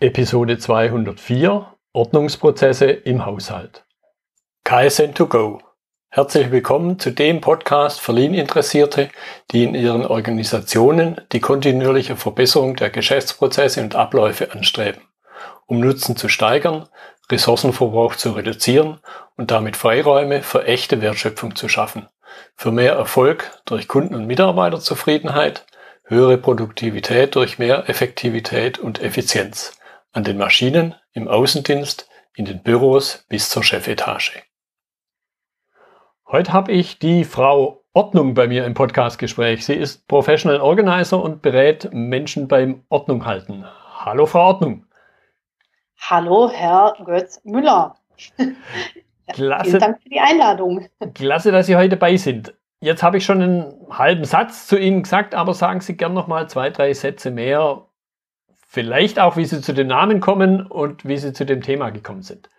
Episode 0.00 0.58
204 0.58 1.74
Ordnungsprozesse 1.92 2.86
im 2.86 3.26
Haushalt. 3.26 3.84
KSN2Go. 4.64 5.58
Herzlich 6.08 6.52
willkommen 6.52 7.00
zu 7.00 7.10
dem 7.10 7.40
Podcast 7.40 8.00
für 8.00 8.12
Lean-Interessierte, 8.12 9.08
die 9.50 9.64
in 9.64 9.74
ihren 9.74 10.06
Organisationen 10.06 11.20
die 11.32 11.40
kontinuierliche 11.40 12.14
Verbesserung 12.14 12.76
der 12.76 12.90
Geschäftsprozesse 12.90 13.80
und 13.80 13.96
Abläufe 13.96 14.52
anstreben, 14.52 15.02
um 15.66 15.80
Nutzen 15.80 16.14
zu 16.14 16.28
steigern, 16.28 16.88
Ressourcenverbrauch 17.28 18.14
zu 18.14 18.30
reduzieren 18.30 19.00
und 19.36 19.50
damit 19.50 19.76
Freiräume 19.76 20.44
für 20.44 20.64
echte 20.64 21.02
Wertschöpfung 21.02 21.56
zu 21.56 21.68
schaffen, 21.68 22.06
für 22.54 22.70
mehr 22.70 22.92
Erfolg 22.92 23.50
durch 23.64 23.88
Kunden- 23.88 24.14
und 24.14 24.28
Mitarbeiterzufriedenheit, 24.28 25.66
höhere 26.04 26.38
Produktivität 26.38 27.34
durch 27.34 27.58
mehr 27.58 27.88
Effektivität 27.90 28.78
und 28.78 29.02
Effizienz 29.02 29.72
an 30.18 30.24
den 30.24 30.36
Maschinen, 30.36 30.96
im 31.12 31.28
Außendienst, 31.28 32.08
in 32.34 32.44
den 32.44 32.60
Büros 32.60 33.24
bis 33.28 33.50
zur 33.50 33.62
Chefetage. 33.62 34.42
Heute 36.26 36.52
habe 36.52 36.72
ich 36.72 36.98
die 36.98 37.22
Frau 37.22 37.84
Ordnung 37.92 38.34
bei 38.34 38.48
mir 38.48 38.64
im 38.64 38.74
Podcastgespräch. 38.74 39.64
Sie 39.64 39.74
ist 39.74 40.08
Professional 40.08 40.60
Organizer 40.60 41.22
und 41.22 41.40
berät 41.40 41.90
Menschen 41.92 42.48
beim 42.48 42.82
Ordnung 42.88 43.26
halten. 43.26 43.64
Hallo 43.94 44.26
Frau 44.26 44.48
Ordnung. 44.48 44.86
Hallo 46.00 46.50
Herr 46.50 46.96
Götz 47.04 47.40
Müller. 47.44 47.94
Klasse, 49.28 49.70
Vielen 49.70 49.80
Dank 49.80 50.02
für 50.02 50.08
die 50.08 50.18
Einladung. 50.18 50.88
klasse, 51.14 51.52
dass 51.52 51.66
Sie 51.66 51.76
heute 51.76 51.96
bei 51.96 52.16
sind. 52.16 52.54
Jetzt 52.80 53.04
habe 53.04 53.18
ich 53.18 53.24
schon 53.24 53.40
einen 53.40 53.86
halben 53.88 54.24
Satz 54.24 54.66
zu 54.66 54.76
Ihnen 54.76 55.04
gesagt, 55.04 55.36
aber 55.36 55.54
sagen 55.54 55.80
Sie 55.80 55.96
gern 55.96 56.14
noch 56.14 56.26
mal 56.26 56.48
zwei, 56.48 56.70
drei 56.70 56.92
Sätze 56.92 57.30
mehr, 57.30 57.87
Vielleicht 58.70 59.18
auch, 59.18 59.38
wie 59.38 59.46
Sie 59.46 59.62
zu 59.62 59.72
dem 59.72 59.86
Namen 59.86 60.20
kommen 60.20 60.66
und 60.66 61.06
wie 61.06 61.16
Sie 61.16 61.32
zu 61.32 61.46
dem 61.46 61.62
Thema 61.62 61.88
gekommen 61.88 62.22
sind. 62.22 62.50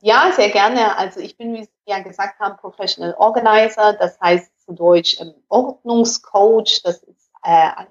Ja, 0.00 0.32
sehr 0.34 0.48
gerne. 0.48 0.98
Also 0.98 1.20
ich 1.20 1.36
bin, 1.36 1.54
wie 1.54 1.62
Sie 1.62 1.70
ja 1.86 2.00
gesagt 2.00 2.40
haben, 2.40 2.56
Professional 2.56 3.14
Organizer, 3.14 3.92
das 3.92 4.18
heißt 4.20 4.50
zu 4.64 4.72
Deutsch 4.72 5.20
ähm, 5.20 5.34
Ordnungscoach, 5.48 6.82
das 6.82 7.00
ist 7.04 7.30
äh, 7.44 7.68
ein 7.76 7.86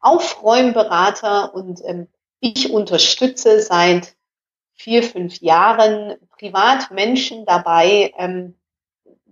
Aufräumberater 0.00 1.54
und 1.54 1.82
ähm, 1.84 2.08
ich 2.40 2.72
unterstütze 2.72 3.60
seit 3.60 4.16
vier, 4.72 5.02
fünf 5.02 5.42
Jahren 5.42 6.16
Privatmenschen 6.38 7.44
dabei, 7.44 8.14
ähm, 8.16 8.54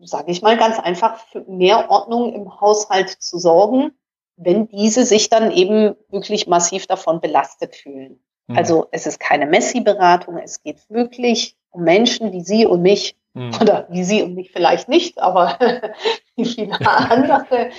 sage 0.02 0.30
ich 0.30 0.42
mal 0.42 0.58
ganz 0.58 0.78
einfach, 0.78 1.16
für 1.16 1.40
mehr 1.48 1.88
Ordnung 1.88 2.34
im 2.34 2.60
Haushalt 2.60 3.08
zu 3.08 3.38
sorgen 3.38 3.92
wenn 4.36 4.68
diese 4.68 5.04
sich 5.04 5.28
dann 5.28 5.50
eben 5.50 5.96
wirklich 6.10 6.46
massiv 6.46 6.86
davon 6.86 7.20
belastet 7.20 7.74
fühlen. 7.74 8.20
Mhm. 8.46 8.58
Also 8.58 8.86
es 8.92 9.06
ist 9.06 9.18
keine 9.18 9.46
Messi-Beratung, 9.46 10.38
es 10.38 10.62
geht 10.62 10.78
wirklich 10.88 11.56
um 11.70 11.82
Menschen 11.82 12.32
wie 12.32 12.42
Sie 12.42 12.66
und 12.66 12.82
mich, 12.82 13.16
mhm. 13.34 13.52
oder 13.60 13.86
wie 13.90 14.04
Sie 14.04 14.22
und 14.22 14.34
mich 14.34 14.52
vielleicht 14.52 14.88
nicht, 14.88 15.20
aber 15.20 15.58
wie 16.36 16.44
viele 16.44 16.78
andere, 16.86 17.70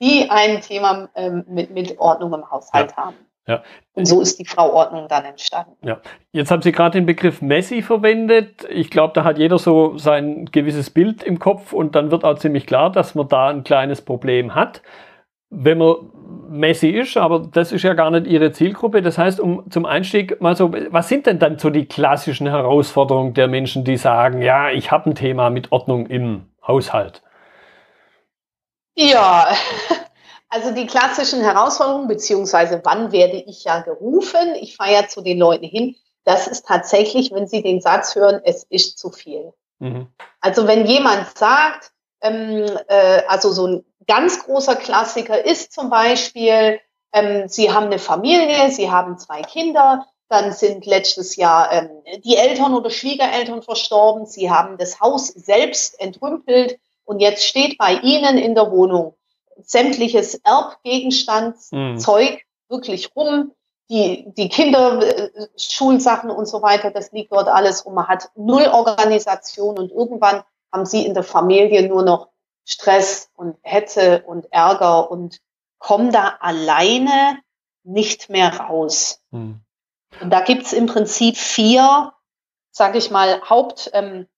die 0.00 0.28
ein 0.30 0.60
Thema 0.60 1.08
ähm, 1.14 1.44
mit, 1.48 1.70
mit 1.70 1.98
Ordnung 1.98 2.32
im 2.34 2.50
Haushalt 2.50 2.92
ja. 2.92 2.96
haben. 2.96 3.16
Ja. 3.48 3.62
Und 3.94 4.06
so 4.06 4.20
ist 4.20 4.40
die 4.40 4.44
Frau 4.44 4.72
Ordnung 4.72 5.06
dann 5.08 5.24
entstanden. 5.24 5.76
Ja. 5.86 6.00
Jetzt 6.32 6.50
haben 6.50 6.62
Sie 6.62 6.72
gerade 6.72 6.98
den 6.98 7.06
Begriff 7.06 7.42
Messi 7.42 7.80
verwendet. 7.80 8.66
Ich 8.68 8.90
glaube, 8.90 9.12
da 9.14 9.22
hat 9.22 9.38
jeder 9.38 9.58
so 9.58 9.96
sein 9.98 10.46
gewisses 10.46 10.90
Bild 10.90 11.22
im 11.22 11.38
Kopf 11.38 11.72
und 11.72 11.94
dann 11.94 12.10
wird 12.10 12.24
auch 12.24 12.38
ziemlich 12.38 12.66
klar, 12.66 12.90
dass 12.90 13.14
man 13.14 13.28
da 13.28 13.48
ein 13.48 13.62
kleines 13.62 14.02
Problem 14.02 14.56
hat 14.56 14.82
wenn 15.50 15.78
man 15.78 15.96
Messi 16.48 16.90
ist, 16.90 17.16
aber 17.16 17.40
das 17.40 17.72
ist 17.72 17.82
ja 17.82 17.94
gar 17.94 18.10
nicht 18.10 18.26
ihre 18.26 18.52
Zielgruppe. 18.52 19.02
Das 19.02 19.18
heißt, 19.18 19.40
um 19.40 19.70
zum 19.70 19.84
Einstieg 19.84 20.40
mal 20.40 20.56
so, 20.56 20.72
was 20.72 21.08
sind 21.08 21.26
denn 21.26 21.38
dann 21.38 21.58
so 21.58 21.70
die 21.70 21.86
klassischen 21.86 22.46
Herausforderungen 22.46 23.34
der 23.34 23.48
Menschen, 23.48 23.84
die 23.84 23.96
sagen, 23.96 24.42
ja, 24.42 24.70
ich 24.70 24.90
habe 24.90 25.10
ein 25.10 25.14
Thema 25.14 25.50
mit 25.50 25.72
Ordnung 25.72 26.06
im 26.06 26.48
Haushalt? 26.66 27.22
Ja, 28.96 29.48
also 30.48 30.74
die 30.74 30.86
klassischen 30.86 31.42
Herausforderungen, 31.42 32.08
beziehungsweise 32.08 32.80
wann 32.84 33.12
werde 33.12 33.36
ich 33.36 33.64
ja 33.64 33.80
gerufen? 33.80 34.54
Ich 34.60 34.76
fahre 34.76 34.92
ja 34.92 35.08
zu 35.08 35.20
den 35.20 35.38
Leuten 35.38 35.66
hin. 35.66 35.96
Das 36.24 36.48
ist 36.48 36.66
tatsächlich, 36.66 37.30
wenn 37.32 37.46
sie 37.46 37.62
den 37.62 37.80
Satz 37.80 38.16
hören, 38.16 38.40
es 38.44 38.64
ist 38.64 38.98
zu 38.98 39.10
viel. 39.10 39.52
Mhm. 39.78 40.08
Also 40.40 40.66
wenn 40.66 40.86
jemand 40.86 41.26
sagt, 41.36 41.92
ähm, 42.20 42.66
äh, 42.88 43.22
also 43.28 43.52
so 43.52 43.66
ein 43.66 43.84
ganz 44.06 44.44
großer 44.44 44.76
Klassiker 44.76 45.44
ist 45.44 45.72
zum 45.72 45.90
Beispiel, 45.90 46.80
ähm, 47.12 47.48
Sie 47.48 47.72
haben 47.72 47.86
eine 47.86 47.98
Familie, 47.98 48.70
Sie 48.70 48.90
haben 48.90 49.18
zwei 49.18 49.42
Kinder, 49.42 50.06
dann 50.28 50.52
sind 50.52 50.86
letztes 50.86 51.36
Jahr 51.36 51.72
ähm, 51.72 51.90
die 52.24 52.36
Eltern 52.36 52.74
oder 52.74 52.90
Schwiegereltern 52.90 53.62
verstorben, 53.62 54.26
Sie 54.26 54.50
haben 54.50 54.78
das 54.78 55.00
Haus 55.00 55.28
selbst 55.28 56.00
entrümpelt 56.00 56.78
und 57.04 57.20
jetzt 57.20 57.44
steht 57.44 57.78
bei 57.78 57.94
Ihnen 57.94 58.38
in 58.38 58.54
der 58.54 58.70
Wohnung 58.70 59.14
sämtliches 59.62 60.34
Erbgegenstandszeug 60.44 62.32
mhm. 62.32 62.40
wirklich 62.68 63.14
rum. 63.16 63.52
Die, 63.88 64.24
die 64.36 64.48
Kinder, 64.48 65.00
äh, 65.00 65.30
Schulsachen 65.56 66.28
und 66.28 66.46
so 66.46 66.60
weiter, 66.60 66.90
das 66.90 67.12
liegt 67.12 67.30
dort 67.30 67.46
alles 67.46 67.86
rum. 67.86 67.94
Man 67.94 68.08
hat 68.08 68.30
null 68.34 68.66
Organisation 68.66 69.78
und 69.78 69.92
irgendwann 69.92 70.42
haben 70.72 70.84
sie 70.84 71.06
in 71.06 71.14
der 71.14 71.22
Familie 71.22 71.88
nur 71.88 72.02
noch 72.02 72.28
Stress 72.66 73.30
und 73.36 73.56
Hetze 73.62 74.24
und 74.26 74.52
Ärger 74.52 75.10
und 75.10 75.40
kommen 75.78 76.10
da 76.10 76.36
alleine 76.40 77.38
nicht 77.84 78.28
mehr 78.28 78.58
raus. 78.58 79.22
Hm. 79.30 79.60
Und 80.20 80.30
da 80.30 80.40
gibt's 80.40 80.72
im 80.72 80.86
Prinzip 80.86 81.36
vier, 81.36 82.12
sage 82.72 82.98
ich 82.98 83.10
mal, 83.10 83.40
Hauptpunkte, 83.42 84.28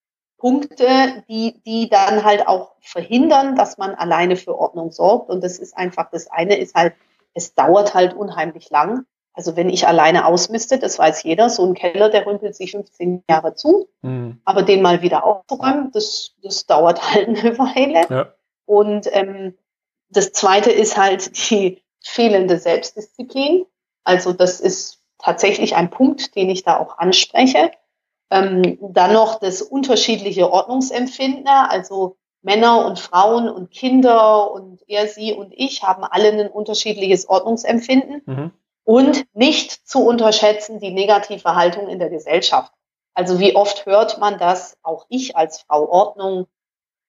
ähm, 0.85 1.23
die, 1.27 1.59
die 1.65 1.89
dann 1.89 2.23
halt 2.23 2.47
auch 2.47 2.75
verhindern, 2.81 3.55
dass 3.55 3.77
man 3.77 3.95
alleine 3.95 4.35
für 4.35 4.55
Ordnung 4.57 4.91
sorgt. 4.91 5.29
Und 5.29 5.43
das 5.43 5.57
ist 5.57 5.75
einfach, 5.75 6.11
das 6.11 6.27
eine 6.27 6.57
ist 6.57 6.75
halt, 6.75 6.93
es 7.33 7.55
dauert 7.55 7.95
halt 7.95 8.13
unheimlich 8.13 8.69
lang. 8.69 9.05
Also 9.33 9.55
wenn 9.55 9.69
ich 9.69 9.87
alleine 9.87 10.25
ausmiste, 10.25 10.79
das 10.79 10.99
weiß 10.99 11.23
jeder, 11.23 11.49
so 11.49 11.65
ein 11.65 11.73
Keller, 11.73 12.09
der 12.09 12.25
rümpelt 12.25 12.55
sich 12.55 12.71
15 12.71 13.23
Jahre 13.29 13.55
zu, 13.55 13.87
mhm. 14.01 14.41
aber 14.43 14.63
den 14.63 14.81
mal 14.81 15.01
wieder 15.01 15.23
aufzuräumen, 15.23 15.91
das, 15.93 16.31
das 16.43 16.65
dauert 16.65 17.01
halt 17.13 17.27
eine 17.29 17.57
Weile. 17.57 18.05
Ja. 18.09 18.33
Und 18.65 19.07
ähm, 19.13 19.57
das 20.09 20.31
Zweite 20.31 20.71
ist 20.71 20.97
halt 20.97 21.49
die 21.49 21.81
fehlende 22.01 22.57
Selbstdisziplin. 22.57 23.65
Also 24.03 24.33
das 24.33 24.59
ist 24.59 25.01
tatsächlich 25.19 25.75
ein 25.75 25.89
Punkt, 25.89 26.35
den 26.35 26.49
ich 26.49 26.63
da 26.63 26.77
auch 26.77 26.97
anspreche. 26.97 27.71
Ähm, 28.31 28.77
dann 28.81 29.13
noch 29.13 29.39
das 29.39 29.61
unterschiedliche 29.61 30.51
Ordnungsempfinden, 30.51 31.47
also 31.47 32.17
Männer 32.41 32.85
und 32.85 32.99
Frauen 32.99 33.49
und 33.49 33.71
Kinder 33.71 34.51
und 34.51 34.81
er, 34.87 35.07
sie 35.07 35.33
und 35.33 35.51
ich 35.55 35.83
haben 35.83 36.03
alle 36.03 36.31
ein 36.31 36.47
unterschiedliches 36.47 37.27
Ordnungsempfinden. 37.27 38.21
Mhm 38.25 38.51
und 38.89 39.27
nicht 39.35 39.87
zu 39.87 40.03
unterschätzen 40.03 40.79
die 40.79 40.89
negative 40.89 41.53
Haltung 41.53 41.89
in 41.89 41.99
der 41.99 42.09
Gesellschaft. 42.09 42.73
Also 43.13 43.39
wie 43.39 43.55
oft 43.55 43.85
hört 43.85 44.17
man 44.17 44.39
das, 44.39 44.79
auch 44.81 45.05
ich 45.09 45.37
als 45.37 45.61
Frau 45.61 45.87
Ordnung, 45.87 46.47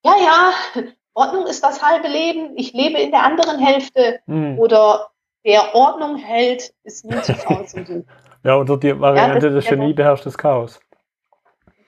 ja, 0.04 0.12
ja, 0.22 0.82
Ordnung 1.14 1.46
ist 1.46 1.64
das 1.64 1.82
halbe 1.82 2.08
Leben, 2.08 2.52
ich 2.58 2.74
lebe 2.74 2.98
in 2.98 3.12
der 3.12 3.24
anderen 3.24 3.58
Hälfte 3.58 4.20
hm. 4.26 4.58
oder 4.58 5.08
wer 5.42 5.74
Ordnung 5.74 6.16
hält, 6.16 6.74
ist 6.84 7.06
nie 7.06 7.18
zu 7.22 7.32
faul 7.32 7.66
zum 7.66 7.86
Suchen. 7.86 8.08
Ja, 8.42 8.56
oder 8.56 8.76
die 8.78 8.98
Variante, 8.98 9.48
ja, 9.48 9.52
das 9.54 9.66
Genie 9.66 9.92
beherrscht 9.92 10.24
das 10.24 10.36
Chaos. 10.36 10.80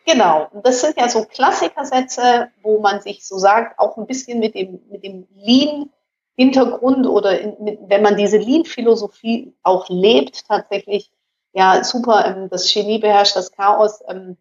Genau, 0.06 0.48
das 0.64 0.80
sind 0.82 0.98
ja 0.98 1.08
so 1.08 1.24
Klassikersätze, 1.24 2.48
wo 2.62 2.80
man 2.80 3.00
sich 3.00 3.26
so 3.26 3.36
sagt, 3.36 3.78
auch 3.78 3.96
ein 3.98 4.06
bisschen 4.06 4.38
mit 4.38 4.54
dem, 4.54 4.80
mit 4.90 5.02
dem 5.02 5.26
Lean 5.34 5.90
Hintergrund 6.36 7.06
oder 7.06 7.38
in, 7.40 7.78
wenn 7.86 8.02
man 8.02 8.16
diese 8.16 8.38
Lean-Philosophie 8.38 9.54
auch 9.62 9.88
lebt, 9.88 10.46
tatsächlich, 10.48 11.10
ja, 11.52 11.84
super, 11.84 12.24
ähm, 12.26 12.48
das 12.48 12.72
Genie 12.72 12.98
beherrscht 12.98 13.36
das 13.36 13.52
Chaos, 13.52 14.02
ähm, 14.08 14.36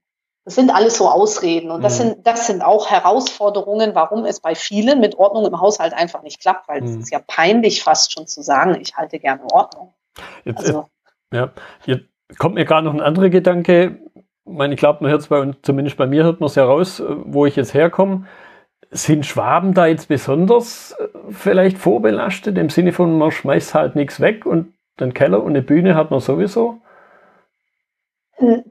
das 0.46 0.56
sind 0.56 0.74
alles 0.74 0.98
so 0.98 1.08
Ausreden. 1.08 1.70
Und 1.70 1.84
das, 1.84 2.00
mhm. 2.00 2.04
sind, 2.04 2.28
das 2.28 2.48
sind 2.48 2.64
auch 2.64 2.90
Herausforderungen, 2.90 3.94
warum 3.94 4.26
es 4.26 4.40
bei 4.40 4.56
vielen 4.56 5.00
mit 5.00 5.16
Ordnung 5.16 5.46
im 5.46 5.60
Haushalt 5.60 5.94
einfach 5.94 6.24
nicht 6.24 6.42
klappt, 6.42 6.68
weil 6.68 6.84
es 6.84 6.92
mhm. 6.92 7.02
ist 7.02 7.12
ja 7.12 7.20
peinlich 7.28 7.84
fast 7.84 8.14
schon 8.14 8.26
zu 8.26 8.42
sagen, 8.42 8.80
ich 8.82 8.96
halte 8.96 9.20
gerne 9.20 9.44
Ordnung. 9.52 9.94
Jetzt, 10.44 10.60
also, 10.60 10.88
ja, 11.32 11.52
jetzt 11.86 12.06
kommt 12.40 12.56
mir 12.56 12.66
gerade 12.66 12.86
noch 12.86 12.94
ein 12.94 13.02
anderer 13.02 13.30
Gedanke. 13.30 14.00
Ich 14.16 14.24
meine, 14.46 14.74
ich 14.74 14.80
glaube, 14.80 15.04
man 15.04 15.12
hört 15.12 15.22
es 15.22 15.28
bei 15.28 15.40
uns, 15.40 15.58
zumindest 15.62 15.98
bei 15.98 16.08
mir 16.08 16.24
hört 16.24 16.40
man 16.40 16.48
es 16.48 16.56
ja 16.56 16.66
raus, 16.66 17.02
wo 17.06 17.46
ich 17.46 17.56
jetzt 17.56 17.74
herkomme. 17.74 18.26
Sind 18.92 19.26
Schwaben 19.26 19.74
da 19.74 19.88
jetzt 19.88 20.08
besonders 20.10 20.92
äh, 21.00 21.08
vielleicht 21.30 21.78
vorbelastet, 21.78 22.58
im 22.58 22.70
Sinne 22.70 22.92
von, 22.92 23.18
man 23.18 23.32
schmeißt 23.32 23.74
halt 23.74 23.96
nichts 23.96 24.20
weg 24.20 24.46
und 24.46 24.74
den 25.00 25.14
Keller 25.14 25.42
und 25.42 25.52
eine 25.52 25.62
Bühne 25.62 25.96
hat 25.96 26.12
man 26.12 26.20
sowieso? 26.20 26.80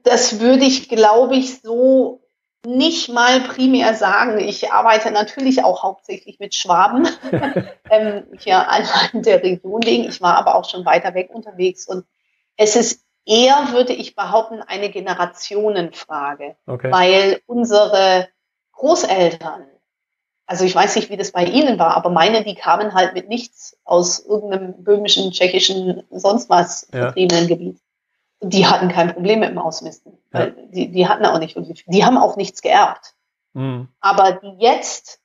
Das 0.02 0.40
würde 0.40 0.64
ich, 0.64 0.88
glaube 0.88 1.36
ich, 1.36 1.60
so 1.60 2.20
nicht 2.66 3.08
mal 3.08 3.40
primär 3.40 3.94
sagen. 3.94 4.38
Ich 4.38 4.70
arbeite 4.72 5.10
natürlich 5.10 5.64
auch 5.64 5.82
hauptsächlich 5.82 6.38
mit 6.38 6.54
Schwaben 6.54 7.08
ähm, 7.90 8.24
hier 8.38 8.66
in 9.12 9.22
der 9.22 9.42
Region 9.42 9.82
wegen. 9.84 10.04
Ich 10.04 10.20
war 10.20 10.36
aber 10.36 10.54
auch 10.54 10.68
schon 10.68 10.84
weiter 10.84 11.14
weg 11.14 11.30
unterwegs 11.32 11.86
und 11.86 12.04
es 12.56 12.76
ist 12.76 13.04
eher, 13.24 13.68
würde 13.72 13.92
ich 13.92 14.14
behaupten, 14.16 14.60
eine 14.62 14.90
Generationenfrage, 14.90 16.56
okay. 16.66 16.90
weil 16.90 17.40
unsere 17.46 18.28
Großeltern, 18.72 19.66
also 20.50 20.64
ich 20.64 20.74
weiß 20.74 20.96
nicht, 20.96 21.10
wie 21.10 21.16
das 21.16 21.30
bei 21.30 21.44
Ihnen 21.44 21.78
war, 21.78 21.96
aber 21.96 22.10
meine, 22.10 22.42
die 22.42 22.56
kamen 22.56 22.92
halt 22.92 23.14
mit 23.14 23.28
nichts 23.28 23.78
aus 23.84 24.18
irgendeinem 24.18 24.82
böhmischen, 24.82 25.30
tschechischen, 25.30 26.02
sonst 26.10 26.50
was 26.50 26.88
ja. 26.92 27.02
vertriebenen 27.02 27.46
Gebiet. 27.46 27.80
Die 28.40 28.66
hatten 28.66 28.88
kein 28.88 29.14
Problem 29.14 29.38
mit 29.38 29.50
dem 29.50 29.58
Ausmisten. 29.58 30.18
Ja. 30.34 30.40
Weil 30.40 30.68
die, 30.72 30.90
die 30.90 31.06
hatten 31.06 31.24
auch 31.24 31.38
nicht 31.38 31.54
wirklich, 31.54 31.84
die 31.86 32.04
haben 32.04 32.18
auch 32.18 32.34
nichts 32.34 32.62
geerbt. 32.62 33.14
Mhm. 33.52 33.86
Aber 34.00 34.32
die 34.32 34.56
jetzt 34.58 35.20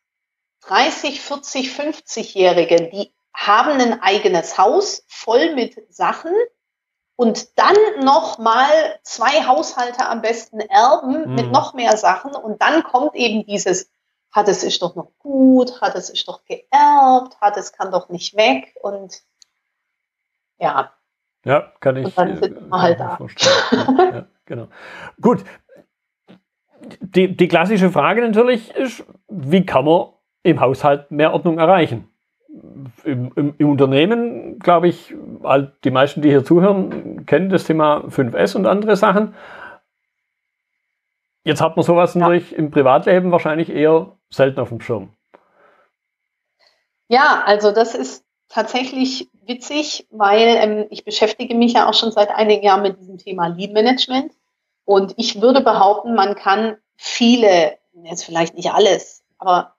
30, 0.68 1.20
40, 1.20 1.72
50-Jährigen, 1.72 2.92
die 2.92 3.12
haben 3.34 3.82
ein 3.82 4.04
eigenes 4.04 4.60
Haus 4.60 5.06
voll 5.08 5.56
mit 5.56 5.92
Sachen 5.92 6.34
und 7.16 7.58
dann 7.58 7.76
noch 8.02 8.38
mal 8.38 8.70
zwei 9.02 9.48
Haushalte 9.48 10.06
am 10.08 10.22
besten 10.22 10.60
erben 10.60 11.30
mhm. 11.30 11.34
mit 11.34 11.52
noch 11.52 11.74
mehr 11.74 11.98
Sachen 11.98 12.36
und 12.36 12.62
dann 12.62 12.84
kommt 12.84 13.16
eben 13.16 13.44
dieses 13.44 13.90
hat 14.36 14.50
es 14.50 14.64
ist 14.64 14.82
doch 14.82 14.96
noch 14.96 15.12
gut, 15.18 15.80
hat 15.82 15.96
es 15.96 16.10
ist 16.10 16.28
doch 16.28 16.44
geerbt, 16.44 17.40
hat 17.40 17.56
es 17.56 17.72
kann 17.72 17.90
doch 17.90 18.10
nicht 18.10 18.36
weg 18.36 18.76
und 18.82 19.22
ja. 20.60 20.92
Ja, 21.46 21.72
kann 21.80 21.96
ich. 21.96 22.06
Und 22.06 22.18
dann 22.18 22.36
sind 22.36 22.70
wir 22.70 22.82
halt 22.82 23.00
da. 23.00 23.18
Ja, 23.18 24.04
ja, 24.14 24.26
genau. 24.46 24.68
Gut. 25.22 25.44
Die, 27.00 27.36
die 27.36 27.48
klassische 27.48 27.90
Frage 27.90 28.22
natürlich 28.22 28.76
ist, 28.76 29.06
wie 29.30 29.66
kann 29.66 29.86
man 29.86 30.10
im 30.44 30.60
Haushalt 30.60 31.10
mehr 31.12 31.34
Ordnung 31.34 31.58
erreichen? 31.58 32.10
Im, 33.04 33.32
im, 33.36 33.56
im 33.58 33.70
Unternehmen, 33.70 34.60
glaube 34.60 34.90
ich, 34.90 35.16
die 35.84 35.92
meisten, 35.92 36.22
die 36.22 36.30
hier 36.30 36.44
zuhören, 36.44 37.26
kennen 37.26 37.50
das 37.50 37.64
Thema 37.64 38.00
5S 38.08 38.56
und 38.56 38.66
andere 38.66 38.96
Sachen. 38.98 39.34
Jetzt 41.46 41.62
hat 41.62 41.78
man 41.78 41.86
sowas 41.86 42.16
ja. 42.16 42.22
natürlich 42.22 42.54
im 42.54 42.72
Privatleben 42.72 43.32
wahrscheinlich 43.32 43.70
eher 43.70 44.18
selten 44.30 44.60
auf 44.60 44.70
dem 44.70 44.82
Schirm. 44.82 45.14
Ja, 47.08 47.44
also 47.46 47.72
das 47.72 47.94
ist 47.94 48.26
tatsächlich 48.50 49.30
witzig, 49.46 50.08
weil 50.10 50.58
ähm, 50.58 50.88
ich 50.90 51.06
beschäftige 51.06 51.54
mich 51.54 51.74
ja 51.74 51.88
auch 51.88 51.94
schon 51.94 52.12
seit 52.12 52.30
einigen 52.32 52.64
Jahren 52.64 52.82
mit 52.82 53.00
diesem 53.00 53.20
Thema 53.20 53.48
Lead 53.48 53.74
Management. 53.74 54.34
Und 54.86 55.14
ich 55.18 55.40
würde 55.40 55.62
behaupten, 55.62 56.16
man 56.16 56.36
kann 56.36 56.78
viele, 56.98 57.78
jetzt 58.04 58.24
vielleicht 58.24 58.56
nicht 58.56 58.72
alles, 58.72 59.24
aber 59.38 59.76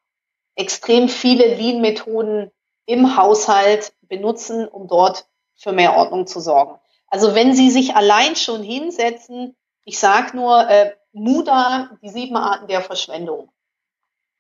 extrem 0.55 1.09
viele 1.09 1.55
Lean-Methoden 1.55 2.51
im 2.87 3.17
Haushalt 3.17 3.93
benutzen, 4.03 4.69
um 4.69 4.87
dort 4.87 5.27
für 5.57 5.73
mehr 5.73 5.97
Ordnung 5.97 6.29
zu 6.29 6.39
sorgen. 6.39 6.79
Also 7.09 7.35
wenn 7.35 7.55
Sie 7.55 7.71
sich 7.71 7.97
allein 7.97 8.37
schon 8.37 8.63
hinsetzen, 8.63 9.57
ich 9.85 9.99
sage 9.99 10.37
nur, 10.37 10.69
äh, 10.69 10.93
Muda, 11.17 11.91
die 12.03 12.11
sieben 12.11 12.37
Arten 12.37 12.67
der 12.69 12.83
Verschwendung. 12.83 13.51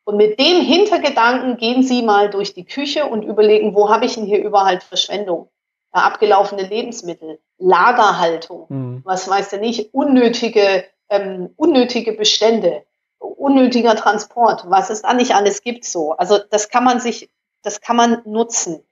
Und 0.04 0.16
mit 0.16 0.38
dem 0.38 0.60
Hintergedanken 0.60 1.56
gehen 1.56 1.82
Sie 1.82 2.02
mal 2.02 2.30
durch 2.30 2.54
die 2.54 2.64
Küche 2.64 3.06
und 3.06 3.24
überlegen, 3.24 3.74
wo 3.74 3.90
habe 3.90 4.04
ich 4.04 4.14
denn 4.14 4.24
hier 4.24 4.42
überall 4.42 4.80
Verschwendung? 4.80 5.48
Ja, 5.92 6.02
abgelaufene 6.02 6.62
Lebensmittel, 6.62 7.40
Lagerhaltung, 7.58 8.66
mhm. 8.68 9.00
was 9.04 9.28
weiß 9.28 9.50
der 9.50 9.58
nicht, 9.58 9.92
unnötige, 9.92 10.84
ähm, 11.08 11.50
unnötige 11.56 12.12
Bestände, 12.12 12.84
unnötiger 13.18 13.96
Transport, 13.96 14.64
was 14.68 14.90
es 14.90 15.02
da 15.02 15.14
nicht 15.14 15.34
alles 15.34 15.62
gibt 15.62 15.84
so. 15.84 16.12
Also 16.12 16.38
das 16.50 16.68
kann 16.68 16.84
man 16.84 17.00
sich, 17.00 17.30
das 17.62 17.80
kann 17.80 17.96
man 17.96 18.22
nutzen. 18.26 18.84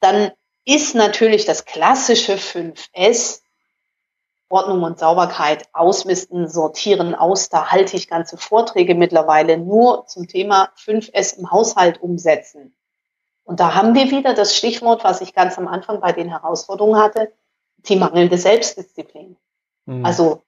Dann 0.00 0.30
ist 0.64 0.94
natürlich 0.94 1.44
das 1.44 1.66
klassische 1.66 2.34
5S 2.36 3.41
Ordnung 4.52 4.82
und 4.82 4.98
Sauberkeit, 4.98 5.66
Ausmisten, 5.72 6.46
Sortieren 6.46 7.14
aus. 7.14 7.48
Da 7.48 7.70
halte 7.70 7.96
ich 7.96 8.06
ganze 8.06 8.36
Vorträge 8.36 8.94
mittlerweile 8.94 9.56
nur 9.56 10.06
zum 10.06 10.28
Thema 10.28 10.70
5S 10.76 11.38
im 11.38 11.50
Haushalt 11.50 12.02
umsetzen. 12.02 12.76
Und 13.44 13.60
da 13.60 13.74
haben 13.74 13.94
wir 13.94 14.10
wieder 14.10 14.34
das 14.34 14.54
Stichwort, 14.54 15.04
was 15.04 15.22
ich 15.22 15.34
ganz 15.34 15.56
am 15.56 15.68
Anfang 15.68 16.00
bei 16.00 16.12
den 16.12 16.28
Herausforderungen 16.28 17.00
hatte, 17.00 17.32
die 17.78 17.96
mangelnde 17.96 18.36
Selbstdisziplin. 18.36 19.38
Mhm. 19.86 20.04
Also 20.04 20.42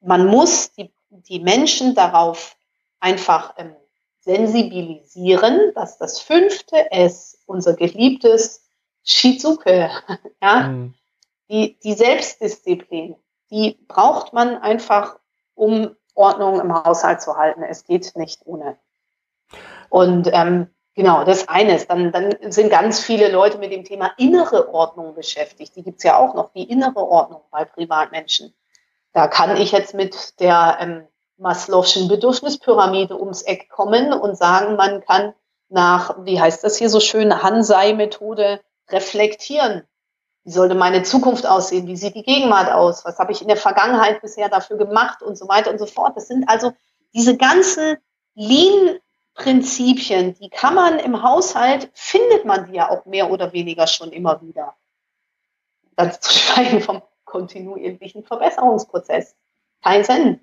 man 0.00 0.26
muss 0.26 0.72
die, 0.72 0.92
die 1.08 1.40
Menschen 1.40 1.94
darauf 1.94 2.56
einfach 3.00 3.54
ähm, 3.56 3.74
sensibilisieren, 4.20 5.72
dass 5.74 5.96
das 5.96 6.20
fünfte 6.20 6.92
S, 6.92 7.42
unser 7.46 7.74
geliebtes 7.74 8.68
Shizuke, 9.02 9.90
ja, 10.42 10.68
mhm 10.68 10.94
die, 11.48 11.78
die 11.80 11.94
Selbstdisziplin, 11.94 13.16
die 13.50 13.78
braucht 13.88 14.32
man 14.32 14.56
einfach, 14.56 15.18
um 15.54 15.96
Ordnung 16.14 16.60
im 16.60 16.74
Haushalt 16.74 17.20
zu 17.20 17.36
halten. 17.36 17.62
Es 17.62 17.84
geht 17.84 18.16
nicht 18.16 18.42
ohne. 18.44 18.78
Und 19.88 20.28
ähm, 20.32 20.68
genau, 20.94 21.24
das 21.24 21.48
eine 21.48 21.76
ist, 21.76 21.90
dann, 21.90 22.10
dann 22.10 22.34
sind 22.50 22.70
ganz 22.70 23.00
viele 23.00 23.30
Leute 23.30 23.58
mit 23.58 23.70
dem 23.70 23.84
Thema 23.84 24.12
innere 24.16 24.72
Ordnung 24.72 25.14
beschäftigt. 25.14 25.76
Die 25.76 25.82
gibt's 25.82 26.02
ja 26.02 26.18
auch 26.18 26.34
noch, 26.34 26.52
die 26.52 26.64
innere 26.64 27.06
Ordnung 27.06 27.42
bei 27.50 27.64
Privatmenschen. 27.64 28.54
Da 29.12 29.28
kann 29.28 29.56
ich 29.56 29.72
jetzt 29.72 29.94
mit 29.94 30.40
der 30.40 30.78
ähm, 30.80 31.08
Maslow'schen 31.38 32.08
Bedürfnispyramide 32.08 33.18
ums 33.18 33.42
Eck 33.42 33.68
kommen 33.68 34.12
und 34.12 34.36
sagen, 34.36 34.76
man 34.76 35.02
kann 35.02 35.34
nach, 35.68 36.24
wie 36.24 36.40
heißt 36.40 36.64
das 36.64 36.76
hier 36.76 36.88
so 36.88 37.00
schön, 37.00 37.42
Hansei-Methode 37.42 38.60
reflektieren. 38.88 39.82
Wie 40.46 40.52
sollte 40.52 40.76
meine 40.76 41.02
Zukunft 41.02 41.44
aussehen? 41.44 41.88
Wie 41.88 41.96
sieht 41.96 42.14
die 42.14 42.22
Gegenwart 42.22 42.70
aus? 42.70 43.04
Was 43.04 43.18
habe 43.18 43.32
ich 43.32 43.42
in 43.42 43.48
der 43.48 43.56
Vergangenheit 43.56 44.22
bisher 44.22 44.48
dafür 44.48 44.76
gemacht 44.76 45.20
und 45.20 45.36
so 45.36 45.48
weiter 45.48 45.72
und 45.72 45.78
so 45.78 45.86
fort? 45.86 46.16
Das 46.16 46.28
sind 46.28 46.48
also 46.48 46.72
diese 47.12 47.36
ganzen 47.36 47.96
Lean-Prinzipien, 48.36 50.34
die 50.34 50.48
kann 50.48 50.76
man 50.76 51.00
im 51.00 51.24
Haushalt, 51.24 51.90
findet 51.94 52.44
man 52.44 52.66
die 52.66 52.74
ja 52.74 52.88
auch 52.90 53.06
mehr 53.06 53.28
oder 53.32 53.52
weniger 53.52 53.88
schon 53.88 54.12
immer 54.12 54.40
wieder. 54.40 54.76
Ganz 55.96 56.20
zu 56.20 56.32
schweigen 56.38 56.80
vom 56.80 57.02
kontinuierlichen 57.24 58.22
Verbesserungsprozess. 58.22 59.34
Kein 59.82 60.04
Sinn. 60.04 60.40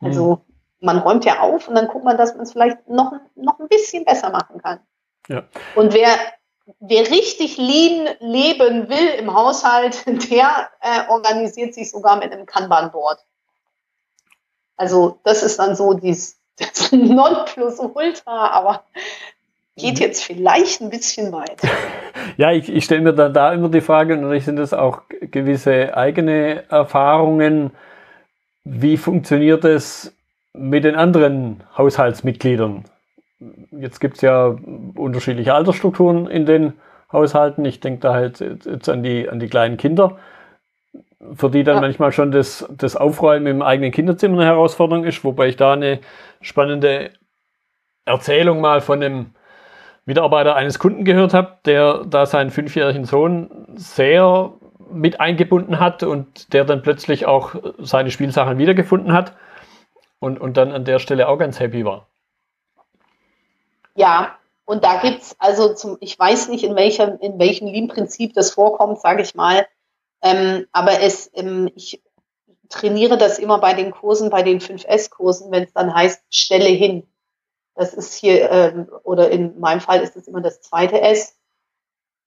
Also 0.00 0.42
hm. 0.46 0.54
man 0.80 0.98
räumt 0.98 1.24
ja 1.24 1.40
auf 1.40 1.68
und 1.68 1.74
dann 1.74 1.88
guckt 1.88 2.04
man, 2.04 2.18
dass 2.18 2.34
man 2.34 2.42
es 2.42 2.52
vielleicht 2.52 2.86
noch, 2.86 3.14
noch 3.34 3.58
ein 3.60 3.68
bisschen 3.68 4.04
besser 4.04 4.28
machen 4.28 4.60
kann. 4.60 4.80
Ja. 5.26 5.44
Und 5.74 5.94
wer 5.94 6.18
wer 6.80 7.10
richtig 7.10 7.56
lean 7.56 8.08
leben 8.20 8.88
will 8.88 9.08
im 9.18 9.34
Haushalt, 9.34 10.04
der 10.30 10.68
äh, 10.80 11.08
organisiert 11.08 11.74
sich 11.74 11.90
sogar 11.90 12.16
mit 12.16 12.32
einem 12.32 12.46
Kanban-Board. 12.46 13.18
Also 14.76 15.18
das 15.24 15.42
ist 15.42 15.58
dann 15.58 15.74
so 15.74 15.94
dies, 15.94 16.38
das 16.56 16.92
Nonplusultra, 16.92 18.48
aber 18.50 18.84
geht 19.76 19.96
mhm. 19.96 20.00
jetzt 20.00 20.24
vielleicht 20.24 20.80
ein 20.80 20.90
bisschen 20.90 21.32
weit. 21.32 21.60
Ja, 22.36 22.52
ich, 22.52 22.68
ich 22.68 22.84
stelle 22.84 23.00
mir 23.00 23.14
da, 23.14 23.28
da 23.28 23.52
immer 23.52 23.68
die 23.68 23.80
Frage, 23.80 24.12
und 24.12 24.20
natürlich 24.20 24.44
sind 24.44 24.56
das 24.56 24.74
auch 24.74 25.02
gewisse 25.20 25.96
eigene 25.96 26.64
Erfahrungen, 26.68 27.70
wie 28.64 28.96
funktioniert 28.96 29.64
es 29.64 30.14
mit 30.52 30.84
den 30.84 30.94
anderen 30.94 31.64
Haushaltsmitgliedern? 31.76 32.84
Jetzt 33.70 34.00
gibt 34.00 34.16
es 34.16 34.22
ja 34.22 34.56
unterschiedliche 34.94 35.54
Altersstrukturen 35.54 36.26
in 36.26 36.46
den 36.46 36.74
Haushalten. 37.12 37.64
Ich 37.64 37.80
denke 37.80 38.00
da 38.00 38.14
halt 38.14 38.40
jetzt 38.40 38.88
an 38.88 39.02
die, 39.02 39.28
an 39.28 39.38
die 39.38 39.48
kleinen 39.48 39.76
Kinder, 39.76 40.18
für 41.34 41.50
die 41.50 41.64
dann 41.64 41.76
ja. 41.76 41.80
manchmal 41.80 42.12
schon 42.12 42.30
das, 42.30 42.68
das 42.70 42.96
Aufräumen 42.96 43.46
im 43.46 43.62
eigenen 43.62 43.92
Kinderzimmer 43.92 44.38
eine 44.38 44.46
Herausforderung 44.46 45.04
ist, 45.04 45.24
wobei 45.24 45.48
ich 45.48 45.56
da 45.56 45.72
eine 45.72 46.00
spannende 46.40 47.10
Erzählung 48.04 48.60
mal 48.60 48.80
von 48.80 49.02
einem 49.02 49.26
Mitarbeiter 50.04 50.56
eines 50.56 50.78
Kunden 50.78 51.04
gehört 51.04 51.34
habe, 51.34 51.58
der 51.66 52.04
da 52.06 52.24
seinen 52.24 52.50
fünfjährigen 52.50 53.04
Sohn 53.04 53.66
sehr 53.74 54.52
mit 54.90 55.20
eingebunden 55.20 55.80
hat 55.80 56.02
und 56.02 56.54
der 56.54 56.64
dann 56.64 56.80
plötzlich 56.80 57.26
auch 57.26 57.54
seine 57.78 58.10
Spielsachen 58.10 58.56
wiedergefunden 58.56 59.12
hat 59.12 59.34
und, 60.18 60.40
und 60.40 60.56
dann 60.56 60.72
an 60.72 60.84
der 60.84 60.98
Stelle 60.98 61.28
auch 61.28 61.38
ganz 61.38 61.60
happy 61.60 61.84
war. 61.84 62.06
Ja, 63.98 64.38
und 64.64 64.84
da 64.84 65.00
gibt's 65.00 65.34
also 65.40 65.74
zum, 65.74 65.96
ich 66.00 66.16
weiß 66.16 66.48
nicht, 66.48 66.62
in 66.62 66.76
welchem, 66.76 67.18
in 67.18 67.38
welchem 67.40 67.66
Lean-Prinzip 67.66 68.32
das 68.32 68.52
vorkommt, 68.52 69.00
sage 69.00 69.22
ich 69.22 69.34
mal. 69.34 69.66
Ähm, 70.22 70.66
aber 70.70 71.00
es, 71.00 71.28
ähm, 71.34 71.68
ich 71.74 72.00
trainiere 72.68 73.18
das 73.18 73.40
immer 73.40 73.58
bei 73.58 73.74
den 73.74 73.90
Kursen, 73.90 74.30
bei 74.30 74.42
den 74.42 74.60
5S-Kursen, 74.60 75.50
wenn 75.50 75.64
es 75.64 75.72
dann 75.72 75.92
heißt, 75.92 76.22
stelle 76.30 76.68
hin. 76.68 77.08
Das 77.74 77.92
ist 77.92 78.14
hier, 78.14 78.50
ähm, 78.50 78.88
oder 79.02 79.30
in 79.30 79.58
meinem 79.58 79.80
Fall 79.80 80.00
ist 80.00 80.16
es 80.16 80.28
immer 80.28 80.42
das 80.42 80.60
zweite 80.60 81.00
S, 81.00 81.36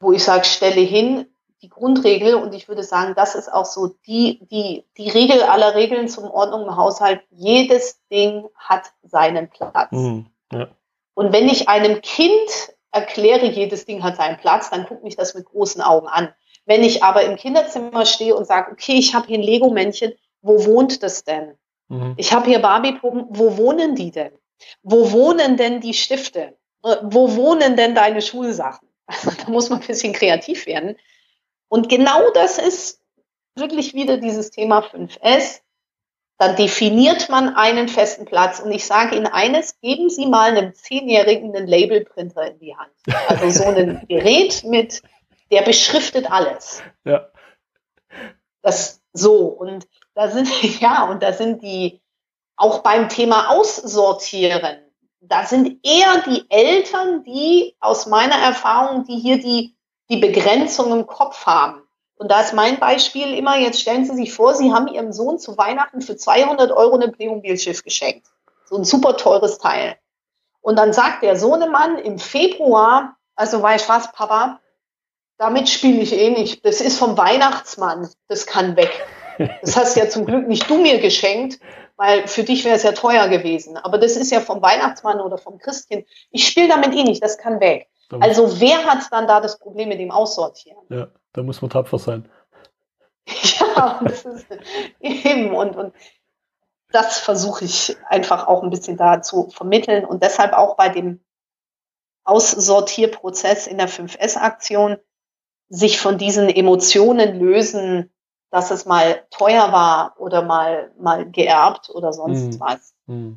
wo 0.02 0.12
ich 0.12 0.24
sage, 0.24 0.44
stelle 0.44 0.82
hin, 0.82 1.28
die 1.62 1.70
Grundregel, 1.70 2.36
und 2.36 2.54
ich 2.54 2.68
würde 2.68 2.84
sagen, 2.84 3.14
das 3.16 3.36
ist 3.36 3.54
auch 3.54 3.66
so 3.66 3.96
die, 4.08 4.46
die, 4.52 4.84
die 4.98 5.10
Regel 5.10 5.44
aller 5.44 5.76
Regeln 5.76 6.10
zum 6.10 6.26
Ordnung 6.26 6.64
im 6.64 6.76
Haushalt. 6.76 7.22
Jedes 7.30 8.02
Ding 8.10 8.46
hat 8.56 8.92
seinen 9.04 9.50
Platz. 9.50 9.92
Mhm, 9.92 10.26
ja. 10.52 10.68
Und 11.14 11.34
wenn 11.34 11.48
ich 11.48 11.70
einem 11.70 12.02
Kind 12.02 12.50
erkläre, 12.92 13.46
jedes 13.46 13.86
Ding 13.86 14.04
hat 14.04 14.18
seinen 14.18 14.38
Platz, 14.38 14.70
dann 14.70 14.86
guckt 14.86 15.04
mich 15.04 15.16
das 15.16 15.34
mit 15.34 15.46
großen 15.46 15.82
Augen 15.82 16.08
an. 16.08 16.34
Wenn 16.66 16.84
ich 16.84 17.04
aber 17.04 17.24
im 17.24 17.36
Kinderzimmer 17.36 18.06
stehe 18.06 18.36
und 18.36 18.46
sage, 18.46 18.72
okay, 18.72 18.94
ich 18.94 19.14
habe 19.14 19.28
hier 19.28 19.38
ein 19.38 19.44
Lego-Männchen, 19.44 20.14
wo 20.42 20.66
wohnt 20.66 21.04
das 21.04 21.24
denn? 21.24 21.58
Mhm. 21.88 22.14
Ich 22.18 22.34
habe 22.34 22.48
hier 22.48 22.60
Barbie-Puppen, 22.60 23.26
wo 23.30 23.58
wohnen 23.58 23.96
die 23.96 24.12
denn? 24.12 24.32
Wo 24.84 25.12
wohnen 25.12 25.58
denn 25.58 25.82
die 25.82 25.94
Stifte? 25.94 26.58
Äh, 26.84 26.98
wo 27.04 27.36
wohnen 27.36 27.76
denn 27.76 27.96
deine 27.96 28.22
Schulsachen? 28.22 28.88
Also 29.06 29.32
da 29.46 29.52
muss 29.52 29.70
man 29.70 29.82
ein 29.82 29.88
bisschen 29.88 30.14
kreativ 30.14 30.66
werden. 30.66 30.98
Und 31.68 31.90
genau 31.90 32.30
das 32.34 32.58
ist 32.58 33.02
wirklich 33.56 33.94
wieder 33.94 34.18
dieses 34.18 34.52
Thema 34.52 34.82
5S. 34.82 35.62
Dann 36.42 36.56
definiert 36.56 37.30
man 37.30 37.56
einen 37.56 37.88
festen 37.88 38.26
Platz. 38.26 38.60
Und 38.60 38.72
ich 38.72 38.88
sage 38.88 39.16
Ihnen 39.16 39.28
eines, 39.28 39.80
geben 39.80 40.10
Sie 40.10 40.26
mal 40.26 40.50
einem 40.50 40.74
Zehnjährigen 40.74 41.56
einen 41.56 41.68
Labelprinter 41.68 42.48
in 42.48 42.58
die 42.58 42.76
Hand. 42.76 42.90
Also 43.28 43.48
so 43.52 43.66
ein 43.66 44.04
Gerät 44.10 44.64
mit, 44.64 45.04
der 45.52 45.62
beschriftet 45.62 46.32
alles. 46.32 46.82
Ja. 47.06 47.28
Das 48.64 49.04
so. 49.14 49.50
Und 49.50 49.88
da 50.16 50.30
sind, 50.30 50.50
ja, 50.82 51.04
und 51.12 51.22
da 51.22 51.32
sind 51.32 51.62
die, 51.62 52.02
auch 52.56 52.80
beim 52.80 53.08
Thema 53.08 53.52
Aussortieren, 53.52 54.80
da 55.20 55.46
sind 55.46 55.86
eher 55.86 56.24
die 56.26 56.44
Eltern, 56.50 57.24
die 57.24 57.76
aus 57.80 58.08
meiner 58.08 58.38
Erfahrung, 58.38 59.06
die 59.06 59.20
hier 59.20 59.40
die, 59.40 59.76
die 60.10 60.18
Begrenzung 60.18 60.92
im 60.92 61.06
Kopf 61.06 61.46
haben. 61.46 61.84
Und 62.22 62.30
da 62.30 62.42
ist 62.42 62.54
mein 62.54 62.80
Beispiel 62.80 63.34
immer, 63.34 63.58
jetzt 63.58 63.82
stellen 63.82 64.06
Sie 64.06 64.16
sich 64.16 64.32
vor, 64.32 64.54
Sie 64.54 64.72
haben 64.72 64.88
Ihrem 64.88 65.12
Sohn 65.12 65.40
zu 65.40 65.58
Weihnachten 65.58 66.02
für 66.02 66.16
200 66.16 66.72
Euro 66.72 66.96
ein 67.00 67.12
Playmobil-Schiff 67.12 67.84
geschenkt. 67.84 68.28
So 68.66 68.78
ein 68.78 68.84
super 68.84 69.18
teures 69.18 69.58
Teil. 69.58 69.96
Und 70.62 70.78
dann 70.78 70.94
sagt 70.94 71.24
der 71.24 71.36
Sohnemann 71.36 71.98
im 71.98 72.20
Februar, 72.20 73.18
also 73.36 73.60
weißt 73.60 73.90
was, 73.90 74.12
Papa, 74.12 74.60
damit 75.40 75.68
spiele 75.68 76.00
ich 76.00 76.14
eh 76.14 76.30
nicht. 76.30 76.64
Das 76.64 76.80
ist 76.80 77.00
vom 77.00 77.18
Weihnachtsmann. 77.18 78.08
Das 78.28 78.46
kann 78.46 78.76
weg. 78.76 78.92
Das 79.64 79.76
hast 79.76 79.98
ja 79.98 80.08
zum 80.08 80.28
Glück 80.28 80.48
nicht 80.48 80.70
du 80.70 80.78
mir 80.78 81.00
geschenkt, 81.00 81.60
weil 81.98 82.28
für 82.28 82.44
dich 82.44 82.66
wäre 82.66 82.76
es 82.76 82.84
ja 82.84 82.92
teuer 82.92 83.30
gewesen. 83.30 83.78
Aber 83.78 83.98
das 83.98 84.16
ist 84.16 84.32
ja 84.32 84.42
vom 84.42 84.62
Weihnachtsmann 84.62 85.22
oder 85.22 85.40
vom 85.40 85.58
Christkind. 85.58 86.06
Ich 86.30 86.48
spiele 86.48 86.68
damit 86.68 86.94
eh 86.94 87.02
nicht, 87.02 87.24
das 87.24 87.40
kann 87.40 87.60
weg. 87.60 87.88
Also 88.20 88.60
wer 88.60 88.86
hat 88.86 89.12
dann 89.12 89.26
da 89.26 89.40
das 89.40 89.58
Problem 89.58 89.90
mit 89.90 90.00
dem 90.00 90.12
Aussortieren? 90.12 90.84
Ja, 90.90 91.08
da 91.34 91.44
muss 91.44 91.62
man 91.62 91.70
tapfer 91.70 92.00
sein. 92.00 92.30
ja, 93.28 94.02
das 94.04 94.26
ist 94.26 94.46
eben 95.00 95.54
und, 95.54 95.76
und 95.76 95.94
das 96.92 97.20
versuche 97.20 97.66
ich 97.66 97.96
einfach 98.08 98.48
auch 98.48 98.64
ein 98.64 98.70
bisschen 98.70 98.98
da 98.98 99.22
zu 99.22 99.50
vermitteln 99.50 100.06
und 100.06 100.24
deshalb 100.24 100.54
auch 100.54 100.76
bei 100.76 100.90
dem 100.90 101.24
Aussortierprozess 102.24 103.68
in 103.68 103.78
der 103.78 103.90
5S-Aktion 103.90 104.98
sich 105.70 106.00
von 106.00 106.18
diesen 106.18 106.50
Emotionen 106.50 107.40
lösen, 107.40 108.12
dass 108.52 108.72
es 108.72 108.86
mal 108.86 109.26
teuer 109.32 109.72
war 109.72 110.16
oder 110.20 110.44
mal, 110.44 110.92
mal 111.00 111.30
geerbt 111.32 111.90
oder 111.90 112.12
sonst 112.12 112.58
mm. 112.58 112.60
was. 112.60 112.94
Mm. 113.08 113.34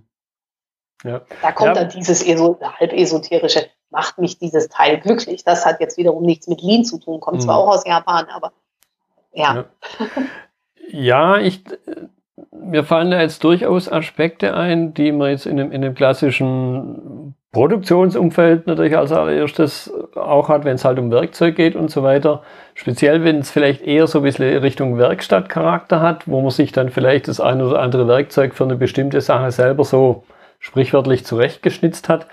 Ja. 1.05 1.23
Da 1.41 1.53
kommt 1.53 1.77
ja. 1.77 1.85
dann 1.85 1.91
dieses 1.91 2.27
halb 2.27 2.93
esoterische, 2.93 3.71
macht 3.95 4.19
mich 4.19 4.39
dieses 4.39 4.69
Teil 4.69 4.99
glücklich. 5.01 5.45
Das 5.45 5.65
hat 5.65 5.81
jetzt 5.81 5.97
wiederum 5.97 6.25
nichts 6.25 6.49
mit 6.49 6.61
Lean 6.61 6.85
zu 6.85 6.99
tun, 6.99 7.21
kommt 7.21 7.39
mm. 7.39 7.41
zwar 7.41 7.57
auch 7.57 7.69
aus 7.69 7.87
Japan, 7.87 8.27
aber 8.35 8.53
ja. 9.33 9.55
Ja, 9.55 9.65
ja 10.91 11.39
ich, 11.39 11.65
mir 12.51 12.85
fallen 12.85 13.11
da 13.11 13.21
jetzt 13.21 13.43
durchaus 13.45 13.91
Aspekte 13.91 14.55
ein, 14.55 14.93
die 14.95 15.13
man 15.13 15.31
jetzt 15.31 15.47
in 15.47 15.57
dem, 15.57 15.73
in 15.73 15.81
dem 15.81 15.95
klassischen 15.95 17.35
Produktionsumfeld 17.53 18.67
natürlich 18.67 18.97
als 18.97 19.13
allererstes 19.13 19.93
auch 20.17 20.49
hat, 20.49 20.65
wenn 20.65 20.75
es 20.75 20.85
halt 20.85 20.99
um 20.99 21.13
Werkzeug 21.13 21.55
geht 21.55 21.77
und 21.77 21.89
so 21.89 22.03
weiter. 22.03 22.43
Speziell, 22.75 23.23
wenn 23.23 23.39
es 23.39 23.53
vielleicht 23.53 23.83
eher 23.83 24.09
so 24.09 24.19
ein 24.19 24.25
bisschen 24.25 24.59
Richtung 24.59 24.99
Werkstattcharakter 24.99 26.01
hat, 26.01 26.27
wo 26.27 26.41
man 26.41 26.51
sich 26.51 26.73
dann 26.73 26.89
vielleicht 26.91 27.29
das 27.29 27.41
ein 27.41 27.63
oder 27.63 27.81
andere 27.81 28.09
Werkzeug 28.09 28.55
für 28.55 28.65
eine 28.65 28.75
bestimmte 28.75 29.21
Sache 29.21 29.53
selber 29.53 29.85
so 29.85 30.25
sprichwörtlich 30.59 31.25
zurechtgeschnitzt 31.25 32.09
hat. 32.09 32.27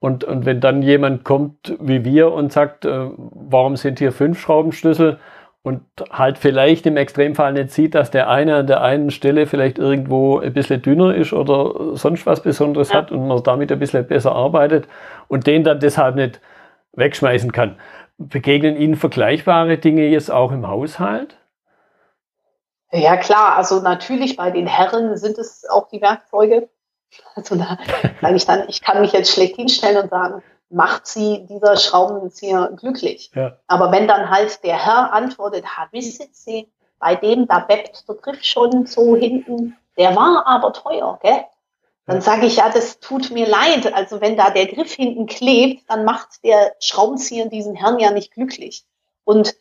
Und, 0.00 0.24
und 0.24 0.46
wenn 0.46 0.60
dann 0.60 0.82
jemand 0.82 1.24
kommt 1.24 1.76
wie 1.80 2.04
wir 2.04 2.32
und 2.32 2.52
sagt, 2.52 2.84
äh, 2.84 3.10
warum 3.16 3.76
sind 3.76 3.98
hier 3.98 4.12
fünf 4.12 4.40
Schraubenschlüssel? 4.40 5.18
und 5.62 5.82
halt 6.10 6.38
vielleicht 6.38 6.86
im 6.86 6.96
Extremfall 6.96 7.52
nicht 7.52 7.72
sieht, 7.72 7.94
dass 7.94 8.10
der 8.10 8.30
eine 8.30 8.56
an 8.56 8.66
der 8.66 8.80
einen 8.80 9.10
Stelle 9.10 9.46
vielleicht 9.46 9.78
irgendwo 9.78 10.38
ein 10.38 10.52
bisschen 10.52 10.80
dünner 10.80 11.14
ist 11.14 11.32
oder 11.32 11.94
sonst 11.96 12.24
was 12.26 12.42
Besonderes 12.42 12.90
ja. 12.90 12.96
hat 12.96 13.12
und 13.12 13.28
man 13.28 13.42
damit 13.42 13.70
ein 13.70 13.78
bisschen 13.78 14.06
besser 14.06 14.34
arbeitet 14.34 14.88
und 15.28 15.46
den 15.46 15.64
dann 15.64 15.78
deshalb 15.80 16.14
nicht 16.14 16.40
wegschmeißen 16.92 17.52
kann. 17.52 17.76
Begegnen 18.16 18.76
Ihnen 18.76 18.96
vergleichbare 18.96 19.78
Dinge 19.78 20.06
jetzt 20.06 20.30
auch 20.30 20.52
im 20.52 20.66
Haushalt? 20.66 21.36
Ja 22.90 23.18
klar, 23.18 23.56
also 23.56 23.80
natürlich 23.80 24.36
bei 24.36 24.50
den 24.50 24.66
Herren 24.66 25.16
sind 25.18 25.36
es 25.36 25.68
auch 25.68 25.88
die 25.88 26.00
Werkzeuge. 26.00 26.70
Also 27.34 27.54
da 27.54 27.78
sage 28.20 28.36
ich 28.36 28.46
dann, 28.46 28.68
ich 28.68 28.80
kann 28.80 29.00
mich 29.00 29.12
jetzt 29.12 29.32
schlecht 29.32 29.56
hinstellen 29.56 30.02
und 30.02 30.10
sagen, 30.10 30.42
macht 30.70 31.06
sie 31.06 31.46
dieser 31.48 31.76
Schraubenzieher 31.76 32.72
glücklich. 32.76 33.30
Ja. 33.34 33.56
Aber 33.66 33.92
wenn 33.92 34.08
dann 34.08 34.28
halt 34.28 34.62
der 34.64 34.84
Herr 34.84 35.12
antwortet, 35.12 35.64
ha, 35.64 35.88
wissen 35.92 36.28
Sie, 36.32 36.68
bei 36.98 37.14
dem, 37.14 37.46
da 37.46 37.60
bebt 37.60 38.08
der 38.08 38.16
Griff 38.16 38.42
schon 38.42 38.86
so 38.86 39.16
hinten, 39.16 39.76
der 39.96 40.16
war 40.16 40.46
aber 40.46 40.72
teuer, 40.72 41.18
gell? 41.22 41.44
Dann 42.06 42.22
sage 42.22 42.46
ich, 42.46 42.56
ja, 42.56 42.70
das 42.70 43.00
tut 43.00 43.30
mir 43.30 43.46
leid. 43.46 43.92
Also 43.92 44.22
wenn 44.22 44.36
da 44.36 44.48
der 44.48 44.66
Griff 44.66 44.92
hinten 44.94 45.26
klebt, 45.26 45.82
dann 45.90 46.06
macht 46.06 46.42
der 46.42 46.74
Schraubenzieher 46.80 47.46
diesen 47.46 47.74
Herrn 47.74 47.98
ja 47.98 48.10
nicht 48.10 48.32
glücklich. 48.32 48.86
Und 49.24 49.54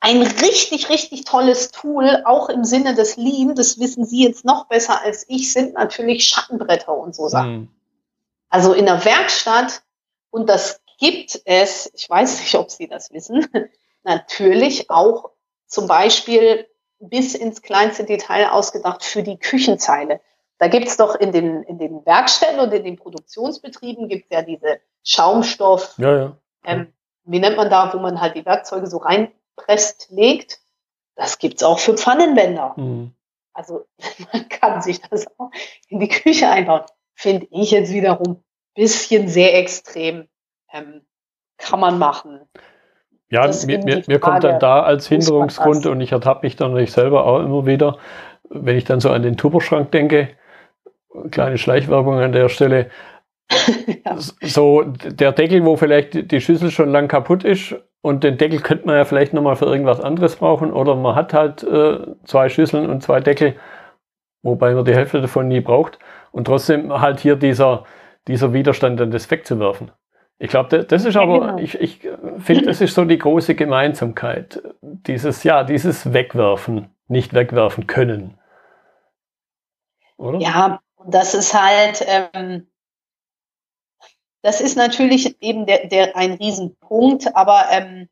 ein 0.00 0.22
richtig, 0.22 0.90
richtig 0.90 1.24
tolles 1.24 1.70
Tool, 1.70 2.22
auch 2.24 2.48
im 2.48 2.64
Sinne 2.64 2.94
des 2.94 3.16
Lean, 3.16 3.54
das 3.54 3.80
wissen 3.80 4.04
Sie 4.04 4.24
jetzt 4.24 4.44
noch 4.44 4.66
besser 4.66 5.02
als 5.02 5.24
ich, 5.28 5.52
sind 5.52 5.74
natürlich 5.74 6.24
Schattenbretter 6.24 6.96
und 6.96 7.14
so 7.14 7.28
Sachen. 7.28 7.52
Mhm. 7.52 7.68
Also 8.48 8.72
in 8.72 8.86
der 8.86 9.04
Werkstatt 9.04 9.82
und 10.30 10.48
das 10.48 10.80
gibt 10.98 11.40
es, 11.44 11.90
ich 11.94 12.08
weiß 12.08 12.40
nicht, 12.40 12.54
ob 12.54 12.70
Sie 12.70 12.88
das 12.88 13.12
wissen, 13.12 13.46
natürlich 14.04 14.90
auch 14.90 15.30
zum 15.66 15.86
Beispiel 15.86 16.66
bis 17.00 17.34
ins 17.34 17.62
kleinste 17.62 18.04
Detail 18.04 18.50
ausgedacht 18.50 19.04
für 19.04 19.22
die 19.22 19.38
Küchenzeile. 19.38 20.20
Da 20.58 20.66
gibt's 20.66 20.96
doch 20.96 21.14
in 21.14 21.30
den, 21.30 21.62
in 21.64 21.78
den 21.78 22.04
Werkstätten 22.04 22.58
und 22.58 22.72
in 22.72 22.82
den 22.84 22.96
Produktionsbetrieben 22.96 24.08
gibt's 24.08 24.28
ja 24.30 24.42
diese 24.42 24.80
Schaumstoff, 25.04 25.94
ja, 25.98 26.16
ja. 26.16 26.36
Ähm, 26.64 26.92
wie 27.24 27.38
nennt 27.38 27.56
man 27.56 27.70
da, 27.70 27.92
wo 27.92 27.98
man 27.98 28.20
halt 28.20 28.34
die 28.34 28.44
Werkzeuge 28.44 28.86
so 28.88 28.98
reinpresst, 29.58 30.08
legt. 30.10 30.60
Das 31.16 31.38
gibt's 31.38 31.62
auch 31.62 31.78
für 31.78 31.96
Pfannenwender. 31.96 32.74
Mhm. 32.76 33.12
Also 33.52 33.86
man 34.32 34.48
kann 34.48 34.82
sich 34.82 35.00
das 35.02 35.26
auch 35.38 35.50
in 35.88 36.00
die 36.00 36.08
Küche 36.08 36.48
einbauen. 36.48 36.82
Finde 37.14 37.48
ich 37.50 37.72
jetzt 37.72 37.92
wiederum 37.92 38.42
bisschen 38.74 39.26
sehr 39.26 39.58
extrem. 39.58 40.28
Ähm, 40.72 41.02
kann 41.56 41.80
man 41.80 41.98
machen. 41.98 42.40
Ja, 43.30 43.50
mir, 43.66 43.84
mir, 43.84 44.04
mir 44.06 44.20
kommt 44.20 44.44
dann 44.44 44.60
da 44.60 44.82
als 44.82 45.08
Hinderungsgrund 45.08 45.86
und 45.86 46.00
ich 46.00 46.12
ertappe 46.12 46.46
mich 46.46 46.54
dann 46.54 46.70
natürlich 46.70 46.92
selber 46.92 47.26
auch 47.26 47.40
immer 47.40 47.66
wieder, 47.66 47.98
wenn 48.48 48.76
ich 48.76 48.84
dann 48.84 49.00
so 49.00 49.10
an 49.10 49.22
den 49.22 49.36
Tupperschrank 49.36 49.90
denke, 49.90 50.30
kleine 51.30 51.58
Schleichwerbung 51.58 52.20
an 52.20 52.32
der 52.32 52.48
Stelle, 52.48 52.90
ja. 54.04 54.16
so 54.16 54.82
der 54.82 55.32
Deckel, 55.32 55.64
wo 55.64 55.76
vielleicht 55.76 56.30
die 56.30 56.40
Schüssel 56.40 56.70
schon 56.70 56.90
lang 56.90 57.08
kaputt 57.08 57.44
ist 57.44 57.74
und 58.02 58.24
den 58.24 58.38
Deckel 58.38 58.60
könnte 58.60 58.86
man 58.86 58.96
ja 58.96 59.04
vielleicht 59.04 59.32
nochmal 59.32 59.56
für 59.56 59.66
irgendwas 59.66 60.00
anderes 60.00 60.36
brauchen 60.36 60.72
oder 60.72 60.94
man 60.94 61.14
hat 61.14 61.34
halt 61.34 61.62
äh, 61.62 61.98
zwei 62.24 62.48
Schüsseln 62.48 62.88
und 62.88 63.02
zwei 63.02 63.20
Deckel, 63.20 63.56
wobei 64.42 64.74
man 64.74 64.84
die 64.84 64.94
Hälfte 64.94 65.20
davon 65.20 65.48
nie 65.48 65.60
braucht 65.60 65.98
und 66.32 66.46
trotzdem 66.46 67.00
halt 67.00 67.20
hier 67.20 67.36
dieser 67.36 67.84
dieser 68.28 68.52
Widerstand 68.52 69.00
dann 69.00 69.10
das 69.10 69.30
wegzuwerfen. 69.30 69.90
Ich 70.38 70.50
glaube, 70.50 70.84
das 70.84 71.04
ist 71.04 71.16
aber, 71.16 71.40
genau. 71.40 71.58
ich, 71.58 71.80
ich 71.80 72.08
finde, 72.38 72.66
das 72.66 72.80
ist 72.80 72.94
so 72.94 73.04
die 73.04 73.18
große 73.18 73.56
Gemeinsamkeit. 73.56 74.62
Dieses, 74.82 75.42
ja, 75.42 75.64
dieses 75.64 76.12
Wegwerfen, 76.12 76.94
nicht 77.08 77.34
wegwerfen 77.34 77.88
können. 77.88 78.38
Oder? 80.16 80.38
Ja, 80.38 80.80
das 81.06 81.34
ist 81.34 81.54
halt, 81.54 82.06
ähm, 82.32 82.67
das 84.42 84.60
ist 84.60 84.76
natürlich 84.76 85.40
eben 85.42 85.66
der, 85.66 85.86
der 85.86 86.16
ein 86.16 86.32
Riesenpunkt, 86.32 87.34
aber 87.34 87.66
ähm, 87.70 88.08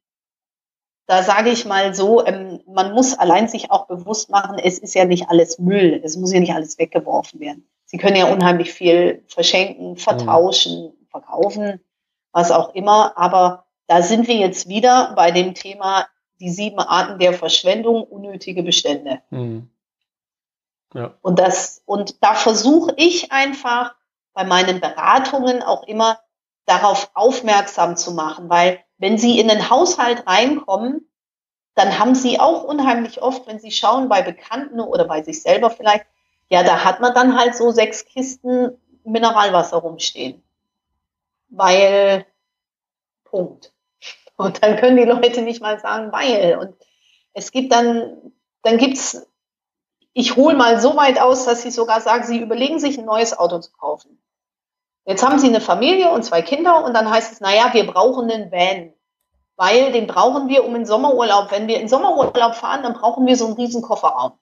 da 1.06 1.22
sage 1.22 1.50
ich 1.50 1.64
mal 1.64 1.94
so, 1.94 2.24
ähm, 2.26 2.60
man 2.66 2.92
muss 2.92 3.16
allein 3.16 3.48
sich 3.48 3.70
auch 3.70 3.86
bewusst 3.86 4.28
machen, 4.28 4.58
es 4.58 4.78
ist 4.78 4.94
ja 4.94 5.04
nicht 5.04 5.28
alles 5.28 5.58
Müll, 5.58 6.00
es 6.04 6.16
muss 6.16 6.32
ja 6.32 6.40
nicht 6.40 6.52
alles 6.52 6.78
weggeworfen 6.78 7.38
werden. 7.40 7.68
Sie 7.84 7.98
können 7.98 8.16
ja 8.16 8.32
unheimlich 8.32 8.72
viel 8.72 9.22
verschenken, 9.28 9.96
vertauschen, 9.96 10.86
mhm. 10.86 11.06
verkaufen, 11.08 11.80
was 12.32 12.50
auch 12.50 12.74
immer. 12.74 13.16
Aber 13.16 13.66
da 13.86 14.02
sind 14.02 14.26
wir 14.26 14.34
jetzt 14.34 14.68
wieder 14.68 15.12
bei 15.14 15.30
dem 15.30 15.54
Thema 15.54 16.06
die 16.40 16.50
sieben 16.50 16.80
Arten 16.80 17.20
der 17.20 17.32
Verschwendung, 17.32 18.02
unnötige 18.02 18.64
Bestände. 18.64 19.22
Mhm. 19.30 19.70
Ja. 20.94 21.14
Und 21.22 21.38
das, 21.38 21.82
und 21.86 22.22
da 22.22 22.34
versuche 22.34 22.92
ich 22.96 23.30
einfach 23.30 23.94
bei 24.36 24.44
meinen 24.44 24.80
Beratungen 24.80 25.62
auch 25.62 25.82
immer 25.84 26.20
darauf 26.66 27.10
aufmerksam 27.14 27.96
zu 27.96 28.12
machen, 28.12 28.48
weil 28.48 28.80
wenn 28.98 29.18
Sie 29.18 29.40
in 29.40 29.48
den 29.48 29.70
Haushalt 29.70 30.26
reinkommen, 30.26 31.08
dann 31.76 31.98
haben 31.98 32.14
sie 32.14 32.40
auch 32.40 32.64
unheimlich 32.64 33.20
oft, 33.20 33.46
wenn 33.46 33.60
sie 33.60 33.70
schauen 33.70 34.08
bei 34.08 34.22
Bekannten 34.22 34.80
oder 34.80 35.04
bei 35.04 35.22
sich 35.22 35.42
selber 35.42 35.70
vielleicht, 35.70 36.06
ja, 36.48 36.62
da 36.62 36.84
hat 36.84 37.00
man 37.00 37.14
dann 37.14 37.38
halt 37.38 37.54
so 37.54 37.70
sechs 37.70 38.06
Kisten 38.06 38.80
Mineralwasser 39.04 39.76
rumstehen. 39.76 40.42
Weil, 41.50 42.24
Punkt. 43.24 43.72
Und 44.36 44.62
dann 44.62 44.76
können 44.78 44.96
die 44.96 45.04
Leute 45.04 45.42
nicht 45.42 45.60
mal 45.60 45.78
sagen, 45.78 46.12
weil. 46.12 46.56
Und 46.58 46.74
es 47.34 47.52
gibt 47.52 47.72
dann, 47.72 48.32
dann 48.62 48.78
gibt's, 48.78 49.26
ich 50.14 50.34
hole 50.34 50.56
mal 50.56 50.80
so 50.80 50.96
weit 50.96 51.20
aus, 51.20 51.44
dass 51.44 51.60
sie 51.60 51.70
sogar 51.70 52.00
sagen, 52.00 52.24
sie 52.24 52.40
überlegen 52.40 52.78
sich 52.78 52.98
ein 52.98 53.04
neues 53.04 53.36
Auto 53.38 53.58
zu 53.58 53.72
kaufen. 53.72 54.18
Jetzt 55.06 55.24
haben 55.24 55.38
sie 55.38 55.48
eine 55.48 55.60
Familie 55.60 56.10
und 56.10 56.24
zwei 56.24 56.42
Kinder 56.42 56.84
und 56.84 56.92
dann 56.92 57.08
heißt 57.10 57.32
es, 57.32 57.40
naja, 57.40 57.70
wir 57.72 57.86
brauchen 57.86 58.30
einen 58.30 58.52
Van 58.52 58.92
weil 59.56 59.90
den 59.90 60.06
brauchen 60.06 60.48
wir 60.48 60.64
um 60.64 60.76
in 60.76 60.86
Sommerurlaub. 60.86 61.50
Wenn 61.50 61.66
wir 61.66 61.80
in 61.80 61.88
Sommerurlaub 61.88 62.54
fahren, 62.54 62.82
dann 62.82 62.92
brauchen 62.92 63.26
wir 63.26 63.36
so 63.36 63.46
einen 63.46 63.54
riesen 63.54 63.82
Kofferraum. 63.82 64.32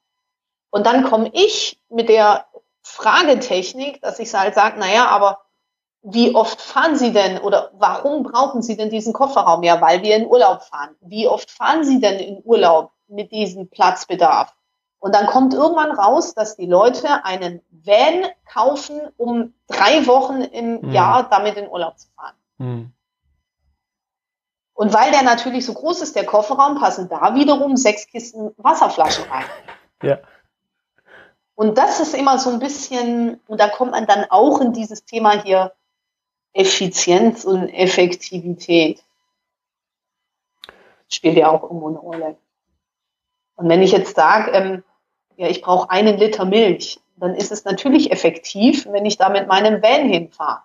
Und 0.71 0.87
dann 0.87 1.05
komme 1.05 1.31
ich 1.33 1.81
mit 1.89 2.09
der 2.09 2.47
Fragetechnik, 2.83 4.03
dass 4.03 4.19
ich 4.19 4.35
halt 4.35 4.55
sage, 4.55 4.79
naja, 4.79 5.07
aber 5.07 5.41
wie 6.03 6.35
oft 6.35 6.61
fahren 6.61 6.97
Sie 6.97 7.13
denn 7.13 7.39
oder 7.39 7.71
warum 7.75 8.25
brauchen 8.25 8.61
Sie 8.61 8.77
denn 8.77 8.91
diesen 8.91 9.13
Kofferraum? 9.13 9.63
Ja, 9.63 9.81
weil 9.81 10.03
wir 10.03 10.17
in 10.17 10.27
Urlaub 10.27 10.63
fahren. 10.63 10.97
Wie 11.01 11.29
oft 11.29 11.51
fahren 11.51 11.85
Sie 11.85 12.01
denn 12.01 12.19
in 12.19 12.43
Urlaub 12.45 12.91
mit 13.07 13.33
diesem 13.33 13.71
Platzbedarf? 13.71 14.55
Und 15.05 15.15
dann 15.15 15.27
kommt 15.27 15.53
irgendwann 15.53 15.91
raus, 15.91 16.33
dass 16.33 16.57
die 16.57 16.65
Leute 16.65 17.27
einen 17.27 17.61
Van 17.69 18.25
kaufen, 18.51 19.03
um 19.19 19.53
drei 19.67 20.07
Wochen 20.07 20.41
im 20.41 20.81
mhm. 20.81 20.93
Jahr 20.93 21.29
damit 21.29 21.59
in 21.59 21.69
Urlaub 21.69 21.99
zu 21.99 22.09
fahren. 22.17 22.35
Mhm. 22.57 22.93
Und 24.73 24.95
weil 24.95 25.11
der 25.11 25.23
natürlich 25.23 25.67
so 25.67 25.75
groß 25.75 26.01
ist, 26.01 26.17
der 26.17 26.25
Kofferraum, 26.25 26.81
passen 26.81 27.11
da 27.11 27.35
wiederum 27.35 27.77
sechs 27.77 28.07
Kisten 28.07 28.55
Wasserflaschen 28.57 29.31
rein. 29.31 29.45
Ja. 30.03 30.21
Und 31.55 31.77
das 31.77 32.01
ist 32.01 32.15
immer 32.15 32.39
so 32.39 32.49
ein 32.49 32.59
bisschen, 32.59 33.43
und 33.47 33.61
da 33.61 33.69
kommt 33.69 33.91
man 33.91 34.07
dann 34.07 34.25
auch 34.31 34.63
in 34.63 34.73
dieses 34.73 35.05
Thema 35.05 35.43
hier 35.43 35.75
Effizienz 36.55 37.45
und 37.45 37.69
Effektivität. 37.69 39.05
Spielt 41.11 41.37
ja 41.37 41.51
auch 41.51 41.63
irgendwo 41.63 41.89
eine 41.89 41.99
Rolle. 41.99 42.37
Und 43.57 43.69
wenn 43.69 43.83
ich 43.83 43.93
jetzt 43.93 44.17
sage, 44.17 44.51
ähm, 44.53 44.83
ja, 45.37 45.49
ich 45.49 45.63
brauche 45.63 45.91
einen 45.91 46.19
Liter 46.19 46.45
Milch, 46.45 47.01
dann 47.17 47.35
ist 47.35 47.53
es 47.53 47.65
natürlich 47.65 48.13
effektiv, 48.13 48.87
wenn 48.91 49.07
ich 49.07 49.17
da 49.17 49.29
mit 49.29 49.47
meinem 49.47 49.83
Van 49.83 50.09
hinfahre. 50.09 50.63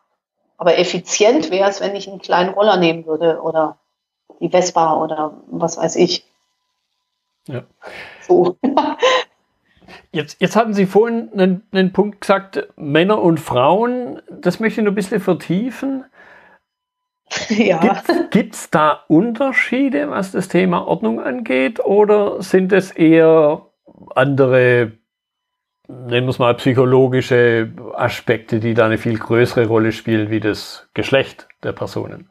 Aber 0.58 0.78
effizient 0.78 1.52
wäre 1.52 1.70
es, 1.70 1.80
wenn 1.80 1.96
ich 1.96 2.10
einen 2.10 2.20
kleinen 2.20 2.50
Roller 2.50 2.78
nehmen 2.78 3.06
würde 3.06 3.42
oder 3.42 3.78
die 4.40 4.50
Vespa 4.50 5.02
oder 5.02 5.42
was 5.48 5.78
weiß 5.78 5.96
ich. 5.96 6.26
Ja. 7.48 7.64
So. 8.22 8.58
Jetzt, 10.12 10.38
jetzt 10.40 10.56
hatten 10.56 10.74
Sie 10.74 10.88
vorhin 10.88 11.30
einen, 11.34 11.64
einen 11.72 11.94
Punkt 11.94 12.22
gesagt, 12.22 12.68
Männer 12.76 13.22
und 13.22 13.40
Frauen. 13.40 14.22
Das 14.30 14.60
möchte 14.60 14.82
ich 14.82 14.86
noch 14.86 14.92
ein 14.92 14.96
bisschen 14.96 15.20
vertiefen. 15.20 16.06
Ja. 17.50 18.02
Gibt 18.32 18.56
es 18.56 18.72
da 18.72 19.04
Unterschiede, 19.08 20.10
was 20.10 20.32
das 20.32 20.48
Thema 20.48 20.88
Ordnung 20.88 21.20
angeht, 21.20 21.80
oder 21.80 22.42
sind 22.42 22.74
es 22.74 22.90
eher 22.90 23.69
andere, 24.16 24.94
nennen 25.88 26.28
wir 26.28 26.30
es 26.30 26.40
mal, 26.40 26.54
psychologische 26.56 27.72
Aspekte, 27.94 28.60
die 28.60 28.74
da 28.74 28.86
eine 28.86 28.98
viel 28.98 29.18
größere 29.18 29.68
Rolle 29.68 29.92
spielen, 29.92 30.30
wie 30.30 30.40
das 30.40 30.88
Geschlecht 30.94 31.48
der 31.64 31.74
Personen? 31.74 32.30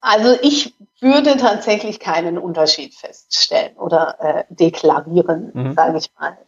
Also 0.00 0.38
ich 0.40 0.74
würde 1.00 1.36
tatsächlich 1.36 1.98
keinen 1.98 2.38
Unterschied 2.38 2.94
feststellen 2.94 3.76
oder 3.76 4.16
äh, 4.20 4.44
deklarieren, 4.50 5.50
mhm. 5.52 5.72
sage 5.74 5.98
ich 5.98 6.10
mal. 6.18 6.38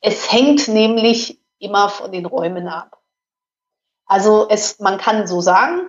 Es 0.00 0.32
hängt 0.32 0.68
nämlich 0.68 1.40
immer 1.58 1.88
von 1.88 2.12
den 2.12 2.26
Räumen 2.26 2.68
ab. 2.68 2.98
Also 4.06 4.48
es, 4.48 4.78
man 4.78 4.98
kann 4.98 5.26
so 5.26 5.40
sagen, 5.40 5.88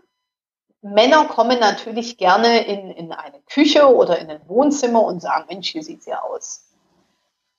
Männer 0.82 1.26
kommen 1.26 1.60
natürlich 1.60 2.18
gerne 2.18 2.65
in, 2.65 2.91
in 2.91 3.12
eine 3.12 3.39
Küche 3.41 3.94
oder 3.94 4.20
in 4.20 4.30
ein 4.30 4.41
Wohnzimmer 4.48 5.04
und 5.04 5.22
sagen, 5.22 5.46
Mensch, 5.50 5.70
hier 5.70 5.84
sieht's 5.84 6.06
ja 6.06 6.22
aus. 6.22 6.66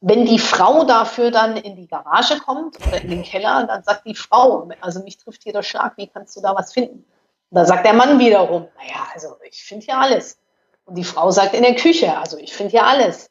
Wenn 0.01 0.27
die 0.27 0.39
Frau 0.39 0.85
dafür 0.85 1.31
dann 1.31 1.57
in 1.57 1.75
die 1.75 1.89
Garage 1.89 2.39
kommt 2.39 2.77
oder 2.87 3.01
in 3.01 3.11
den 3.11 3.25
Keller, 3.25 3.65
dann 3.67 3.83
sagt 3.83 4.07
die 4.07 4.15
Frau, 4.15 4.69
also 4.81 5.03
mich 5.03 5.19
trifft 5.19 5.43
hier 5.43 5.53
der 5.53 5.65
Schlag, 5.65 5.97
wie 5.97 6.07
kannst 6.07 6.37
du 6.37 6.41
da 6.41 6.55
was 6.55 6.73
finden? 6.73 7.05
Da 7.51 7.65
sagt 7.65 7.85
der 7.85 7.95
Mann 7.95 8.19
wiederum, 8.19 8.69
naja, 8.77 9.09
also 9.13 9.37
ich 9.49 9.65
finde 9.65 9.87
hier 9.87 9.99
alles. 9.99 10.39
Und 10.85 10.97
die 10.97 11.05
Frau 11.05 11.31
sagt 11.31 11.55
in 11.55 11.63
der 11.63 11.75
Küche, 11.75 12.17
also 12.17 12.37
ich 12.39 12.55
finde 12.55 12.71
hier 12.73 12.87
alles. 12.87 13.31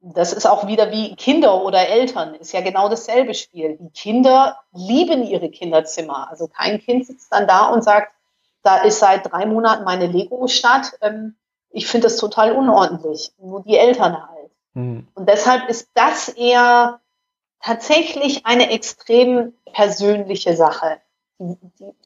Das 0.00 0.32
ist 0.32 0.46
auch 0.46 0.66
wieder 0.66 0.92
wie 0.92 1.16
Kinder 1.16 1.62
oder 1.62 1.88
Eltern, 1.88 2.34
ist 2.34 2.52
ja 2.52 2.60
genau 2.60 2.88
dasselbe 2.88 3.34
Spiel. 3.34 3.76
Die 3.80 3.90
Kinder 3.90 4.58
lieben 4.72 5.24
ihre 5.24 5.50
Kinderzimmer. 5.50 6.30
Also 6.30 6.46
kein 6.46 6.80
Kind 6.80 7.06
sitzt 7.06 7.32
dann 7.32 7.48
da 7.48 7.68
und 7.68 7.82
sagt, 7.82 8.12
da 8.62 8.78
ist 8.78 9.00
seit 9.00 9.30
drei 9.30 9.44
Monaten 9.44 9.84
meine 9.84 10.06
Lego-Stadt. 10.06 10.92
Ähm, 11.00 11.36
ich 11.70 11.86
finde 11.86 12.06
das 12.06 12.16
total 12.16 12.52
unordentlich. 12.52 13.32
Nur 13.38 13.62
die 13.62 13.76
Eltern 13.76 14.16
halt. 14.28 14.37
Mhm. 14.78 15.08
Und 15.14 15.28
deshalb 15.28 15.68
ist 15.68 15.90
das 15.94 16.28
eher 16.28 17.00
tatsächlich 17.60 18.46
eine 18.46 18.70
extrem 18.70 19.54
persönliche 19.72 20.56
Sache 20.56 21.00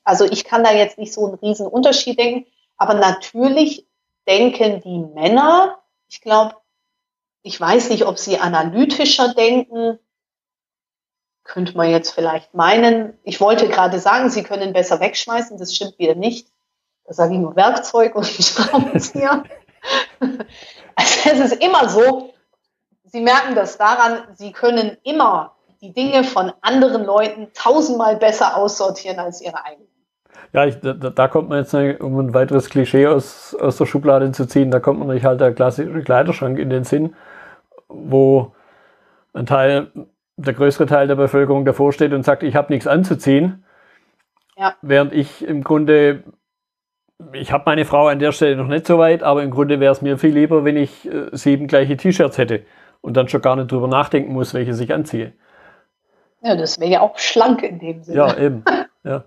also 0.05 0.25
ich 0.25 0.45
kann 0.45 0.65
da 0.65 0.73
jetzt 0.73 0.99
nicht 0.99 1.13
so 1.13 1.27
einen 1.27 1.35
riesen 1.37 1.67
Unterschied 1.67 2.19
denken, 2.19 2.47
aber 2.77 2.95
natürlich 2.95 3.87
denken 4.29 4.81
die 4.83 4.99
Männer, 4.99 5.79
ich 6.09 6.21
glaube, 6.21 6.57
ich 7.43 7.61
weiß 7.61 7.91
nicht, 7.91 8.07
ob 8.07 8.19
sie 8.19 8.39
analytischer 8.39 9.35
denken, 9.35 9.99
könnte 11.45 11.77
man 11.77 11.91
jetzt 11.91 12.13
vielleicht 12.13 12.55
meinen. 12.55 13.19
Ich 13.25 13.41
wollte 13.41 13.69
gerade 13.69 13.99
sagen, 13.99 14.31
sie 14.31 14.45
können 14.45 14.73
besser 14.73 15.01
wegschmeißen, 15.01 15.59
das 15.59 15.75
stimmt 15.75 15.99
wieder 15.99 16.15
nicht. 16.15 16.49
Da 17.05 17.15
sage 17.15 17.35
ich 17.35 17.41
nur 17.41 17.57
Werkzeug 17.57 18.15
und 18.15 18.27
Schraubenzieher. 18.27 19.43
also 20.21 21.19
es 21.25 21.53
ist 21.53 21.65
immer 21.65 21.89
so, 21.89 22.32
Sie 23.13 23.21
merken 23.21 23.55
das 23.55 23.77
daran, 23.77 24.23
Sie 24.33 24.53
können 24.53 24.97
immer 25.05 25.53
die 25.83 25.93
Dinge 25.93 26.25
von 26.25 26.51
anderen 26.63 27.05
Leuten 27.05 27.49
tausendmal 27.53 28.17
besser 28.17 28.57
aussortieren 28.57 29.19
als 29.19 29.43
ihre 29.43 29.63
eigenen. 29.67 29.89
Ja, 30.55 30.65
ich, 30.65 30.81
da, 30.81 30.95
da, 30.95 31.29
kommt 31.29 31.51
man 31.51 31.59
jetzt, 31.59 31.75
um 31.75 32.19
ein 32.19 32.35
weiteres 32.35 32.71
Klischee 32.71 33.07
aus, 33.07 33.55
aus 33.55 33.77
der 33.77 33.87
Schublade 33.87 34.33
zu 34.33 34.47
ziehen, 34.47 34.71
da 34.71 34.81
kommt 34.81 34.99
man 34.99 35.09
nicht 35.09 35.25
halt 35.25 35.41
der 35.41 35.53
klassische 35.53 36.03
Kleiderschrank 36.03 36.59
in 36.59 36.71
den 36.71 36.85
Sinn, 36.85 37.15
wo 37.89 38.55
ein 39.35 39.45
Teil, 39.45 39.91
der 40.37 40.55
größere 40.55 40.87
Teil 40.87 41.07
der 41.07 41.17
Bevölkerung 41.17 41.67
davor 41.67 41.93
steht 41.93 42.15
und 42.15 42.23
sagt, 42.23 42.43
ich 42.43 42.57
habe 42.57 42.73
nichts 42.73 42.87
anzuziehen. 42.87 43.65
Ja. 44.57 44.75
Während 44.81 45.13
ich 45.13 45.47
im 45.47 45.63
Grunde, 45.63 46.25
ich 47.33 47.53
habe 47.53 47.65
meine 47.67 47.85
Frau 47.85 48.09
an 48.09 48.19
der 48.19 48.33
Stelle 48.33 48.57
noch 48.57 48.69
nicht 48.69 48.87
so 48.87 48.99
weit, 48.99 49.23
aber 49.23 49.43
im 49.43 49.51
Grunde 49.51 49.81
wäre 49.81 49.93
es 49.93 50.01
mir 50.01 50.17
viel 50.17 50.33
lieber, 50.33 50.65
wenn 50.65 50.77
ich 50.79 51.11
äh, 51.11 51.29
sieben 51.33 51.67
gleiche 51.67 51.97
T-Shirts 51.99 52.39
hätte 52.39 52.65
und 53.03 53.15
dann 53.15 53.29
schon 53.29 53.43
gar 53.43 53.57
nicht 53.57 53.71
drüber 53.71 53.89
nachdenken 53.89 54.33
muss, 54.33 54.55
welche 54.55 54.71
ich 54.83 54.95
anziehe. 54.95 55.35
Ja, 56.41 56.57
das 56.57 56.81
wäre 56.81 56.91
ja 56.91 57.01
auch 57.03 57.19
schlank 57.19 57.63
in 57.63 57.79
dem 57.79 58.03
Sinne. 58.03 58.17
Ja, 58.17 58.37
eben. 58.37 58.65
Ja, 59.05 59.25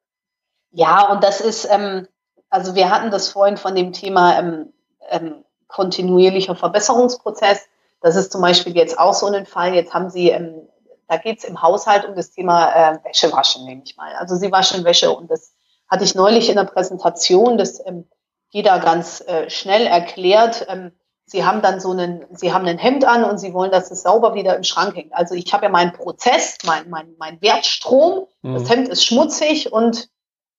ja 0.70 1.12
und 1.12 1.22
das 1.22 1.40
ist, 1.40 1.68
ähm, 1.70 2.08
also 2.48 2.74
wir 2.74 2.90
hatten 2.90 3.10
das 3.10 3.28
vorhin 3.28 3.56
von 3.56 3.74
dem 3.74 3.92
Thema 3.92 4.38
ähm, 4.38 4.72
ähm, 5.10 5.44
kontinuierlicher 5.68 6.56
Verbesserungsprozess. 6.56 7.68
Das 8.00 8.16
ist 8.16 8.32
zum 8.32 8.40
Beispiel 8.40 8.76
jetzt 8.76 8.98
auch 8.98 9.14
so 9.14 9.26
ein 9.26 9.46
Fall. 9.46 9.74
Jetzt 9.74 9.92
haben 9.92 10.10
Sie, 10.10 10.30
ähm, 10.30 10.68
da 11.08 11.18
geht 11.18 11.38
es 11.38 11.44
im 11.44 11.62
Haushalt 11.62 12.04
um 12.06 12.14
das 12.14 12.32
Thema 12.32 12.72
äh, 12.72 12.98
Wäschewaschen, 13.04 13.64
nehme 13.64 13.82
ich 13.84 13.96
mal. 13.96 14.14
Also 14.16 14.34
Sie 14.36 14.50
waschen 14.50 14.84
Wäsche 14.84 15.10
und 15.10 15.30
das 15.30 15.52
hatte 15.88 16.04
ich 16.04 16.14
neulich 16.14 16.48
in 16.48 16.56
der 16.56 16.64
Präsentation, 16.64 17.58
das 17.58 17.84
ähm, 17.86 18.08
jeder 18.48 18.78
ganz 18.78 19.20
äh, 19.20 19.50
schnell 19.50 19.86
erklärt. 19.86 20.66
Ähm, 20.68 20.92
Sie 21.30 21.44
haben 21.44 21.62
dann 21.62 21.78
so 21.78 21.92
einen, 21.92 22.26
Sie 22.32 22.52
haben 22.52 22.66
ein 22.66 22.78
Hemd 22.78 23.04
an 23.04 23.22
und 23.22 23.38
Sie 23.38 23.54
wollen, 23.54 23.70
dass 23.70 23.92
es 23.92 24.02
sauber 24.02 24.34
wieder 24.34 24.56
im 24.56 24.64
Schrank 24.64 24.96
hängt. 24.96 25.14
Also 25.14 25.36
ich 25.36 25.52
habe 25.52 25.66
ja 25.66 25.70
meinen 25.70 25.92
Prozess, 25.92 26.58
mein, 26.64 26.90
mein, 26.90 27.14
mein 27.18 27.40
Wertstrom. 27.40 28.26
Mhm. 28.42 28.54
Das 28.54 28.68
Hemd 28.68 28.88
ist 28.88 29.04
schmutzig 29.04 29.72
und 29.72 30.08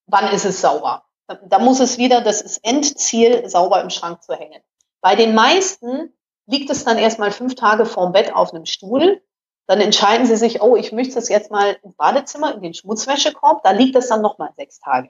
wann 0.07 0.31
ist 0.31 0.45
es 0.45 0.61
sauber? 0.61 1.03
Da 1.45 1.59
muss 1.59 1.81
es 1.81 1.97
wieder, 1.97 2.21
das 2.21 2.39
ist 2.41 2.63
Endziel, 2.63 3.49
sauber 3.49 3.81
im 3.81 3.89
Schrank 3.89 4.23
zu 4.23 4.33
hängen. 4.33 4.61
Bei 5.01 5.17
den 5.17 5.35
meisten 5.35 6.13
liegt 6.45 6.69
es 6.69 6.85
dann 6.85 6.97
erstmal 6.97 7.31
fünf 7.31 7.55
Tage 7.55 7.85
vorm 7.85 8.13
Bett 8.13 8.33
auf 8.33 8.53
einem 8.53 8.65
Stuhl. 8.65 9.21
Dann 9.67 9.81
entscheiden 9.81 10.25
sie 10.25 10.37
sich, 10.37 10.61
oh, 10.61 10.77
ich 10.77 10.93
möchte 10.93 11.19
es 11.19 11.27
jetzt 11.27 11.51
mal 11.51 11.77
im 11.83 11.93
Badezimmer, 11.95 12.55
in 12.55 12.61
den 12.61 12.73
Schmutzwäschekorb. 12.73 13.61
Da 13.63 13.71
liegt 13.71 13.97
es 13.97 14.07
dann 14.07 14.21
nochmal 14.21 14.51
sechs 14.55 14.79
Tage. 14.79 15.09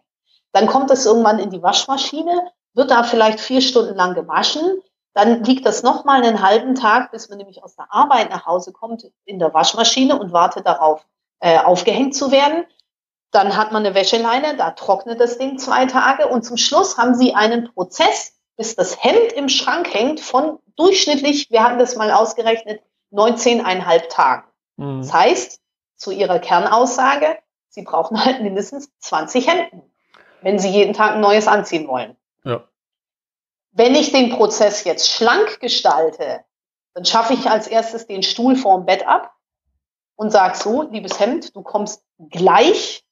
Dann 0.53 0.65
kommt 0.65 0.89
es 0.89 1.05
irgendwann 1.05 1.37
in 1.37 1.51
die 1.51 1.61
Waschmaschine, 1.61 2.51
wird 2.73 2.89
da 2.89 3.03
vielleicht 3.03 3.39
vier 3.39 3.61
Stunden 3.61 3.95
lang 3.95 4.15
gewaschen. 4.15 4.81
Dann 5.13 5.43
liegt 5.43 5.65
das 5.65 5.83
nochmal 5.83 6.23
einen 6.23 6.41
halben 6.41 6.75
Tag, 6.75 7.11
bis 7.11 7.29
man 7.29 7.37
nämlich 7.37 7.63
aus 7.63 7.75
der 7.75 7.87
Arbeit 7.89 8.29
nach 8.29 8.45
Hause 8.45 8.71
kommt, 8.71 9.05
in 9.25 9.39
der 9.39 9.53
Waschmaschine 9.53 10.17
und 10.17 10.31
wartet 10.31 10.65
darauf, 10.65 11.05
äh, 11.39 11.59
aufgehängt 11.59 12.15
zu 12.15 12.31
werden. 12.31 12.65
Dann 13.31 13.57
hat 13.57 13.71
man 13.71 13.85
eine 13.85 13.95
Wäscheleine, 13.95 14.55
da 14.57 14.71
trocknet 14.71 15.19
das 15.19 15.37
Ding 15.37 15.57
zwei 15.57 15.85
Tage 15.85 16.27
und 16.27 16.43
zum 16.43 16.57
Schluss 16.57 16.97
haben 16.97 17.15
Sie 17.15 17.33
einen 17.33 17.73
Prozess, 17.73 18.37
bis 18.57 18.75
das 18.75 19.03
Hemd 19.03 19.33
im 19.33 19.49
Schrank 19.49 19.93
hängt 19.93 20.19
von 20.19 20.59
durchschnittlich, 20.75 21.49
wir 21.49 21.63
hatten 21.63 21.79
das 21.79 21.95
mal 21.95 22.11
ausgerechnet, 22.11 22.81
19,5 23.11 24.07
Tagen. 24.09 24.47
Mhm. 24.77 25.01
Das 25.01 25.13
heißt, 25.13 25.59
zu 25.95 26.11
Ihrer 26.11 26.39
Kernaussage, 26.39 27.37
Sie 27.69 27.83
brauchen 27.83 28.23
halt 28.23 28.41
mindestens 28.41 28.91
20 28.99 29.47
Hemden, 29.47 29.81
wenn 30.41 30.59
Sie 30.59 30.69
jeden 30.69 30.93
Tag 30.93 31.13
ein 31.13 31.21
neues 31.21 31.47
anziehen 31.47 31.87
wollen. 31.87 32.17
Wenn 33.71 33.95
ich 33.95 34.11
den 34.11 34.31
Prozess 34.31 34.83
jetzt 34.83 35.09
schlank 35.09 35.59
gestalte, 35.59 36.43
dann 36.93 37.05
schaffe 37.05 37.33
ich 37.33 37.49
als 37.49 37.67
erstes 37.67 38.05
den 38.05 38.21
Stuhl 38.21 38.55
vorm 38.55 38.85
Bett 38.85 39.07
ab 39.07 39.33
und 40.15 40.31
sage 40.31 40.57
so, 40.57 40.83
liebes 40.83 41.19
Hemd, 41.19 41.55
du 41.55 41.61
kommst 41.61 42.03
gleich 42.29 43.05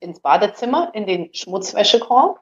ins 0.00 0.20
Badezimmer, 0.20 0.90
in 0.94 1.06
den 1.06 1.32
Schmutzwäschekorb. 1.32 2.40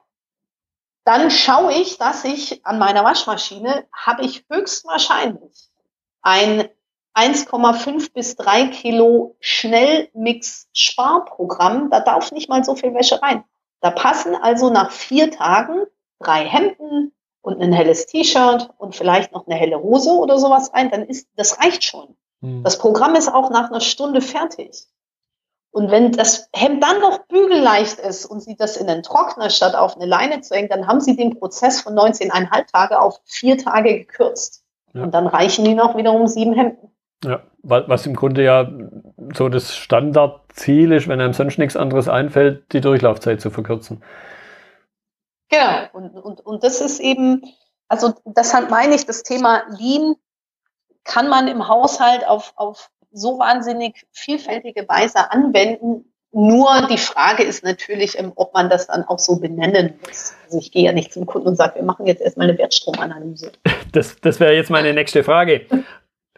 Dann 1.03 1.31
schaue 1.31 1.73
ich, 1.73 1.97
dass 1.97 2.23
ich 2.25 2.65
an 2.65 2.79
meiner 2.79 3.03
Waschmaschine 3.03 3.87
habe 3.93 4.23
ich 4.23 4.45
höchstwahrscheinlich 4.49 5.69
ein 6.21 6.69
1,5 7.13 8.13
bis 8.13 8.37
3 8.37 8.67
Kilo 8.67 9.35
Schnellmix-Sparprogramm. 9.39 11.89
Da 11.89 11.99
darf 11.99 12.31
nicht 12.31 12.47
mal 12.49 12.63
so 12.63 12.75
viel 12.75 12.93
Wäsche 12.93 13.21
rein. 13.21 13.43
Da 13.81 13.91
passen 13.91 14.33
also 14.35 14.69
nach 14.69 14.91
vier 14.91 15.29
Tagen 15.31 15.85
drei 16.19 16.45
Hemden 16.45 17.13
und 17.41 17.61
ein 17.61 17.73
helles 17.73 18.05
T-Shirt 18.05 18.69
und 18.77 18.95
vielleicht 18.95 19.31
noch 19.31 19.47
eine 19.47 19.55
helle 19.55 19.81
Hose 19.81 20.11
oder 20.11 20.37
sowas 20.37 20.71
rein. 20.73 20.91
Dann 20.91 21.03
ist, 21.03 21.27
das 21.35 21.59
reicht 21.59 21.83
schon. 21.83 22.15
Hm. 22.41 22.63
Das 22.63 22.77
Programm 22.77 23.15
ist 23.15 23.29
auch 23.29 23.49
nach 23.49 23.69
einer 23.69 23.81
Stunde 23.81 24.21
fertig. 24.21 24.87
Und 25.71 25.89
wenn 25.89 26.11
das 26.11 26.49
Hemd 26.53 26.83
dann 26.83 26.99
noch 26.99 27.19
bügelleicht 27.27 27.99
ist 27.99 28.25
und 28.25 28.41
Sie 28.41 28.55
das 28.57 28.75
in 28.75 28.87
den 28.87 29.03
Trockner 29.03 29.49
statt 29.49 29.73
auf 29.73 29.95
eine 29.95 30.05
Leine 30.05 30.41
zu 30.41 30.53
hängen, 30.53 30.67
dann 30.69 30.85
haben 30.85 30.99
Sie 30.99 31.15
den 31.15 31.39
Prozess 31.39 31.81
von 31.81 31.93
19,5 31.93 32.71
Tage 32.71 32.99
auf 32.99 33.21
vier 33.23 33.57
Tage 33.57 33.99
gekürzt. 33.99 34.63
Ja. 34.93 35.03
Und 35.03 35.13
dann 35.13 35.27
reichen 35.27 35.63
die 35.63 35.73
noch 35.73 35.95
wiederum 35.95 36.27
sieben 36.27 36.53
Hemden. 36.53 36.91
Ja, 37.23 37.41
was 37.63 38.05
im 38.05 38.15
Grunde 38.15 38.43
ja 38.43 38.69
so 39.33 39.47
das 39.47 39.75
Standardziel 39.75 40.91
ist, 40.91 41.07
wenn 41.07 41.21
einem 41.21 41.33
sonst 41.33 41.57
nichts 41.57 41.77
anderes 41.77 42.09
einfällt, 42.09 42.73
die 42.73 42.81
Durchlaufzeit 42.81 43.39
zu 43.39 43.49
verkürzen. 43.49 44.03
Genau, 45.51 45.87
und, 45.93 46.17
und, 46.17 46.45
und 46.45 46.63
das 46.63 46.79
ist 46.79 46.99
eben, 46.99 47.43
also 47.89 48.13
deshalb 48.25 48.69
meine 48.69 48.95
ich, 48.95 49.05
das 49.05 49.23
Thema 49.23 49.63
Lean 49.77 50.15
kann 51.03 51.27
man 51.27 51.47
im 51.47 51.67
Haushalt 51.67 52.25
auf, 52.25 52.53
auf 52.55 52.89
so 53.11 53.37
wahnsinnig 53.37 54.05
vielfältige 54.11 54.87
Weise 54.87 55.31
anwenden. 55.31 56.05
Nur 56.31 56.87
die 56.89 56.97
Frage 56.97 57.43
ist 57.43 57.65
natürlich, 57.65 58.17
ähm, 58.17 58.31
ob 58.35 58.53
man 58.53 58.69
das 58.69 58.87
dann 58.87 59.03
auch 59.03 59.19
so 59.19 59.41
benennen 59.41 59.99
muss. 60.07 60.33
Also 60.45 60.59
ich 60.59 60.71
gehe 60.71 60.85
ja 60.85 60.93
nicht 60.93 61.11
zum 61.11 61.25
Kunden 61.25 61.49
und 61.49 61.57
sage, 61.57 61.75
wir 61.75 61.83
machen 61.83 62.07
jetzt 62.07 62.21
erstmal 62.21 62.47
eine 62.47 62.57
Wertstromanalyse. 62.57 63.51
Das, 63.91 64.15
das 64.21 64.39
wäre 64.39 64.53
jetzt 64.53 64.69
meine 64.69 64.93
nächste 64.93 65.25
Frage. 65.25 65.65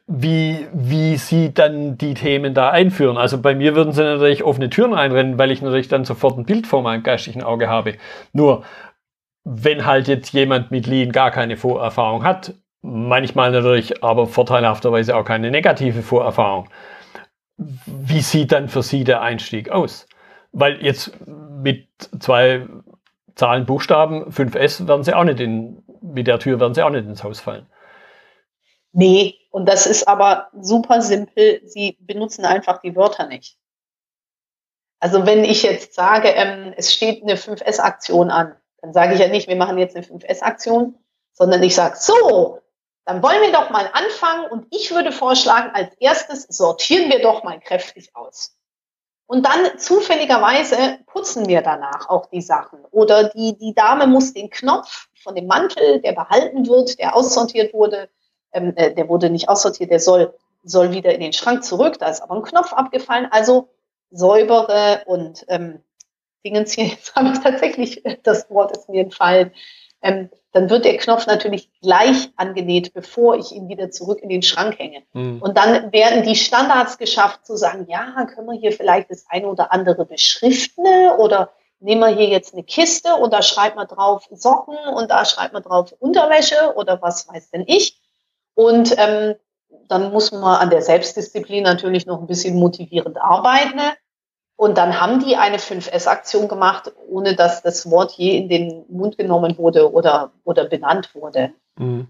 Wie, 0.07 0.67
wie 0.73 1.17
Sie 1.17 1.53
dann 1.53 1.99
die 1.99 2.15
Themen 2.15 2.55
da 2.55 2.71
einführen. 2.71 3.17
Also 3.17 3.39
bei 3.39 3.53
mir 3.53 3.75
würden 3.75 3.93
Sie 3.93 4.01
natürlich 4.01 4.43
offene 4.43 4.71
Türen 4.71 4.95
einrennen, 4.95 5.37
weil 5.37 5.51
ich 5.51 5.61
natürlich 5.61 5.87
dann 5.87 6.03
sofort 6.03 6.39
ein 6.39 6.45
Bild 6.45 6.65
vor 6.65 6.81
meinem 6.81 7.03
geistigen 7.03 7.43
Auge 7.43 7.69
habe. 7.69 7.93
Nur, 8.33 8.63
wenn 9.43 9.85
halt 9.85 10.07
jetzt 10.07 10.31
jemand 10.33 10.71
mit 10.71 10.87
Lean 10.87 11.11
gar 11.11 11.31
keine 11.31 11.57
Vorerfahrung 11.57 12.23
hat, 12.23 12.53
manchmal 12.81 13.51
natürlich 13.51 14.03
aber 14.03 14.27
vorteilhafterweise 14.27 15.15
auch 15.15 15.25
keine 15.25 15.51
negative 15.51 16.01
Vorerfahrung. 16.01 16.69
Wie 17.57 18.21
sieht 18.21 18.51
dann 18.51 18.69
für 18.69 18.83
Sie 18.83 19.03
der 19.03 19.21
Einstieg 19.21 19.69
aus? 19.69 20.07
Weil 20.51 20.83
jetzt 20.83 21.11
mit 21.27 21.87
zwei 22.19 22.67
Zahlen, 23.35 23.65
Buchstaben, 23.65 24.29
5S 24.29 24.87
werden 24.87 25.03
Sie 25.03 25.13
auch 25.13 25.23
nicht 25.23 25.39
in, 25.39 25.83
mit 26.01 26.27
der 26.27 26.39
Tür 26.39 26.59
werden 26.59 26.73
Sie 26.73 26.83
auch 26.83 26.89
nicht 26.89 27.05
ins 27.05 27.23
Haus 27.23 27.39
fallen. 27.39 27.67
Nee, 28.91 29.35
und 29.49 29.67
das 29.67 29.87
ist 29.87 30.07
aber 30.07 30.49
super 30.59 31.01
simpel. 31.01 31.61
Sie 31.65 31.97
benutzen 31.99 32.45
einfach 32.45 32.79
die 32.81 32.95
Wörter 32.95 33.27
nicht. 33.27 33.57
Also 34.99 35.25
wenn 35.25 35.43
ich 35.43 35.63
jetzt 35.63 35.95
sage, 35.95 36.29
ähm, 36.29 36.73
es 36.77 36.93
steht 36.93 37.23
eine 37.23 37.35
5S-Aktion 37.35 38.29
an, 38.29 38.55
dann 38.83 38.91
sage 38.91 39.13
ich 39.13 39.21
ja 39.21 39.29
nicht, 39.29 39.47
wir 39.47 39.55
machen 39.55 39.77
jetzt 39.77 39.95
eine 39.95 40.05
5S-Aktion, 40.05 40.99
sondern 41.31 41.63
ich 41.63 41.73
sage, 41.73 41.95
so, 41.97 42.59
dann 43.05 43.23
wollen 43.23 43.41
wir 43.41 43.53
doch 43.53 43.69
mal 43.69 43.89
anfangen 43.93 44.51
und 44.51 44.67
ich 44.71 44.91
würde 44.91 45.13
vorschlagen, 45.13 45.71
als 45.73 45.93
erstes 46.01 46.43
sortieren 46.49 47.09
wir 47.09 47.21
doch 47.21 47.45
mal 47.45 47.61
kräftig 47.61 48.13
aus. 48.13 48.57
Und 49.25 49.45
dann 49.45 49.79
zufälligerweise 49.79 50.99
putzen 51.05 51.47
wir 51.47 51.61
danach 51.61 52.09
auch 52.09 52.25
die 52.25 52.41
Sachen. 52.41 52.83
Oder 52.91 53.29
die, 53.29 53.57
die 53.57 53.73
Dame 53.73 54.05
muss 54.05 54.33
den 54.33 54.49
Knopf 54.49 55.07
von 55.15 55.33
dem 55.33 55.47
Mantel, 55.47 56.01
der 56.01 56.11
behalten 56.11 56.67
wird, 56.67 56.99
der 56.99 57.15
aussortiert 57.15 57.73
wurde, 57.73 58.09
ähm, 58.51 58.73
äh, 58.75 58.93
der 58.93 59.07
wurde 59.07 59.29
nicht 59.29 59.47
aussortiert, 59.47 59.91
der 59.91 60.01
soll, 60.01 60.33
soll 60.63 60.91
wieder 60.91 61.13
in 61.13 61.21
den 61.21 61.31
Schrank 61.31 61.63
zurück. 61.63 61.99
Da 61.99 62.07
ist 62.07 62.19
aber 62.19 62.35
ein 62.35 62.43
Knopf 62.43 62.73
abgefallen. 62.73 63.29
Also 63.31 63.69
säubere 64.11 65.03
und 65.05 65.45
ähm, 65.47 65.81
Dingens 66.43 66.73
hier, 66.73 66.85
jetzt 66.85 67.15
habe 67.15 67.29
ich 67.33 67.39
tatsächlich, 67.39 68.03
das 68.23 68.49
Wort 68.49 68.75
ist 68.75 68.89
mir 68.89 69.01
entfallen, 69.01 69.51
ähm, 70.01 70.29
dann 70.51 70.69
wird 70.69 70.85
der 70.85 70.97
Knopf 70.97 71.25
natürlich 71.25 71.71
gleich 71.81 72.29
angenäht, 72.35 72.93
bevor 72.93 73.35
ich 73.35 73.53
ihn 73.53 73.69
wieder 73.69 73.89
zurück 73.89 74.19
in 74.21 74.29
den 74.29 74.43
Schrank 74.43 74.77
hänge. 74.77 75.01
Mhm. 75.13 75.41
Und 75.41 75.57
dann 75.57 75.91
werden 75.91 76.23
die 76.23 76.35
Standards 76.35 76.97
geschafft, 76.97 77.45
zu 77.45 77.55
sagen, 77.55 77.87
ja, 77.89 78.25
können 78.25 78.47
wir 78.47 78.59
hier 78.59 78.71
vielleicht 78.71 79.09
das 79.09 79.25
eine 79.29 79.47
oder 79.47 79.71
andere 79.71 80.05
beschriften 80.05 80.85
oder 81.17 81.51
nehmen 81.79 82.01
wir 82.01 82.15
hier 82.15 82.27
jetzt 82.27 82.53
eine 82.53 82.63
Kiste 82.63 83.15
und 83.15 83.33
da 83.33 83.41
schreibt 83.41 83.75
man 83.75 83.87
drauf 83.87 84.27
Socken 84.31 84.77
und 84.95 85.09
da 85.09 85.25
schreibt 85.25 85.53
man 85.53 85.63
drauf 85.63 85.93
Unterwäsche 85.99 86.75
oder 86.75 87.01
was 87.01 87.27
weiß 87.27 87.51
denn 87.51 87.63
ich. 87.65 87.99
Und 88.55 88.95
ähm, 88.97 89.35
dann 89.87 90.11
muss 90.11 90.31
man 90.31 90.43
an 90.43 90.69
der 90.69 90.81
Selbstdisziplin 90.81 91.63
natürlich 91.63 92.05
noch 92.05 92.19
ein 92.19 92.27
bisschen 92.27 92.55
motivierend 92.55 93.19
arbeiten. 93.19 93.79
Und 94.63 94.77
dann 94.77 94.97
haben 94.97 95.19
die 95.19 95.35
eine 95.35 95.57
5S-Aktion 95.57 96.47
gemacht, 96.47 96.89
ohne 97.09 97.35
dass 97.35 97.61
das 97.63 97.91
Wort 97.91 98.13
je 98.13 98.37
in 98.37 98.47
den 98.47 98.85
Mund 98.87 99.17
genommen 99.17 99.57
wurde 99.57 99.91
oder, 99.91 100.31
oder 100.45 100.63
benannt 100.69 101.13
wurde. 101.13 101.51
Mhm. 101.77 102.07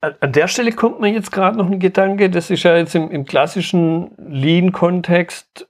An 0.00 0.32
der 0.32 0.48
Stelle 0.48 0.72
kommt 0.72 0.98
mir 0.98 1.10
jetzt 1.10 1.30
gerade 1.30 1.56
noch 1.56 1.70
ein 1.70 1.78
Gedanke, 1.78 2.30
das 2.30 2.50
ist 2.50 2.64
ja 2.64 2.76
jetzt 2.76 2.96
im, 2.96 3.12
im 3.12 3.24
klassischen 3.26 4.10
Lean-Kontext, 4.18 5.68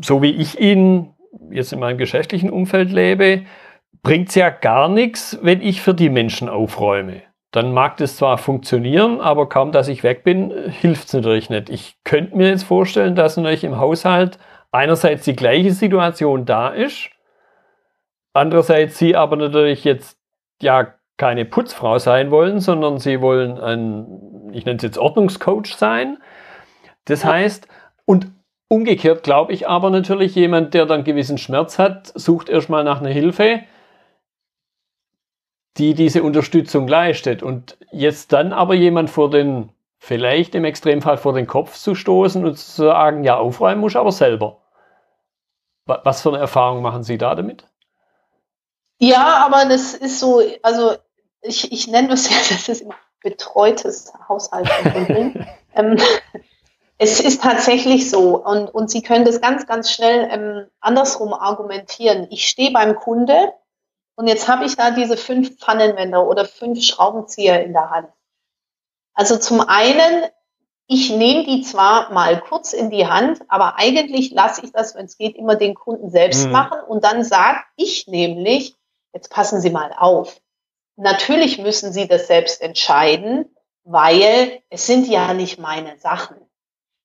so 0.00 0.22
wie 0.22 0.30
ich 0.30 0.60
ihn 0.60 1.12
jetzt 1.50 1.72
in 1.72 1.80
meinem 1.80 1.98
geschäftlichen 1.98 2.50
Umfeld 2.50 2.92
lebe, 2.92 3.42
bringt 4.04 4.28
es 4.28 4.36
ja 4.36 4.50
gar 4.50 4.88
nichts, 4.88 5.36
wenn 5.42 5.60
ich 5.60 5.82
für 5.82 5.94
die 5.94 6.10
Menschen 6.10 6.48
aufräume. 6.48 7.22
Dann 7.50 7.72
mag 7.72 7.96
das 7.96 8.18
zwar 8.18 8.38
funktionieren, 8.38 9.20
aber 9.20 9.48
kaum, 9.48 9.72
dass 9.72 9.88
ich 9.88 10.04
weg 10.04 10.22
bin, 10.22 10.52
hilft 10.70 11.08
es 11.08 11.12
natürlich 11.12 11.50
nicht. 11.50 11.70
Ich 11.70 11.96
könnte 12.04 12.36
mir 12.36 12.50
jetzt 12.50 12.62
vorstellen, 12.62 13.16
dass 13.16 13.36
natürlich 13.36 13.64
im 13.64 13.78
Haushalt 13.78 14.38
einerseits 14.74 15.24
die 15.24 15.36
gleiche 15.36 15.72
Situation 15.72 16.44
da 16.44 16.68
ist, 16.68 17.10
andererseits 18.32 18.98
sie 18.98 19.14
aber 19.14 19.36
natürlich 19.36 19.84
jetzt 19.84 20.18
ja 20.60 20.94
keine 21.16 21.44
Putzfrau 21.44 21.98
sein 21.98 22.32
wollen, 22.32 22.58
sondern 22.58 22.98
sie 22.98 23.20
wollen 23.20 23.58
ein, 23.58 24.50
ich 24.52 24.64
nenne 24.64 24.78
es 24.78 24.82
jetzt 24.82 24.98
Ordnungscoach 24.98 25.76
sein. 25.76 26.18
Das 27.04 27.22
ja. 27.22 27.34
heißt, 27.34 27.68
und 28.04 28.32
umgekehrt 28.66 29.22
glaube 29.22 29.52
ich 29.52 29.68
aber 29.68 29.90
natürlich, 29.90 30.34
jemand, 30.34 30.74
der 30.74 30.86
dann 30.86 31.04
gewissen 31.04 31.38
Schmerz 31.38 31.78
hat, 31.78 32.12
sucht 32.14 32.48
erstmal 32.48 32.82
nach 32.82 33.00
einer 33.00 33.10
Hilfe, 33.10 33.60
die 35.76 35.94
diese 35.94 36.24
Unterstützung 36.24 36.88
leistet. 36.88 37.44
Und 37.44 37.78
jetzt 37.92 38.32
dann 38.32 38.52
aber 38.52 38.74
jemand 38.74 39.08
vor 39.08 39.30
den, 39.30 39.70
vielleicht 39.98 40.56
im 40.56 40.64
Extremfall 40.64 41.16
vor 41.16 41.32
den 41.32 41.46
Kopf 41.46 41.76
zu 41.76 41.94
stoßen 41.94 42.44
und 42.44 42.58
zu 42.58 42.82
sagen, 42.86 43.22
ja, 43.22 43.36
aufräumen 43.36 43.80
muss 43.80 43.94
aber 43.94 44.10
selber. 44.10 44.63
Was 45.86 46.22
für 46.22 46.30
eine 46.30 46.38
Erfahrung 46.38 46.82
machen 46.82 47.02
Sie 47.02 47.18
da 47.18 47.34
damit? 47.34 47.66
Ja, 48.98 49.44
aber 49.44 49.66
das 49.66 49.94
ist 49.94 50.18
so, 50.18 50.42
also 50.62 50.96
ich, 51.42 51.72
ich 51.72 51.88
nenne 51.88 52.08
das 52.08 52.28
ja, 52.30 52.36
das 52.36 52.68
ist 52.68 52.80
immer 52.80 52.94
betreutes 53.22 54.12
Haushalten. 54.28 55.46
ähm, 55.74 55.96
es 56.98 57.20
ist 57.20 57.42
tatsächlich 57.42 58.08
so 58.10 58.42
und, 58.42 58.68
und 58.68 58.90
Sie 58.90 59.02
können 59.02 59.24
das 59.24 59.40
ganz, 59.40 59.66
ganz 59.66 59.90
schnell 59.90 60.28
ähm, 60.30 60.66
andersrum 60.80 61.34
argumentieren. 61.34 62.28
Ich 62.30 62.48
stehe 62.48 62.70
beim 62.70 62.96
Kunde 62.96 63.52
und 64.14 64.26
jetzt 64.26 64.48
habe 64.48 64.64
ich 64.64 64.76
da 64.76 64.90
diese 64.90 65.16
fünf 65.16 65.58
Pfannenwender 65.58 66.26
oder 66.26 66.44
fünf 66.44 66.82
Schraubenzieher 66.82 67.64
in 67.64 67.72
der 67.72 67.90
Hand. 67.90 68.08
Also 69.14 69.38
zum 69.38 69.60
einen 69.60 70.24
ich 70.86 71.10
nehme 71.10 71.44
die 71.44 71.62
zwar 71.62 72.12
mal 72.12 72.40
kurz 72.40 72.72
in 72.72 72.90
die 72.90 73.06
Hand, 73.06 73.40
aber 73.48 73.78
eigentlich 73.78 74.30
lasse 74.30 74.64
ich 74.64 74.72
das, 74.72 74.94
wenn 74.94 75.06
es 75.06 75.16
geht, 75.16 75.36
immer 75.36 75.56
den 75.56 75.74
Kunden 75.74 76.10
selbst 76.10 76.46
mhm. 76.46 76.52
machen 76.52 76.80
und 76.86 77.04
dann 77.04 77.24
sage 77.24 77.60
ich 77.76 78.06
nämlich, 78.06 78.76
jetzt 79.12 79.30
passen 79.30 79.60
Sie 79.60 79.70
mal 79.70 79.94
auf. 79.96 80.40
Natürlich 80.96 81.58
müssen 81.58 81.92
Sie 81.92 82.06
das 82.06 82.26
selbst 82.26 82.60
entscheiden, 82.60 83.54
weil 83.84 84.62
es 84.70 84.86
sind 84.86 85.08
ja 85.08 85.34
nicht 85.34 85.58
meine 85.58 85.98
Sachen. 85.98 86.36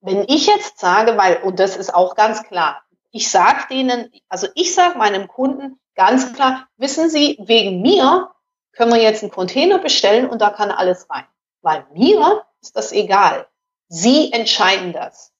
Wenn 0.01 0.25
ich 0.27 0.47
jetzt 0.47 0.79
sage, 0.79 1.17
weil, 1.17 1.37
und 1.43 1.59
das 1.59 1.75
ist 1.75 1.93
auch 1.93 2.15
ganz 2.15 2.43
klar, 2.43 2.81
ich 3.11 3.29
sage 3.31 3.63
denen, 3.69 4.11
also 4.29 4.47
ich 4.55 4.73
sage 4.75 4.97
meinem 4.97 5.27
Kunden 5.27 5.79
ganz 5.95 6.33
klar, 6.33 6.67
wissen 6.77 7.09
Sie, 7.09 7.37
wegen 7.41 7.81
mir 7.81 8.31
können 8.73 8.93
wir 8.93 9.01
jetzt 9.01 9.23
einen 9.23 9.31
Container 9.31 9.79
bestellen 9.79 10.29
und 10.29 10.41
da 10.41 10.51
kann 10.51 10.71
alles 10.71 11.09
rein. 11.09 11.25
Weil 11.61 11.85
mir 11.93 12.45
ist 12.61 12.77
das 12.77 12.91
egal. 12.91 13.47
Sie 13.89 14.31
entscheiden 14.31 14.93
das. 14.93 15.33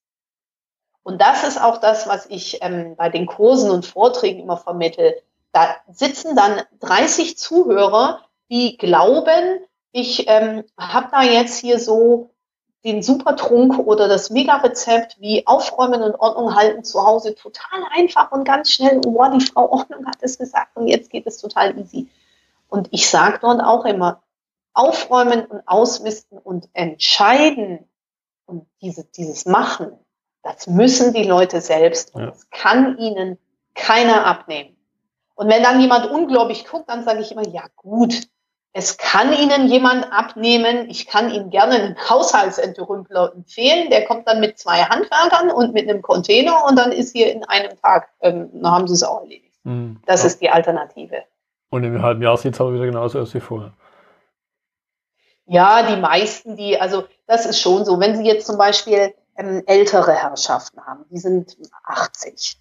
Und 1.03 1.21
das 1.21 1.43
ist 1.43 1.61
auch 1.61 1.77
das, 1.77 2.07
was 2.07 2.25
ich 2.25 2.61
ähm, 2.61 2.95
bei 2.97 3.09
den 3.09 3.25
Kursen 3.25 3.71
und 3.71 3.85
Vorträgen 3.85 4.41
immer 4.41 4.57
vermittel. 4.57 5.15
Da 5.51 5.75
sitzen 5.87 6.35
dann 6.35 6.61
30 6.81 7.37
Zuhörer, 7.37 8.21
die 8.49 8.77
glauben, 8.77 9.59
ich 9.91 10.27
ähm, 10.27 10.63
habe 10.77 11.07
da 11.11 11.23
jetzt 11.23 11.59
hier 11.59 11.79
so 11.79 12.31
den 12.83 13.03
Supertrunk 13.03 13.77
oder 13.79 14.07
das 14.07 14.29
Mega-Rezept 14.29 15.17
wie 15.19 15.45
Aufräumen 15.45 16.01
und 16.01 16.15
Ordnung 16.15 16.55
halten 16.55 16.83
zu 16.83 17.05
Hause 17.05 17.35
total 17.35 17.81
einfach 17.95 18.31
und 18.31 18.45
ganz 18.45 18.71
schnell. 18.71 19.01
Wow, 19.05 19.35
die 19.37 19.45
Frau 19.45 19.69
Ordnung 19.69 20.05
hat 20.05 20.17
es 20.21 20.37
gesagt 20.37 20.77
und 20.77 20.87
jetzt 20.87 21.09
geht 21.09 21.27
es 21.27 21.39
total 21.39 21.77
easy. 21.77 22.09
Und 22.67 22.87
ich 22.91 23.09
sage 23.09 23.39
dort 23.41 23.61
auch 23.61 23.85
immer, 23.85 24.21
aufräumen 24.73 25.45
und 25.45 25.67
ausmisten 25.67 26.37
und 26.37 26.69
entscheiden 26.73 27.88
und 28.49 28.67
diese, 28.81 29.05
dieses 29.05 29.45
Machen, 29.45 29.91
das 30.43 30.67
müssen 30.67 31.13
die 31.13 31.23
Leute 31.23 31.61
selbst 31.61 32.13
und 32.15 32.21
ja. 32.21 32.27
das 32.27 32.49
kann 32.49 32.97
ihnen 32.97 33.37
keiner 33.75 34.25
abnehmen. 34.25 34.75
Und 35.35 35.47
wenn 35.49 35.63
dann 35.63 35.79
jemand 35.79 36.09
ungläubig 36.09 36.65
guckt, 36.65 36.89
dann 36.89 37.03
sage 37.05 37.21
ich 37.21 37.31
immer, 37.31 37.47
ja 37.47 37.63
gut, 37.77 38.27
es 38.71 38.97
kann 38.97 39.33
Ihnen 39.33 39.67
jemand 39.67 40.11
abnehmen. 40.11 40.89
Ich 40.89 41.07
kann 41.07 41.31
Ihnen 41.31 41.49
gerne 41.49 41.75
einen 41.75 42.09
Haushaltsentrümpler 42.09 43.33
empfehlen. 43.33 43.89
Der 43.89 44.05
kommt 44.05 44.27
dann 44.27 44.39
mit 44.39 44.59
zwei 44.59 44.83
Handwerkern 44.83 45.49
und 45.49 45.73
mit 45.73 45.89
einem 45.89 46.01
Container 46.01 46.65
und 46.67 46.77
dann 46.77 46.91
ist 46.91 47.13
hier 47.15 47.31
in 47.33 47.43
einem 47.45 47.75
Tag, 47.81 48.09
ähm, 48.21 48.49
dann 48.53 48.71
haben 48.71 48.87
Sie 48.87 48.93
es 48.93 49.03
auch 49.03 49.21
erledigt. 49.21 49.55
Mhm. 49.63 50.01
Das 50.05 50.23
ist 50.23 50.39
die 50.41 50.49
Alternative. 50.49 51.23
Und 51.71 51.83
im 51.83 52.01
halben 52.01 52.21
Jahr 52.21 52.37
sieht 52.37 52.53
es 52.53 52.61
aber 52.61 52.73
wieder 52.73 52.85
genauso 52.85 53.19
aus 53.19 53.33
wie 53.33 53.39
vorher. 53.39 53.73
Ja, 55.45 55.81
die 55.83 55.99
meisten, 55.99 56.55
die, 56.55 56.79
also 56.79 57.05
das 57.29 57.45
ist 57.45 57.61
schon 57.61 57.85
so. 57.85 57.99
Wenn 57.99 58.17
Sie 58.17 58.25
jetzt 58.25 58.47
zum 58.47 58.57
Beispiel 58.57 59.13
ähm, 59.37 59.61
ältere 59.67 60.13
Herrschaften 60.13 60.81
haben, 60.85 61.05
die 61.11 61.19
sind 61.19 61.57
80. 61.83 62.57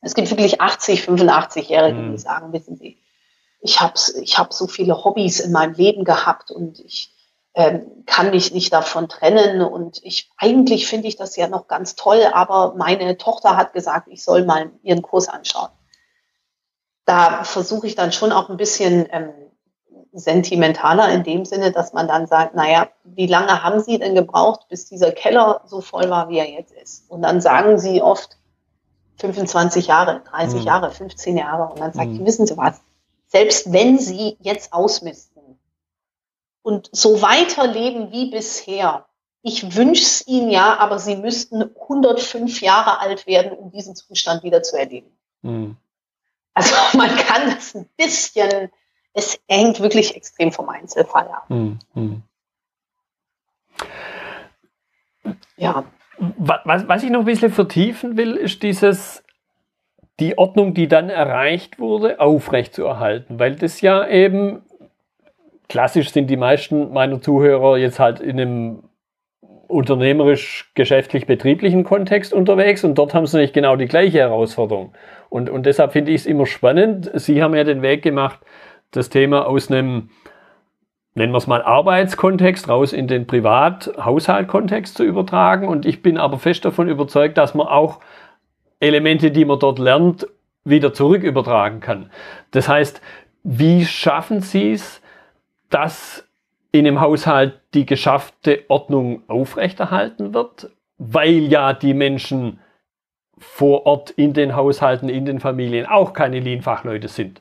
Es 0.00 0.14
gibt 0.14 0.30
wirklich 0.30 0.60
80, 0.62 1.02
85-Jährige, 1.02 1.98
mhm. 1.98 2.12
die 2.12 2.18
sagen, 2.18 2.52
wissen 2.54 2.76
Sie, 2.76 3.02
ich 3.60 3.80
habe 3.80 3.92
ich 4.22 4.38
hab 4.38 4.54
so 4.54 4.66
viele 4.66 5.04
Hobbys 5.04 5.40
in 5.40 5.52
meinem 5.52 5.74
Leben 5.74 6.04
gehabt 6.04 6.50
und 6.50 6.80
ich 6.80 7.14
ähm, 7.54 8.04
kann 8.06 8.30
mich 8.30 8.52
nicht 8.52 8.72
davon 8.72 9.10
trennen 9.10 9.60
und 9.60 10.00
ich 10.02 10.30
eigentlich 10.38 10.86
finde 10.86 11.08
ich 11.08 11.16
das 11.16 11.36
ja 11.36 11.46
noch 11.46 11.68
ganz 11.68 11.96
toll, 11.96 12.22
aber 12.32 12.74
meine 12.76 13.18
Tochter 13.18 13.58
hat 13.58 13.74
gesagt, 13.74 14.08
ich 14.08 14.24
soll 14.24 14.46
mal 14.46 14.70
ihren 14.82 15.02
Kurs 15.02 15.28
anschauen. 15.28 15.70
Da 17.04 17.44
versuche 17.44 17.86
ich 17.86 17.94
dann 17.94 18.12
schon 18.12 18.32
auch 18.32 18.48
ein 18.48 18.56
bisschen 18.56 19.06
ähm, 19.10 19.32
sentimentaler 20.18 21.12
in 21.12 21.22
dem 21.22 21.44
Sinne, 21.44 21.72
dass 21.72 21.92
man 21.92 22.08
dann 22.08 22.26
sagt, 22.26 22.54
naja, 22.54 22.88
wie 23.04 23.26
lange 23.26 23.62
haben 23.62 23.80
Sie 23.80 23.98
denn 23.98 24.14
gebraucht, 24.14 24.66
bis 24.68 24.86
dieser 24.86 25.12
Keller 25.12 25.62
so 25.66 25.80
voll 25.80 26.10
war, 26.10 26.28
wie 26.28 26.38
er 26.38 26.50
jetzt 26.50 26.72
ist? 26.72 27.10
Und 27.10 27.22
dann 27.22 27.40
sagen 27.40 27.78
sie 27.78 28.02
oft 28.02 28.36
25 29.18 29.86
Jahre, 29.86 30.22
30 30.30 30.60
mhm. 30.60 30.66
Jahre, 30.66 30.90
15 30.90 31.36
Jahre. 31.36 31.72
Und 31.72 31.80
dann 31.80 31.92
sagt 31.92 32.08
mhm. 32.08 32.16
ich, 32.16 32.26
wissen 32.26 32.46
Sie 32.46 32.56
was, 32.56 32.80
selbst 33.26 33.72
wenn 33.72 33.98
sie 33.98 34.36
jetzt 34.40 34.72
ausmisten 34.72 35.58
und 36.62 36.88
so 36.92 37.22
weiterleben 37.22 38.12
wie 38.12 38.30
bisher, 38.30 39.06
ich 39.42 39.76
wünsche 39.76 40.02
es 40.02 40.26
ihnen 40.26 40.50
ja, 40.50 40.76
aber 40.78 40.98
sie 40.98 41.16
müssten 41.16 41.62
105 41.62 42.60
Jahre 42.60 42.98
alt 42.98 43.26
werden, 43.26 43.52
um 43.52 43.70
diesen 43.70 43.94
Zustand 43.94 44.42
wieder 44.42 44.62
zu 44.62 44.76
erleben. 44.76 45.10
Mhm. 45.42 45.76
Also 46.54 46.74
man 46.96 47.14
kann 47.16 47.50
das 47.50 47.74
ein 47.74 47.88
bisschen, 47.96 48.70
es 49.16 49.40
hängt 49.48 49.80
wirklich 49.80 50.14
extrem 50.14 50.52
vom 50.52 50.68
Einzelfall 50.68 51.26
ab. 51.28 51.48
Mhm. 51.48 52.22
Ja. 55.56 55.84
Was, 56.18 56.86
was 56.86 57.02
ich 57.02 57.10
noch 57.10 57.20
ein 57.20 57.26
bisschen 57.26 57.50
vertiefen 57.50 58.16
will, 58.18 58.36
ist 58.36 58.62
dieses, 58.62 59.24
die 60.20 60.36
Ordnung, 60.36 60.74
die 60.74 60.86
dann 60.86 61.08
erreicht 61.08 61.78
wurde, 61.78 62.20
aufrechtzuerhalten, 62.20 63.38
weil 63.38 63.56
das 63.56 63.80
ja 63.80 64.06
eben 64.06 64.62
klassisch 65.68 66.10
sind 66.10 66.28
die 66.28 66.36
meisten 66.36 66.92
meiner 66.92 67.20
Zuhörer 67.20 67.78
jetzt 67.78 67.98
halt 67.98 68.20
in 68.20 68.38
einem 68.38 68.82
unternehmerisch, 69.66 70.70
geschäftlich, 70.74 71.26
betrieblichen 71.26 71.84
Kontext 71.84 72.32
unterwegs 72.32 72.84
und 72.84 72.96
dort 72.96 73.14
haben 73.14 73.26
sie 73.26 73.38
nicht 73.38 73.54
genau 73.54 73.76
die 73.76 73.86
gleiche 73.86 74.18
Herausforderung. 74.18 74.94
Und, 75.28 75.50
und 75.50 75.66
deshalb 75.66 75.92
finde 75.92 76.12
ich 76.12 76.20
es 76.20 76.26
immer 76.26 76.46
spannend. 76.46 77.10
Sie 77.14 77.42
haben 77.42 77.54
ja 77.54 77.64
den 77.64 77.82
Weg 77.82 78.02
gemacht, 78.02 78.40
das 78.90 79.08
Thema 79.10 79.46
aus 79.46 79.70
einem, 79.70 80.10
nennen 81.14 81.32
wir 81.32 81.38
es 81.38 81.46
mal, 81.46 81.62
Arbeitskontext 81.62 82.68
raus 82.68 82.92
in 82.92 83.08
den 83.08 83.26
Privat-Haushalt-Kontext 83.26 84.96
zu 84.96 85.04
übertragen. 85.04 85.68
Und 85.68 85.86
ich 85.86 86.02
bin 86.02 86.18
aber 86.18 86.38
fest 86.38 86.64
davon 86.64 86.88
überzeugt, 86.88 87.38
dass 87.38 87.54
man 87.54 87.66
auch 87.66 88.00
Elemente, 88.80 89.30
die 89.30 89.44
man 89.44 89.58
dort 89.58 89.78
lernt, 89.78 90.26
wieder 90.64 90.92
zurück 90.92 91.22
übertragen 91.22 91.80
kann. 91.80 92.10
Das 92.50 92.68
heißt, 92.68 93.00
wie 93.42 93.84
schaffen 93.84 94.40
Sie 94.40 94.72
es, 94.72 95.00
dass 95.70 96.26
in 96.72 96.86
einem 96.86 97.00
Haushalt 97.00 97.60
die 97.74 97.86
geschaffte 97.86 98.64
Ordnung 98.68 99.22
aufrechterhalten 99.28 100.34
wird, 100.34 100.70
weil 100.98 101.44
ja 101.44 101.72
die 101.72 101.94
Menschen 101.94 102.58
vor 103.38 103.86
Ort 103.86 104.10
in 104.10 104.32
den 104.32 104.56
Haushalten, 104.56 105.08
in 105.08 105.24
den 105.24 105.40
Familien 105.40 105.86
auch 105.86 106.12
keine 106.12 106.40
Lean-Fachleute 106.40 107.08
sind? 107.08 107.40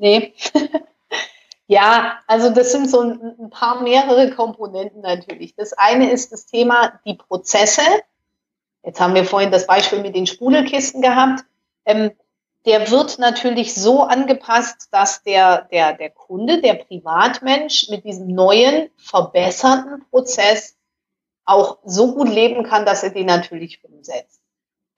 Nee. 0.00 0.34
ja, 1.66 2.18
also 2.26 2.50
das 2.50 2.72
sind 2.72 2.90
so 2.90 3.00
ein, 3.02 3.50
paar 3.50 3.82
mehrere 3.82 4.30
Komponenten 4.30 5.02
natürlich. 5.02 5.54
Das 5.54 5.72
eine 5.72 6.10
ist 6.10 6.32
das 6.32 6.46
Thema 6.46 7.00
die 7.04 7.14
Prozesse, 7.14 7.82
Jetzt 8.82 9.00
haben 9.00 9.14
wir 9.14 9.24
vorhin 9.24 9.50
das 9.50 9.66
Beispiel 9.66 10.00
mit 10.00 10.16
den 10.16 10.26
Sprudelkisten 10.26 11.02
gehabt. 11.02 11.44
Ähm, 11.84 12.12
der 12.66 12.90
wird 12.90 13.18
natürlich 13.18 13.74
so 13.74 14.02
angepasst, 14.02 14.88
dass 14.90 15.22
der, 15.22 15.62
der, 15.70 15.94
der 15.94 16.10
Kunde, 16.10 16.60
der 16.60 16.74
Privatmensch 16.74 17.88
mit 17.88 18.04
diesem 18.04 18.28
neuen, 18.28 18.90
verbesserten 18.98 20.04
Prozess 20.10 20.76
auch 21.44 21.78
so 21.84 22.14
gut 22.14 22.28
leben 22.28 22.64
kann, 22.64 22.84
dass 22.84 23.02
er 23.02 23.10
den 23.10 23.26
natürlich 23.26 23.82
umsetzt. 23.84 24.40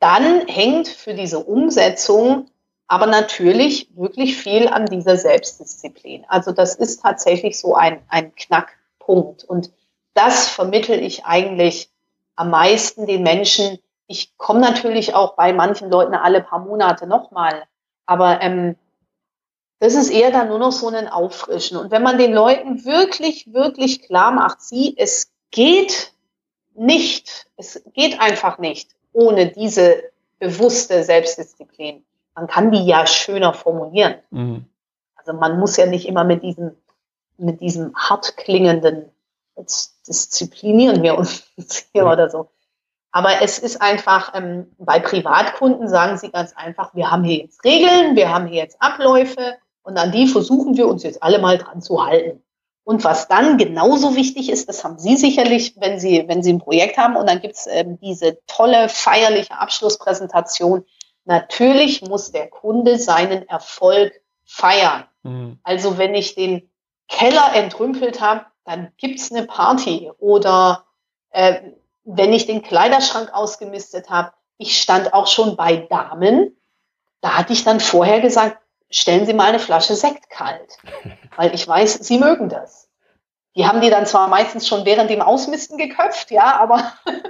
Dann 0.01 0.47
hängt 0.49 0.88
für 0.88 1.15
diese 1.15 1.38
Umsetzung 1.38 2.47
aber 2.92 3.07
natürlich 3.07 3.88
wirklich 3.96 4.37
viel 4.37 4.68
an 4.68 4.85
dieser 4.85 5.16
Selbstdisziplin. 5.16 6.26
Also 6.28 6.52
das 6.52 6.74
ist 6.74 7.00
tatsächlich 7.00 7.59
so 7.59 7.74
ein, 7.74 8.02
ein 8.09 8.35
Knackpunkt. 8.35 9.44
Und 9.44 9.72
das 10.12 10.46
vermittel 10.46 11.02
ich 11.02 11.24
eigentlich 11.24 11.88
am 12.37 12.50
meisten 12.50 13.07
den 13.07 13.22
Menschen. 13.22 13.78
Ich 14.09 14.37
komme 14.37 14.61
natürlich 14.61 15.14
auch 15.14 15.37
bei 15.37 15.55
manchen 15.55 15.90
Leuten 15.90 16.12
alle 16.12 16.42
paar 16.42 16.59
Monate 16.59 17.07
nochmal, 17.07 17.62
aber 18.05 18.42
ähm, 18.42 18.76
das 19.78 19.94
ist 19.94 20.11
eher 20.11 20.31
dann 20.31 20.48
nur 20.48 20.59
noch 20.59 20.72
so 20.72 20.88
ein 20.88 21.09
Auffrischen. 21.09 21.78
Und 21.78 21.92
wenn 21.92 22.02
man 22.02 22.18
den 22.18 22.35
Leuten 22.35 22.85
wirklich, 22.85 23.55
wirklich 23.55 24.02
klar 24.02 24.33
macht, 24.33 24.61
sie, 24.61 24.94
es 24.98 25.33
geht 25.50 26.12
nicht, 26.74 27.46
es 27.57 27.83
geht 27.94 28.20
einfach 28.20 28.59
nicht 28.59 28.90
ohne 29.14 29.46
diese 29.46 30.02
bewusste 30.38 31.05
Selbstdisziplin. 31.05 32.05
Man 32.35 32.47
kann 32.47 32.71
die 32.71 32.85
ja 32.85 33.07
schöner 33.07 33.55
formulieren. 33.55 34.14
Mhm. 34.31 34.66
Also 35.16 35.33
man 35.33 35.59
muss 35.59 35.77
ja 35.77 35.87
nicht 35.87 36.07
immer 36.07 36.25
mit 36.25 36.42
diesem, 36.42 36.73
mit 37.37 37.61
diesem 37.61 37.95
hart 37.95 38.37
klingenden 38.37 39.12
jetzt 39.57 40.07
disziplinieren 40.09 41.03
wir 41.03 41.16
uns 41.16 41.45
hier 41.92 42.07
oder 42.07 42.31
so. 42.31 42.49
Aber 43.11 43.42
es 43.42 43.59
ist 43.59 43.83
einfach, 43.83 44.35
ähm, 44.35 44.75
bei 44.79 44.99
Privatkunden 44.99 45.88
sagen 45.88 46.16
sie 46.16 46.31
ganz 46.31 46.55
einfach, 46.57 46.95
wir 46.95 47.11
haben 47.11 47.25
hier 47.25 47.38
jetzt 47.42 47.62
Regeln, 47.62 48.16
wir 48.16 48.33
haben 48.33 48.47
hier 48.47 48.62
jetzt 48.62 48.81
Abläufe 48.81 49.57
und 49.83 49.99
an 49.99 50.12
die 50.12 50.27
versuchen 50.27 50.77
wir 50.77 50.88
uns 50.88 51.03
jetzt 51.03 51.23
alle 51.23 51.38
mal 51.38 51.59
dran 51.59 51.83
zu 51.83 52.05
halten. 52.05 52.42
Und 52.85 53.05
was 53.05 53.29
dann 53.29 53.59
genauso 53.59 54.16
wichtig 54.16 54.51
ist, 54.51 54.68
das 54.68 54.83
haben 54.83 54.99
Sie 54.99 55.16
sicherlich, 55.16 55.75
wenn 55.79 56.01
Sie, 56.01 56.25
wenn 56.27 56.42
Sie 56.42 56.53
ein 56.53 56.59
Projekt 56.59 56.97
haben 56.97 57.14
und 57.14 57.29
dann 57.29 57.40
gibt's 57.40 57.68
ähm, 57.71 57.97
diese 58.01 58.38
tolle 58.49 58.88
feierliche 58.88 59.57
Abschlusspräsentation. 59.57 60.85
Natürlich 61.25 62.03
muss 62.03 62.33
der 62.33 62.49
Kunde 62.49 62.99
seinen 62.99 63.49
Erfolg 63.49 64.21
feiern. 64.45 65.05
Mhm. 65.23 65.59
Also 65.63 65.99
wenn 65.99 66.15
ich 66.15 66.35
den 66.35 66.71
Keller 67.09 67.55
entrümpelt 67.55 68.21
habe, 68.21 68.47
dann 68.65 68.93
gibt's 68.97 69.31
eine 69.31 69.47
Party. 69.47 70.11
Oder 70.19 70.85
äh, 71.31 71.61
wenn 72.05 72.33
ich 72.33 72.47
den 72.47 72.63
Kleiderschrank 72.63 73.33
ausgemistet 73.33 74.11
habe, 74.11 74.33
ich 74.59 74.81
stand 74.81 75.13
auch 75.13 75.27
schon 75.27 75.57
bei 75.57 75.77
Damen, 75.77 76.57
da 77.21 77.39
hatte 77.39 77.53
ich 77.53 77.65
dann 77.65 77.81
vorher 77.81 78.21
gesagt, 78.21 78.59
stellen 78.91 79.27
Sie 79.27 79.35
mal 79.35 79.49
eine 79.49 79.59
Flasche 79.59 79.95
Sekt 79.95 80.29
kalt, 80.31 80.79
weil 81.37 81.55
ich 81.55 81.67
weiß, 81.67 81.95
Sie 81.95 82.19
mögen 82.19 82.49
das. 82.49 82.89
Die 83.55 83.67
haben 83.67 83.81
die 83.81 83.91
dann 83.91 84.07
zwar 84.07 84.29
meistens 84.29 84.67
schon 84.67 84.85
während 84.85 85.11
dem 85.11 85.21
Ausmisten 85.21 85.77
geköpft, 85.77 86.31
ja, 86.31 86.57
aber 86.59 86.93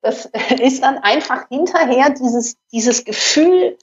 das 0.00 0.26
ist 0.60 0.82
dann 0.82 0.98
einfach 0.98 1.48
hinterher 1.48 2.10
dieses, 2.10 2.56
dieses 2.72 3.04
Gefühl, 3.04 3.78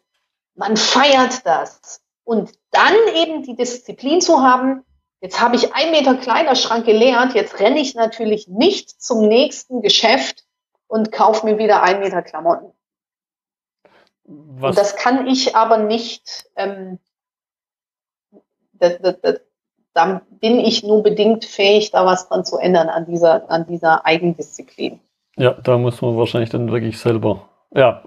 man 0.56 0.78
feiert 0.78 1.45
das. 1.45 2.01
Und 2.23 2.51
dann 2.71 2.95
eben 3.13 3.43
die 3.43 3.56
Disziplin 3.56 4.21
zu 4.21 4.41
haben, 4.41 4.84
jetzt 5.21 5.39
habe 5.39 5.56
ich 5.56 5.73
ein 5.75 5.91
Meter 5.91 6.15
Kleiderschrank 6.15 6.86
geleert, 6.86 7.34
jetzt 7.36 7.60
renne 7.60 7.80
ich 7.80 7.93
natürlich 7.93 8.47
nicht 8.47 9.01
zum 9.01 9.28
nächsten 9.28 9.82
Geschäft 9.82 10.43
und 10.88 11.12
kaufe 11.12 11.45
mir 11.45 11.58
wieder 11.58 11.84
ein 11.84 11.99
Meter 11.99 12.21
Klamotten. 12.21 12.71
Was? 14.23 14.69
Und 14.69 14.78
das 14.78 14.95
kann 14.95 15.28
ich 15.28 15.56
aber 15.56 15.78
nicht, 15.78 16.49
ähm, 16.56 16.99
das, 18.73 18.97
das, 18.99 19.21
das, 19.21 19.41
dann 19.93 20.21
bin 20.30 20.60
ich 20.60 20.84
nur 20.84 21.04
bedingt 21.04 21.45
fähig, 21.45 21.91
da 21.91 22.06
was 22.06 22.28
dran 22.28 22.43
zu 22.43 22.58
ändern 22.58 22.89
an 22.89 23.06
dieser, 23.06 23.49
an 23.49 23.67
dieser 23.67 24.06
Eigendisziplin. 24.06 24.99
Ja, 25.38 25.52
da 25.52 25.78
muss 25.78 26.02
man 26.02 26.17
wahrscheinlich 26.17 26.50
dann 26.50 26.71
wirklich 26.71 27.00
selber, 27.00 27.50
ja, 27.74 28.02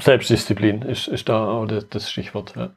Selbstdisziplin 0.00 0.82
ist, 0.82 1.08
ist 1.08 1.28
da 1.28 1.48
auch 1.48 1.66
das 1.66 2.10
Stichwort. 2.10 2.54
Ja, 2.56 2.70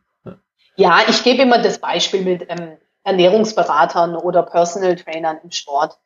ja. 0.75 0.99
ich 1.07 1.23
gebe 1.23 1.43
immer 1.43 1.61
das 1.61 1.77
Beispiel 1.77 2.21
mit 2.21 2.47
ähm, 2.49 2.77
Ernährungsberatern 3.03 4.15
oder 4.15 4.43
Personal 4.43 4.95
Trainern 4.95 5.39
im 5.43 5.51
Sport. 5.51 5.97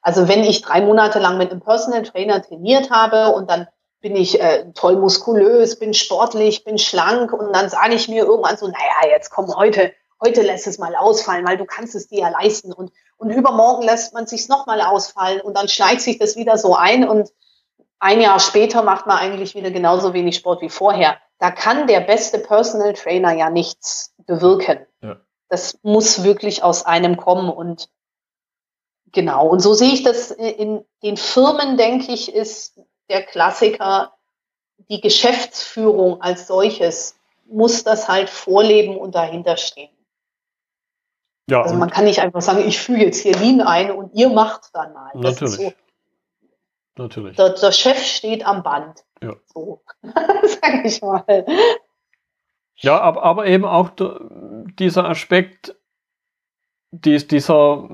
Also 0.00 0.28
wenn 0.28 0.44
ich 0.44 0.62
drei 0.62 0.80
Monate 0.80 1.18
lang 1.18 1.38
mit 1.38 1.50
einem 1.50 1.60
Personal 1.60 2.02
Trainer 2.02 2.42
trainiert 2.42 2.90
habe 2.90 3.34
und 3.34 3.50
dann 3.50 3.68
bin 4.00 4.16
ich 4.16 4.40
äh, 4.40 4.72
toll 4.74 4.96
muskulös, 4.96 5.78
bin 5.78 5.94
sportlich, 5.94 6.64
bin 6.64 6.78
schlank 6.78 7.32
und 7.32 7.52
dann 7.54 7.68
sage 7.68 7.94
ich 7.94 8.08
mir 8.08 8.24
irgendwann 8.24 8.56
so, 8.56 8.66
naja, 8.66 9.10
jetzt 9.10 9.30
komm 9.30 9.54
heute, 9.54 9.92
heute 10.20 10.42
lässt 10.42 10.66
es 10.66 10.78
mal 10.78 10.96
ausfallen, 10.96 11.46
weil 11.46 11.56
du 11.56 11.64
kannst 11.64 11.94
es 11.94 12.08
dir 12.08 12.20
ja 12.20 12.28
leisten 12.30 12.72
und, 12.72 12.92
und 13.16 13.30
übermorgen 13.30 13.84
lässt 13.84 14.12
man 14.12 14.26
sich 14.26 14.48
noch 14.48 14.66
mal 14.66 14.80
ausfallen 14.80 15.40
und 15.40 15.56
dann 15.56 15.68
schleicht 15.68 16.00
sich 16.00 16.18
das 16.18 16.34
wieder 16.34 16.58
so 16.58 16.74
ein 16.74 17.08
und 17.08 17.30
ein 18.02 18.20
Jahr 18.20 18.40
später 18.40 18.82
macht 18.82 19.06
man 19.06 19.18
eigentlich 19.18 19.54
wieder 19.54 19.70
genauso 19.70 20.12
wenig 20.12 20.36
Sport 20.36 20.60
wie 20.60 20.70
vorher. 20.70 21.18
Da 21.38 21.50
kann 21.50 21.86
der 21.86 22.00
beste 22.00 22.38
Personal 22.38 22.94
Trainer 22.94 23.32
ja 23.32 23.48
nichts 23.48 24.12
bewirken. 24.26 24.86
Ja. 25.02 25.20
Das 25.48 25.78
muss 25.82 26.24
wirklich 26.24 26.64
aus 26.64 26.84
einem 26.84 27.16
kommen 27.16 27.48
und 27.48 27.88
genau. 29.12 29.46
Und 29.46 29.60
so 29.60 29.72
sehe 29.74 29.92
ich 29.92 30.02
das 30.02 30.32
in 30.32 30.84
den 31.02 31.16
Firmen, 31.16 31.76
denke 31.76 32.12
ich, 32.12 32.34
ist 32.34 32.80
der 33.08 33.22
Klassiker 33.22 34.14
die 34.88 35.00
Geschäftsführung 35.00 36.20
als 36.20 36.48
solches 36.48 37.16
muss 37.46 37.84
das 37.84 38.08
halt 38.08 38.30
vorleben 38.30 38.96
und 38.96 39.14
dahinter 39.14 39.56
stehen. 39.56 39.90
Ja, 41.48 41.62
also 41.62 41.74
man 41.74 41.90
kann 41.90 42.04
nicht 42.04 42.20
einfach 42.20 42.40
sagen, 42.40 42.66
ich 42.66 42.80
füge 42.80 43.04
jetzt 43.04 43.20
hier 43.20 43.36
Lean 43.36 43.60
ein 43.60 43.90
und 43.90 44.14
ihr 44.14 44.28
macht 44.28 44.70
dann 44.72 44.92
mal. 44.92 45.10
Das 45.14 45.40
natürlich. 45.40 45.56
So, 45.56 45.72
Natürlich. 46.96 47.36
Der, 47.36 47.50
der, 47.50 47.72
Chef 47.72 47.98
steht 47.98 48.46
am 48.46 48.62
Band. 48.62 49.04
Ja. 49.22 49.34
So, 49.46 49.82
sag 50.02 50.84
ich 50.84 51.00
mal. 51.00 51.46
Ja, 52.76 53.00
aber, 53.00 53.22
aber 53.22 53.46
eben 53.46 53.64
auch 53.64 53.90
der, 53.90 54.20
dieser 54.78 55.08
Aspekt, 55.08 55.74
dies, 56.90 57.26
dieser 57.26 57.88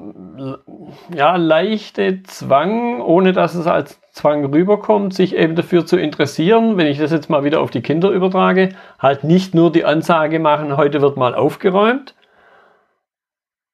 ja, 1.14 1.37
leichte 1.37 2.22
Zwang, 2.24 3.00
ohne 3.00 3.32
dass 3.32 3.54
es 3.54 3.68
als 3.68 4.00
Zwang 4.11 4.44
rüberkommt, 4.46 5.14
sich 5.14 5.37
eben 5.37 5.54
dafür 5.54 5.87
zu 5.87 5.96
interessieren, 5.96 6.76
wenn 6.76 6.88
ich 6.88 6.98
das 6.98 7.12
jetzt 7.12 7.30
mal 7.30 7.44
wieder 7.44 7.61
auf 7.61 7.70
die 7.70 7.82
Kinder 7.82 8.11
übertrage, 8.11 8.70
halt 8.98 9.22
nicht 9.22 9.54
nur 9.54 9.70
die 9.70 9.84
Ansage 9.84 10.40
machen, 10.40 10.76
heute 10.76 11.00
wird 11.00 11.16
mal 11.16 11.37
aufgeräumt 11.37 12.16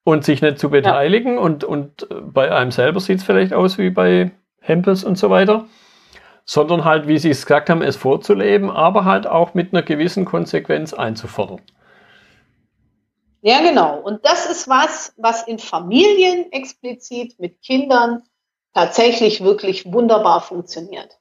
und 0.04 0.24
sich 0.24 0.42
nicht 0.42 0.58
zu 0.58 0.68
beteiligen 0.68 1.36
ja. 1.36 1.40
und, 1.40 1.64
und 1.64 2.06
bei 2.20 2.52
einem 2.52 2.70
selber 2.70 3.00
sieht 3.00 3.18
es 3.18 3.24
vielleicht 3.24 3.54
aus 3.54 3.78
wie 3.78 3.88
bei 3.88 4.30
Hempels 4.64 5.04
und 5.04 5.16
so 5.16 5.30
weiter, 5.30 5.66
sondern 6.44 6.84
halt, 6.84 7.06
wie 7.06 7.18
Sie 7.18 7.30
es 7.30 7.46
gesagt 7.46 7.70
haben, 7.70 7.82
es 7.82 7.96
vorzuleben, 7.96 8.70
aber 8.70 9.04
halt 9.04 9.26
auch 9.26 9.54
mit 9.54 9.72
einer 9.72 9.82
gewissen 9.82 10.24
Konsequenz 10.24 10.92
einzufordern. 10.92 11.60
Ja, 13.42 13.60
genau. 13.60 13.98
Und 13.98 14.24
das 14.24 14.46
ist 14.46 14.68
was, 14.68 15.12
was 15.18 15.46
in 15.46 15.58
Familien 15.58 16.50
explizit 16.50 17.38
mit 17.38 17.60
Kindern 17.60 18.22
tatsächlich 18.72 19.44
wirklich 19.44 19.92
wunderbar 19.92 20.40
funktioniert. 20.40 21.18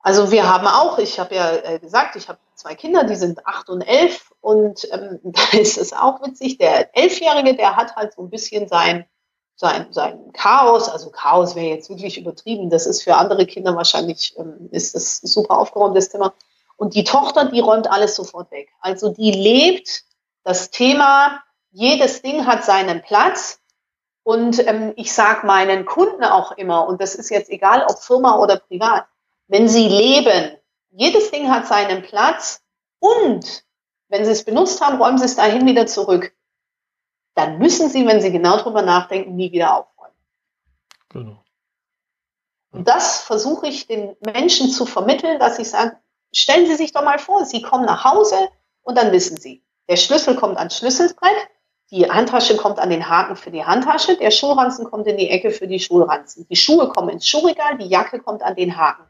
Also 0.00 0.30
wir 0.30 0.48
haben 0.48 0.66
auch, 0.66 0.98
ich 0.98 1.18
habe 1.18 1.34
ja 1.34 1.56
äh, 1.56 1.78
gesagt, 1.78 2.16
ich 2.16 2.28
habe 2.28 2.38
zwei 2.54 2.74
Kinder, 2.74 3.04
die 3.04 3.16
sind 3.16 3.46
acht 3.46 3.68
und 3.68 3.82
elf 3.82 4.32
und 4.40 4.86
ähm, 4.92 5.20
da 5.24 5.58
ist 5.58 5.78
es 5.78 5.92
auch 5.92 6.22
witzig, 6.22 6.58
der 6.58 6.96
Elfjährige, 6.96 7.54
der 7.54 7.76
hat 7.76 7.96
halt 7.96 8.14
so 8.14 8.22
ein 8.22 8.30
bisschen 8.30 8.68
sein 8.68 9.06
sein, 9.60 9.88
sein 9.90 10.32
Chaos, 10.32 10.88
also 10.88 11.10
Chaos 11.10 11.54
wäre 11.54 11.66
jetzt 11.66 11.90
wirklich 11.90 12.16
übertrieben, 12.16 12.70
das 12.70 12.86
ist 12.86 13.02
für 13.02 13.16
andere 13.16 13.44
Kinder 13.44 13.76
wahrscheinlich, 13.76 14.34
ähm, 14.38 14.70
ist 14.72 14.94
das 14.94 15.18
super 15.18 15.58
aufgeräumtes 15.58 16.08
Thema. 16.08 16.32
Und 16.78 16.94
die 16.94 17.04
Tochter, 17.04 17.44
die 17.44 17.60
räumt 17.60 17.90
alles 17.90 18.16
sofort 18.16 18.50
weg. 18.52 18.70
Also 18.80 19.10
die 19.10 19.30
lebt 19.30 20.04
das 20.44 20.70
Thema, 20.70 21.42
jedes 21.72 22.22
Ding 22.22 22.46
hat 22.46 22.64
seinen 22.64 23.02
Platz. 23.02 23.60
Und 24.22 24.66
ähm, 24.66 24.94
ich 24.96 25.12
sage 25.12 25.46
meinen 25.46 25.84
Kunden 25.84 26.24
auch 26.24 26.52
immer, 26.52 26.88
und 26.88 27.02
das 27.02 27.14
ist 27.14 27.28
jetzt 27.28 27.50
egal, 27.50 27.84
ob 27.86 27.98
Firma 27.98 28.38
oder 28.38 28.56
privat, 28.56 29.04
wenn 29.46 29.68
sie 29.68 29.88
leben, 29.88 30.56
jedes 30.90 31.30
Ding 31.30 31.50
hat 31.50 31.66
seinen 31.66 32.00
Platz 32.00 32.62
und 32.98 33.64
wenn 34.08 34.24
sie 34.24 34.30
es 34.30 34.42
benutzt 34.42 34.80
haben, 34.80 35.02
räumen 35.02 35.18
sie 35.18 35.26
es 35.26 35.36
dahin 35.36 35.66
wieder 35.66 35.86
zurück 35.86 36.32
dann 37.34 37.58
müssen 37.58 37.88
Sie, 37.88 38.06
wenn 38.06 38.20
Sie 38.20 38.32
genau 38.32 38.56
drüber 38.58 38.82
nachdenken, 38.82 39.36
nie 39.36 39.52
wieder 39.52 39.76
aufräumen. 39.76 40.16
Genau. 41.10 41.44
Und 42.72 42.86
das 42.86 43.20
versuche 43.22 43.66
ich 43.66 43.86
den 43.86 44.16
Menschen 44.20 44.70
zu 44.70 44.86
vermitteln, 44.86 45.38
dass 45.38 45.58
ich 45.58 45.70
sage, 45.70 45.96
stellen 46.32 46.66
Sie 46.66 46.76
sich 46.76 46.92
doch 46.92 47.02
mal 47.02 47.18
vor, 47.18 47.44
Sie 47.44 47.62
kommen 47.62 47.84
nach 47.84 48.04
Hause 48.04 48.36
und 48.82 48.96
dann 48.96 49.12
wissen 49.12 49.36
Sie, 49.36 49.64
der 49.88 49.96
Schlüssel 49.96 50.36
kommt 50.36 50.56
ans 50.56 50.78
Schlüsselbrett, 50.78 51.48
die 51.90 52.08
Handtasche 52.08 52.56
kommt 52.56 52.78
an 52.78 52.90
den 52.90 53.08
Haken 53.08 53.34
für 53.34 53.50
die 53.50 53.64
Handtasche, 53.64 54.16
der 54.16 54.30
Schulranzen 54.30 54.88
kommt 54.88 55.08
in 55.08 55.16
die 55.16 55.28
Ecke 55.28 55.50
für 55.50 55.66
die 55.66 55.80
Schulranzen, 55.80 56.46
die 56.48 56.56
Schuhe 56.56 56.88
kommen 56.88 57.08
ins 57.08 57.26
Schuhregal, 57.26 57.78
die 57.78 57.88
Jacke 57.88 58.20
kommt 58.20 58.42
an 58.42 58.54
den 58.54 58.76
Haken. 58.76 59.09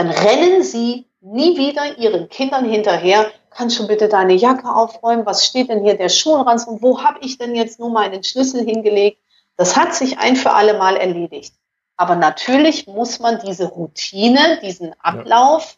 Dann 0.00 0.12
rennen 0.12 0.62
Sie 0.62 1.06
nie 1.20 1.58
wieder 1.58 1.98
Ihren 1.98 2.30
Kindern 2.30 2.64
hinterher 2.64 3.30
kannst 3.50 3.78
du 3.78 3.86
bitte 3.86 4.08
deine 4.08 4.32
Jacke 4.32 4.74
aufräumen? 4.74 5.26
Was 5.26 5.44
steht 5.44 5.68
denn 5.68 5.84
hier 5.84 5.94
der 5.94 6.08
Schulranzen? 6.08 6.72
Und 6.72 6.82
wo 6.82 7.02
habe 7.02 7.18
ich 7.20 7.36
denn 7.36 7.54
jetzt 7.54 7.78
nur 7.78 7.90
meinen 7.90 8.24
Schlüssel 8.24 8.64
hingelegt? 8.64 9.20
Das 9.56 9.76
hat 9.76 9.94
sich 9.94 10.18
ein 10.18 10.36
für 10.36 10.52
alle 10.52 10.78
Mal 10.78 10.96
erledigt. 10.96 11.54
Aber 11.98 12.16
natürlich 12.16 12.86
muss 12.86 13.18
man 13.18 13.40
diese 13.44 13.66
Routine, 13.66 14.58
diesen 14.62 14.98
Ablauf 15.00 15.76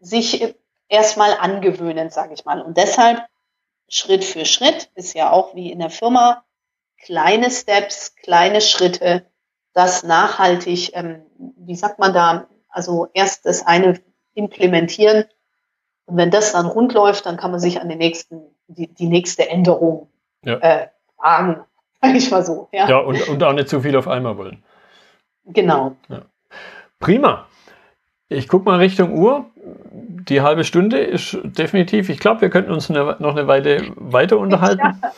ja. 0.00 0.06
sich 0.06 0.54
erstmal 0.90 1.32
angewöhnen, 1.32 2.10
sage 2.10 2.34
ich 2.34 2.44
mal. 2.44 2.60
Und 2.60 2.76
deshalb 2.76 3.24
Schritt 3.88 4.24
für 4.24 4.44
Schritt 4.44 4.90
ist 4.94 5.14
ja 5.14 5.30
auch 5.30 5.54
wie 5.54 5.72
in 5.72 5.78
der 5.78 5.88
Firma 5.88 6.44
kleine 6.98 7.50
Steps, 7.50 8.14
kleine 8.16 8.60
Schritte, 8.60 9.24
das 9.72 10.02
nachhaltig, 10.02 10.90
ähm, 10.92 11.24
wie 11.38 11.76
sagt 11.76 11.98
man 11.98 12.12
da, 12.12 12.46
also 12.72 13.08
erst 13.14 13.46
das 13.46 13.66
eine 13.66 14.00
implementieren 14.34 15.24
und 16.06 16.16
wenn 16.16 16.30
das 16.30 16.52
dann 16.52 16.66
rund 16.66 16.92
läuft, 16.94 17.26
dann 17.26 17.36
kann 17.36 17.50
man 17.50 17.60
sich 17.60 17.80
an 17.80 17.88
den 17.88 17.98
nächsten, 17.98 18.42
die, 18.66 18.92
die 18.92 19.06
nächste 19.06 19.48
Änderung 19.48 20.08
ja. 20.44 20.56
äh, 20.58 20.88
wagen, 21.18 21.60
sage 22.00 22.18
ich 22.18 22.30
mal 22.30 22.44
so. 22.44 22.68
Ja, 22.72 22.88
ja 22.88 22.98
und, 22.98 23.28
und 23.28 23.42
auch 23.42 23.52
nicht 23.52 23.68
zu 23.68 23.80
viel 23.80 23.96
auf 23.96 24.08
einmal 24.08 24.36
wollen. 24.36 24.62
Genau. 25.44 25.96
Ja. 26.08 26.22
Prima. 26.98 27.46
Ich 28.28 28.48
gucke 28.48 28.64
mal 28.64 28.78
Richtung 28.78 29.12
Uhr. 29.12 29.46
Die 29.54 30.40
halbe 30.40 30.64
Stunde 30.64 30.98
ist 30.98 31.36
definitiv, 31.42 32.08
ich 32.08 32.18
glaube, 32.18 32.42
wir 32.42 32.50
könnten 32.50 32.72
uns 32.72 32.90
eine, 32.90 33.16
noch 33.18 33.36
eine 33.36 33.46
Weile 33.46 33.92
weiter 33.96 34.38
unterhalten. 34.38 35.00
Ja. 35.02 35.12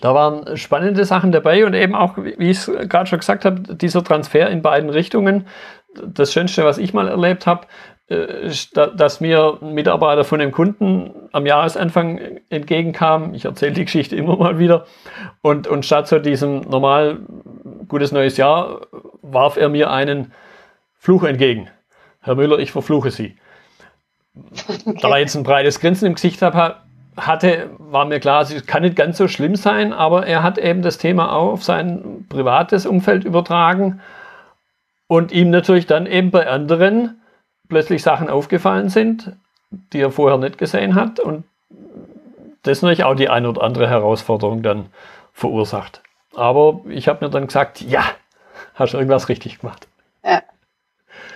Da 0.00 0.14
waren 0.14 0.56
spannende 0.56 1.04
Sachen 1.04 1.32
dabei 1.32 1.64
und 1.64 1.74
eben 1.74 1.94
auch, 1.94 2.16
wie 2.16 2.50
ich 2.50 2.58
es 2.58 2.70
gerade 2.88 3.06
schon 3.06 3.20
gesagt 3.20 3.44
habe, 3.44 3.76
dieser 3.76 4.02
Transfer 4.02 4.50
in 4.50 4.62
beiden 4.62 4.90
Richtungen. 4.90 5.46
Das 5.94 6.32
Schönste, 6.32 6.64
was 6.64 6.78
ich 6.78 6.94
mal 6.94 7.08
erlebt 7.08 7.46
habe, 7.46 7.66
äh, 8.08 8.50
dass 8.96 9.20
mir 9.20 9.58
ein 9.60 9.74
Mitarbeiter 9.74 10.24
von 10.24 10.38
dem 10.38 10.52
Kunden 10.52 11.28
am 11.32 11.46
Jahresanfang 11.46 12.40
entgegenkam. 12.50 13.34
Ich 13.34 13.44
erzähle 13.44 13.72
die 13.72 13.84
Geschichte 13.84 14.16
immer 14.16 14.36
mal 14.36 14.58
wieder. 14.58 14.86
Und, 15.40 15.66
und 15.66 15.86
statt 15.86 16.08
zu 16.08 16.20
diesem 16.20 16.60
normal 16.62 17.20
gutes 17.88 18.12
neues 18.12 18.36
Jahr 18.36 18.80
warf 19.22 19.56
er 19.56 19.68
mir 19.68 19.90
einen 19.90 20.32
Fluch 20.98 21.24
entgegen. 21.24 21.68
Herr 22.20 22.34
Müller, 22.34 22.58
ich 22.58 22.70
verfluche 22.72 23.10
Sie. 23.10 23.36
Okay. 24.86 24.98
Da 25.00 25.10
er 25.10 25.18
jetzt 25.18 25.34
ein 25.34 25.42
breites 25.42 25.80
Grinsen 25.80 26.06
im 26.06 26.14
Gesicht 26.14 26.40
hatte, 26.42 27.70
war 27.78 28.04
mir 28.04 28.20
klar, 28.20 28.42
es 28.42 28.66
kann 28.66 28.82
nicht 28.82 28.96
ganz 28.96 29.18
so 29.18 29.28
schlimm 29.28 29.56
sein, 29.56 29.92
aber 29.92 30.26
er 30.26 30.42
hat 30.42 30.58
eben 30.58 30.82
das 30.82 30.98
Thema 30.98 31.32
auch 31.32 31.52
auf 31.52 31.64
sein 31.64 32.26
privates 32.28 32.86
Umfeld 32.86 33.24
übertragen 33.24 34.00
und 35.06 35.32
ihm 35.32 35.50
natürlich 35.50 35.86
dann 35.86 36.06
eben 36.06 36.30
bei 36.30 36.46
anderen 36.46 37.20
plötzlich 37.68 38.02
Sachen 38.02 38.28
aufgefallen 38.28 38.88
sind, 38.88 39.32
die 39.70 40.00
er 40.00 40.10
vorher 40.10 40.38
nicht 40.38 40.58
gesehen 40.58 40.94
hat 40.94 41.20
und 41.20 41.44
das 42.62 42.82
natürlich 42.82 43.04
auch 43.04 43.14
die 43.14 43.28
eine 43.28 43.48
oder 43.48 43.62
andere 43.62 43.88
Herausforderung 43.88 44.62
dann 44.62 44.86
verursacht. 45.32 46.02
Aber 46.34 46.80
ich 46.88 47.08
habe 47.08 47.24
mir 47.24 47.30
dann 47.30 47.46
gesagt, 47.46 47.80
ja, 47.80 48.04
hast 48.74 48.92
du 48.92 48.98
irgendwas 48.98 49.28
richtig 49.28 49.60
gemacht. 49.60 49.88
Ja. 50.24 50.42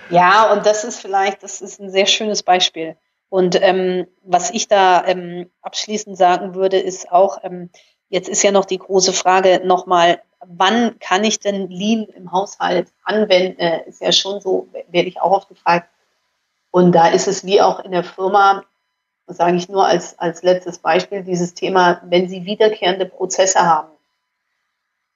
ja, 0.09 0.53
und 0.53 0.65
das 0.65 0.83
ist 0.83 0.99
vielleicht, 1.01 1.43
das 1.43 1.61
ist 1.61 1.79
ein 1.79 1.89
sehr 1.89 2.05
schönes 2.05 2.43
Beispiel. 2.43 2.95
Und 3.29 3.61
ähm, 3.61 4.07
was 4.23 4.51
ich 4.51 4.67
da 4.67 5.05
ähm, 5.05 5.49
abschließend 5.61 6.17
sagen 6.17 6.55
würde, 6.55 6.77
ist 6.77 7.11
auch, 7.11 7.39
ähm, 7.43 7.69
jetzt 8.09 8.29
ist 8.29 8.43
ja 8.43 8.51
noch 8.51 8.65
die 8.65 8.77
große 8.77 9.11
Frage 9.11 9.61
nochmal, 9.65 10.21
wann 10.45 10.99
kann 10.99 11.23
ich 11.23 11.39
denn 11.39 11.69
Lean 11.69 12.05
im 12.15 12.31
Haushalt 12.31 12.91
anwenden? 13.03 13.59
Äh, 13.59 13.87
ist 13.87 14.01
ja 14.01 14.11
schon 14.11 14.41
so, 14.41 14.67
werde 14.89 15.07
ich 15.07 15.21
auch 15.21 15.31
oft 15.31 15.49
gefragt. 15.49 15.89
Und 16.71 16.91
da 16.91 17.07
ist 17.07 17.27
es 17.27 17.45
wie 17.45 17.61
auch 17.61 17.79
in 17.79 17.91
der 17.91 18.03
Firma, 18.03 18.63
sage 19.25 19.57
ich 19.57 19.69
nur 19.69 19.85
als, 19.85 20.17
als 20.19 20.43
letztes 20.43 20.79
Beispiel, 20.79 21.23
dieses 21.23 21.53
Thema, 21.53 22.01
wenn 22.05 22.29
Sie 22.29 22.45
wiederkehrende 22.45 23.05
Prozesse 23.05 23.59
haben. 23.59 23.89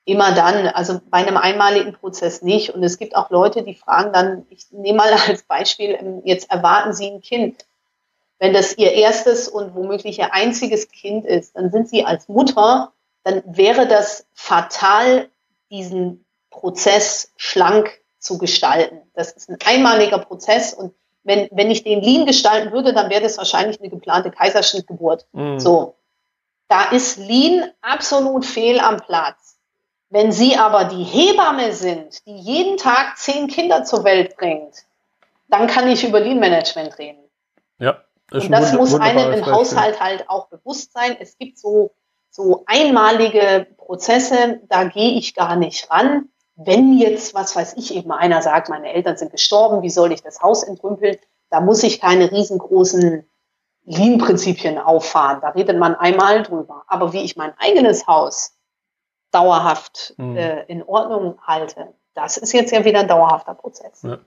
Immer 0.06 0.34
dann, 0.34 0.68
also 0.68 1.00
bei 1.10 1.20
einem 1.20 1.38
einmaligen 1.38 1.94
Prozess 1.94 2.42
nicht. 2.42 2.72
Und 2.72 2.84
es 2.84 2.98
gibt 2.98 3.16
auch 3.16 3.30
Leute, 3.30 3.64
die 3.64 3.76
fragen 3.76 4.12
dann, 4.12 4.46
ich 4.50 4.72
nehme 4.72 4.98
mal 4.98 5.14
als 5.28 5.44
Beispiel, 5.44 5.98
ähm, 6.00 6.22
jetzt 6.26 6.50
erwarten 6.50 6.94
Sie 6.94 7.08
ein 7.08 7.22
Kind. 7.22 7.66
Wenn 8.40 8.54
das 8.54 8.76
Ihr 8.78 8.94
erstes 8.94 9.48
und 9.48 9.76
womöglich 9.76 10.18
Ihr 10.18 10.34
einziges 10.34 10.90
Kind 10.90 11.26
ist, 11.26 11.56
dann 11.56 11.70
sind 11.70 11.88
Sie 11.88 12.04
als 12.04 12.28
Mutter, 12.28 12.92
dann 13.24 13.44
wäre 13.46 13.88
das 13.88 14.26
fatal, 14.34 15.30
diesen 15.70 16.26
Prozess 16.50 17.32
schlank 17.38 18.02
zu 18.20 18.38
gestalten. 18.38 19.02
Das 19.14 19.32
ist 19.32 19.50
ein 19.50 19.58
einmaliger 19.66 20.20
Prozess 20.20 20.74
und 20.74 20.94
wenn, 21.24 21.50
wenn 21.52 21.70
ich 21.70 21.84
den 21.84 22.02
lean 22.02 22.26
gestalten 22.26 22.72
würde, 22.72 22.94
dann 22.94 23.10
wäre 23.10 23.22
das 23.22 23.38
wahrscheinlich 23.38 23.80
eine 23.80 23.90
geplante 23.90 24.32
Kaiserschnittgeburt. 24.32 25.28
Mhm. 25.34 25.60
So. 25.60 25.96
Da 26.68 26.90
ist 26.90 27.18
lean 27.18 27.70
absolut 27.82 28.46
fehl 28.46 28.80
am 28.80 28.98
Platz. 28.98 29.58
Wenn 30.10 30.32
Sie 30.32 30.58
aber 30.58 30.86
die 30.86 31.04
Hebamme 31.04 31.74
sind, 31.74 32.26
die 32.26 32.36
jeden 32.36 32.78
Tag 32.78 33.18
zehn 33.18 33.48
Kinder 33.48 33.84
zur 33.84 34.04
Welt 34.04 34.36
bringt, 34.36 34.84
dann 35.48 35.68
kann 35.68 35.88
ich 35.88 36.04
über 36.04 36.20
Lean 36.20 36.40
Management 36.40 36.98
reden. 36.98 37.24
Ja. 37.78 38.04
Das 38.30 38.46
und 38.46 38.52
das 38.52 38.74
muss 38.74 38.96
einem 38.96 39.34
im 39.34 39.46
Haushalt 39.46 40.00
halt 40.00 40.30
auch 40.30 40.48
bewusst 40.48 40.94
sein. 40.94 41.18
Es 41.20 41.38
gibt 41.38 41.58
so, 41.58 41.92
so 42.32 42.64
einmalige 42.66 43.68
Prozesse, 43.78 44.62
da 44.68 44.86
gehe 44.86 45.12
ich 45.12 45.36
gar 45.36 45.56
nicht 45.56 45.92
ran 45.92 46.30
wenn 46.66 46.98
jetzt, 46.98 47.34
was 47.34 47.56
weiß 47.56 47.76
ich, 47.78 47.96
eben 47.96 48.12
einer 48.12 48.42
sagt, 48.42 48.70
meine 48.70 48.94
Eltern 48.94 49.18
sind 49.18 49.32
gestorben, 49.32 49.82
wie 49.82 49.90
soll 49.90 50.12
ich 50.12 50.22
das 50.22 50.42
Haus 50.42 50.64
entrümpeln, 50.64 51.18
da 51.50 51.62
muss 51.62 51.84
ich 51.84 52.00
keine 52.00 52.32
riesengroßen 52.32 53.28
Lean-Prinzipien 53.86 54.78
auffahren. 54.78 55.42
Da 55.42 55.50
redet 55.50 55.78
man 55.78 55.96
einmal 55.96 56.44
drüber. 56.44 56.84
Aber 56.88 57.14
wie 57.14 57.22
ich 57.22 57.36
mein 57.36 57.54
eigenes 57.58 58.08
Haus 58.08 58.56
dauerhaft 59.32 60.14
mhm. 60.18 60.38
äh, 60.38 60.64
in 60.66 60.84
Ordnung 60.84 61.40
halte, 61.46 61.94
das 62.14 62.38
ist 62.38 62.54
jetzt 62.54 62.72
ja 62.72 62.86
wieder 62.86 63.00
ein 63.00 63.08
dauerhafter 63.08 63.56
Prozess. 63.56 64.04
Ja. 64.04 64.20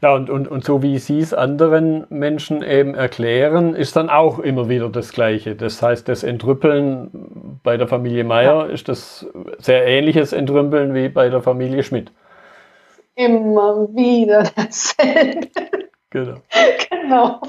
Ja, 0.00 0.14
und, 0.14 0.30
und, 0.30 0.48
und 0.48 0.64
so 0.64 0.82
wie 0.82 0.98
Sie 0.98 1.20
es 1.20 1.34
anderen 1.34 2.06
Menschen 2.08 2.62
eben 2.62 2.94
erklären, 2.94 3.74
ist 3.74 3.96
dann 3.96 4.10
auch 4.10 4.38
immer 4.38 4.68
wieder 4.68 4.88
das 4.88 5.12
Gleiche. 5.12 5.54
Das 5.54 5.82
heißt, 5.82 6.08
das 6.08 6.22
Entrüppeln 6.22 7.60
bei 7.62 7.76
der 7.76 7.88
Familie 7.88 8.24
Meier 8.24 8.66
ja. 8.66 8.72
ist 8.72 8.88
das 8.88 9.26
sehr 9.58 9.86
ähnliches 9.86 10.32
Entrümpeln 10.32 10.94
wie 10.94 11.08
bei 11.08 11.28
der 11.28 11.42
Familie 11.42 11.82
Schmidt. 11.82 12.12
Immer 13.14 13.88
wieder 13.94 14.44
dasselbe. 14.56 15.48
Genau. 16.10 16.34
genau. 16.90 17.40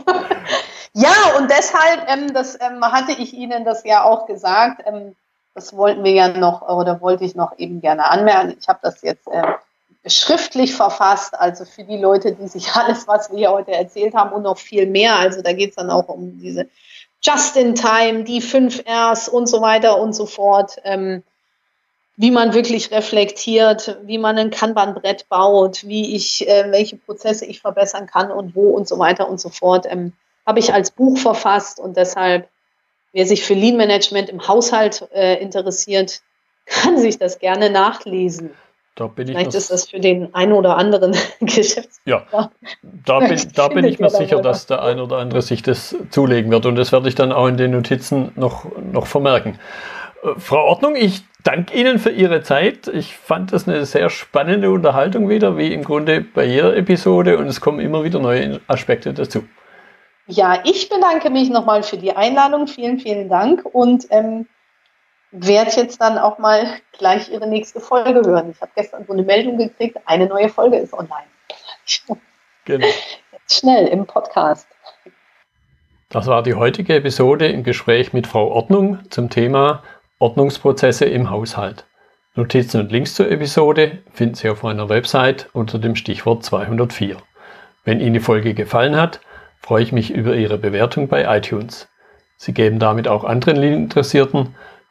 Ja, 0.94 1.38
und 1.38 1.50
deshalb, 1.50 2.08
ähm, 2.08 2.34
das 2.34 2.58
ähm, 2.62 2.84
hatte 2.84 3.14
ich 3.14 3.34
Ihnen 3.34 3.66
das 3.66 3.84
ja 3.84 4.04
auch 4.04 4.28
gesagt, 4.28 4.84
ähm, 4.86 5.16
das 5.56 5.76
wollten 5.76 6.04
wir 6.04 6.12
ja 6.12 6.28
noch, 6.30 6.62
oder 6.62 7.02
wollte 7.02 7.26
ich 7.26 7.36
noch 7.36 7.58
eben 7.58 7.82
gerne 7.82 8.10
anmerken. 8.10 8.56
Ich 8.60 8.68
habe 8.68 8.80
das 8.82 9.02
jetzt 9.02 9.28
äh, 9.28 9.44
schriftlich 10.06 10.76
verfasst, 10.76 11.34
also 11.34 11.66
für 11.66 11.84
die 11.84 11.98
Leute, 11.98 12.34
die 12.34 12.48
sich 12.48 12.72
alles, 12.74 13.08
was 13.08 13.32
wir 13.32 13.38
hier 13.38 13.52
heute 13.52 13.72
erzählt 13.72 14.14
haben 14.14 14.34
und 14.34 14.44
noch 14.44 14.58
viel 14.58 14.88
mehr, 14.88 15.18
also 15.18 15.42
da 15.42 15.54
geht 15.54 15.72
es 15.72 15.76
dann 15.76 15.90
auch 15.90 16.08
um 16.08 16.40
diese 16.40 16.68
Just-in-Time, 17.22 18.26
die 18.26 18.42
5 18.42 18.84
Rs 18.86 19.30
und 19.30 19.48
so 19.48 19.62
weiter 19.62 19.98
und 20.00 20.14
so 20.14 20.26
fort, 20.26 20.76
ähm, 20.84 21.24
wie 22.18 22.32
man 22.32 22.54
wirklich 22.54 22.92
reflektiert, 22.92 23.98
wie 24.04 24.18
man 24.18 24.38
ein 24.38 24.52
Kanban-Brett 24.52 25.30
baut, 25.30 25.88
wie 25.88 26.16
ich, 26.16 26.48
äh, 26.48 26.70
welche 26.70 26.98
Prozesse 26.98 27.46
ich 27.46 27.62
verbessern 27.62 28.08
kann 28.08 28.30
und 28.30 28.56
wo 28.56 28.72
und 28.72 28.88
so 28.88 29.00
weiter 29.00 29.30
und 29.30 29.40
so 29.40 29.50
fort, 29.50 29.86
ähm, 29.90 30.14
habe 30.46 30.60
ich 30.60 30.74
als 30.74 30.92
Buch 30.92 31.18
verfasst 31.18 31.80
und 31.80 31.96
deshalb, 31.96 32.50
wer 33.14 33.26
sich 33.26 33.46
für 33.46 33.54
Lean 33.54 33.78
Management 33.78 34.30
im 34.30 34.48
Haushalt 34.48 35.08
äh, 35.14 35.42
interessiert, 35.42 36.22
kann 36.66 36.98
sich 36.98 37.18
das 37.18 37.40
gerne 37.40 37.70
nachlesen. 37.70 38.52
Da 38.96 39.08
bin 39.08 39.28
Vielleicht 39.28 39.50
ich 39.50 39.56
ist 39.56 39.72
das 39.72 39.90
für 39.90 40.00
den 40.00 40.36
einen 40.36 40.54
oder 40.54 40.78
anderen 40.78 41.16
Geschäftsführer. 41.40 42.28
Ja, 42.32 42.52
da 43.06 43.20
bin, 43.20 43.42
da 43.56 43.68
bin 43.68 43.86
ich 43.86 44.00
mir 44.00 44.12
sicher, 44.12 44.40
dass 44.40 44.68
der 44.68 44.84
ein 44.84 45.00
oder 45.00 45.18
andere 45.18 45.42
sich 45.42 45.64
das 45.64 45.96
zulegen 46.12 46.52
wird. 46.52 46.68
Und 46.68 46.76
das 46.76 46.92
werde 46.92 47.10
ich 47.10 47.16
dann 47.16 47.32
auch 47.32 47.48
in 47.48 47.58
den 47.58 47.72
Notizen 47.72 48.32
noch, 48.36 48.66
noch 48.78 49.08
vermerken. 49.08 49.58
Äh, 50.24 50.40
Frau 50.40 50.64
Ordnung, 50.66 50.96
ich 50.96 51.24
danke 51.44 51.76
Ihnen 51.76 51.98
für 51.98 52.12
Ihre 52.12 52.44
Zeit. 52.44 52.88
Ich 52.88 53.18
fand 53.18 53.52
das 53.52 53.68
eine 53.68 53.84
sehr 53.86 54.12
spannende 54.12 54.70
Unterhaltung 54.70 55.28
wieder, 55.28 55.58
wie 55.58 55.74
im 55.74 55.84
Grunde 55.84 56.22
bei 56.22 56.46
jeder 56.46 56.76
Episode. 56.78 57.40
Und 57.40 57.48
es 57.48 57.62
kommen 57.62 57.80
immer 57.80 58.04
wieder 58.04 58.20
neue 58.20 58.62
Aspekte 58.68 59.12
dazu. 59.12 59.44
Ja, 60.28 60.60
ich 60.64 60.88
bedanke 60.88 61.32
mich 61.32 61.50
nochmal 61.50 61.82
für 61.82 61.98
die 61.98 62.16
Einladung. 62.16 62.68
Vielen, 62.68 63.00
vielen 63.00 63.28
Dank. 63.28 63.66
Und 63.66 64.06
ähm, 64.12 64.46
werde 65.34 65.72
jetzt 65.72 66.00
dann 66.00 66.18
auch 66.18 66.38
mal 66.38 66.66
gleich 66.92 67.30
Ihre 67.30 67.48
nächste 67.48 67.80
Folge 67.80 68.22
hören. 68.26 68.52
Ich 68.52 68.62
habe 68.62 68.72
gestern 68.76 69.06
so 69.06 69.14
eine 69.14 69.24
Meldung 69.24 69.58
gekriegt, 69.58 69.98
eine 70.06 70.28
neue 70.28 70.50
Folge 70.50 70.78
ist 70.78 70.94
online. 70.94 71.28
Genau. 72.66 72.88
Jetzt 73.34 73.60
schnell 73.60 73.88
im 73.88 74.06
Podcast. 74.06 74.70
Das 76.08 76.28
war 76.28 76.44
die 76.44 76.54
heutige 76.54 76.96
Episode 76.96 77.48
im 77.48 77.64
Gespräch 77.64 78.14
mit 78.14 78.26
Frau 78.26 78.48
Ordnung 78.48 79.00
zum 79.10 79.30
Thema 79.30 79.84
Ordnungsprozesse 80.18 81.04
im 81.04 81.30
Haushalt. 81.30 81.86
Notizen 82.36 82.80
und 82.80 82.92
Links 82.94 83.16
zur 83.16 83.30
Episode 83.30 84.00
finden 84.14 84.36
Sie 84.36 84.48
auf 84.48 84.64
meiner 84.64 84.88
Website 84.88 85.50
unter 85.52 85.78
dem 85.78 85.98
Stichwort 85.98 86.46
204. 86.46 87.18
Wenn 87.84 88.00
Ihnen 88.00 88.14
die 88.14 88.22
Folge 88.22 88.54
gefallen 88.54 88.96
hat, 88.96 89.20
freue 89.60 89.84
ich 89.84 89.92
mich 89.92 90.10
über 90.10 90.36
Ihre 90.36 90.58
Bewertung 90.58 91.10
bei 91.10 91.26
iTunes. 91.38 91.90
Sie 92.38 92.54
geben 92.54 92.80
damit 92.80 93.10
auch 93.10 93.26
anderen 93.26 93.62
Interessierten 93.62 94.56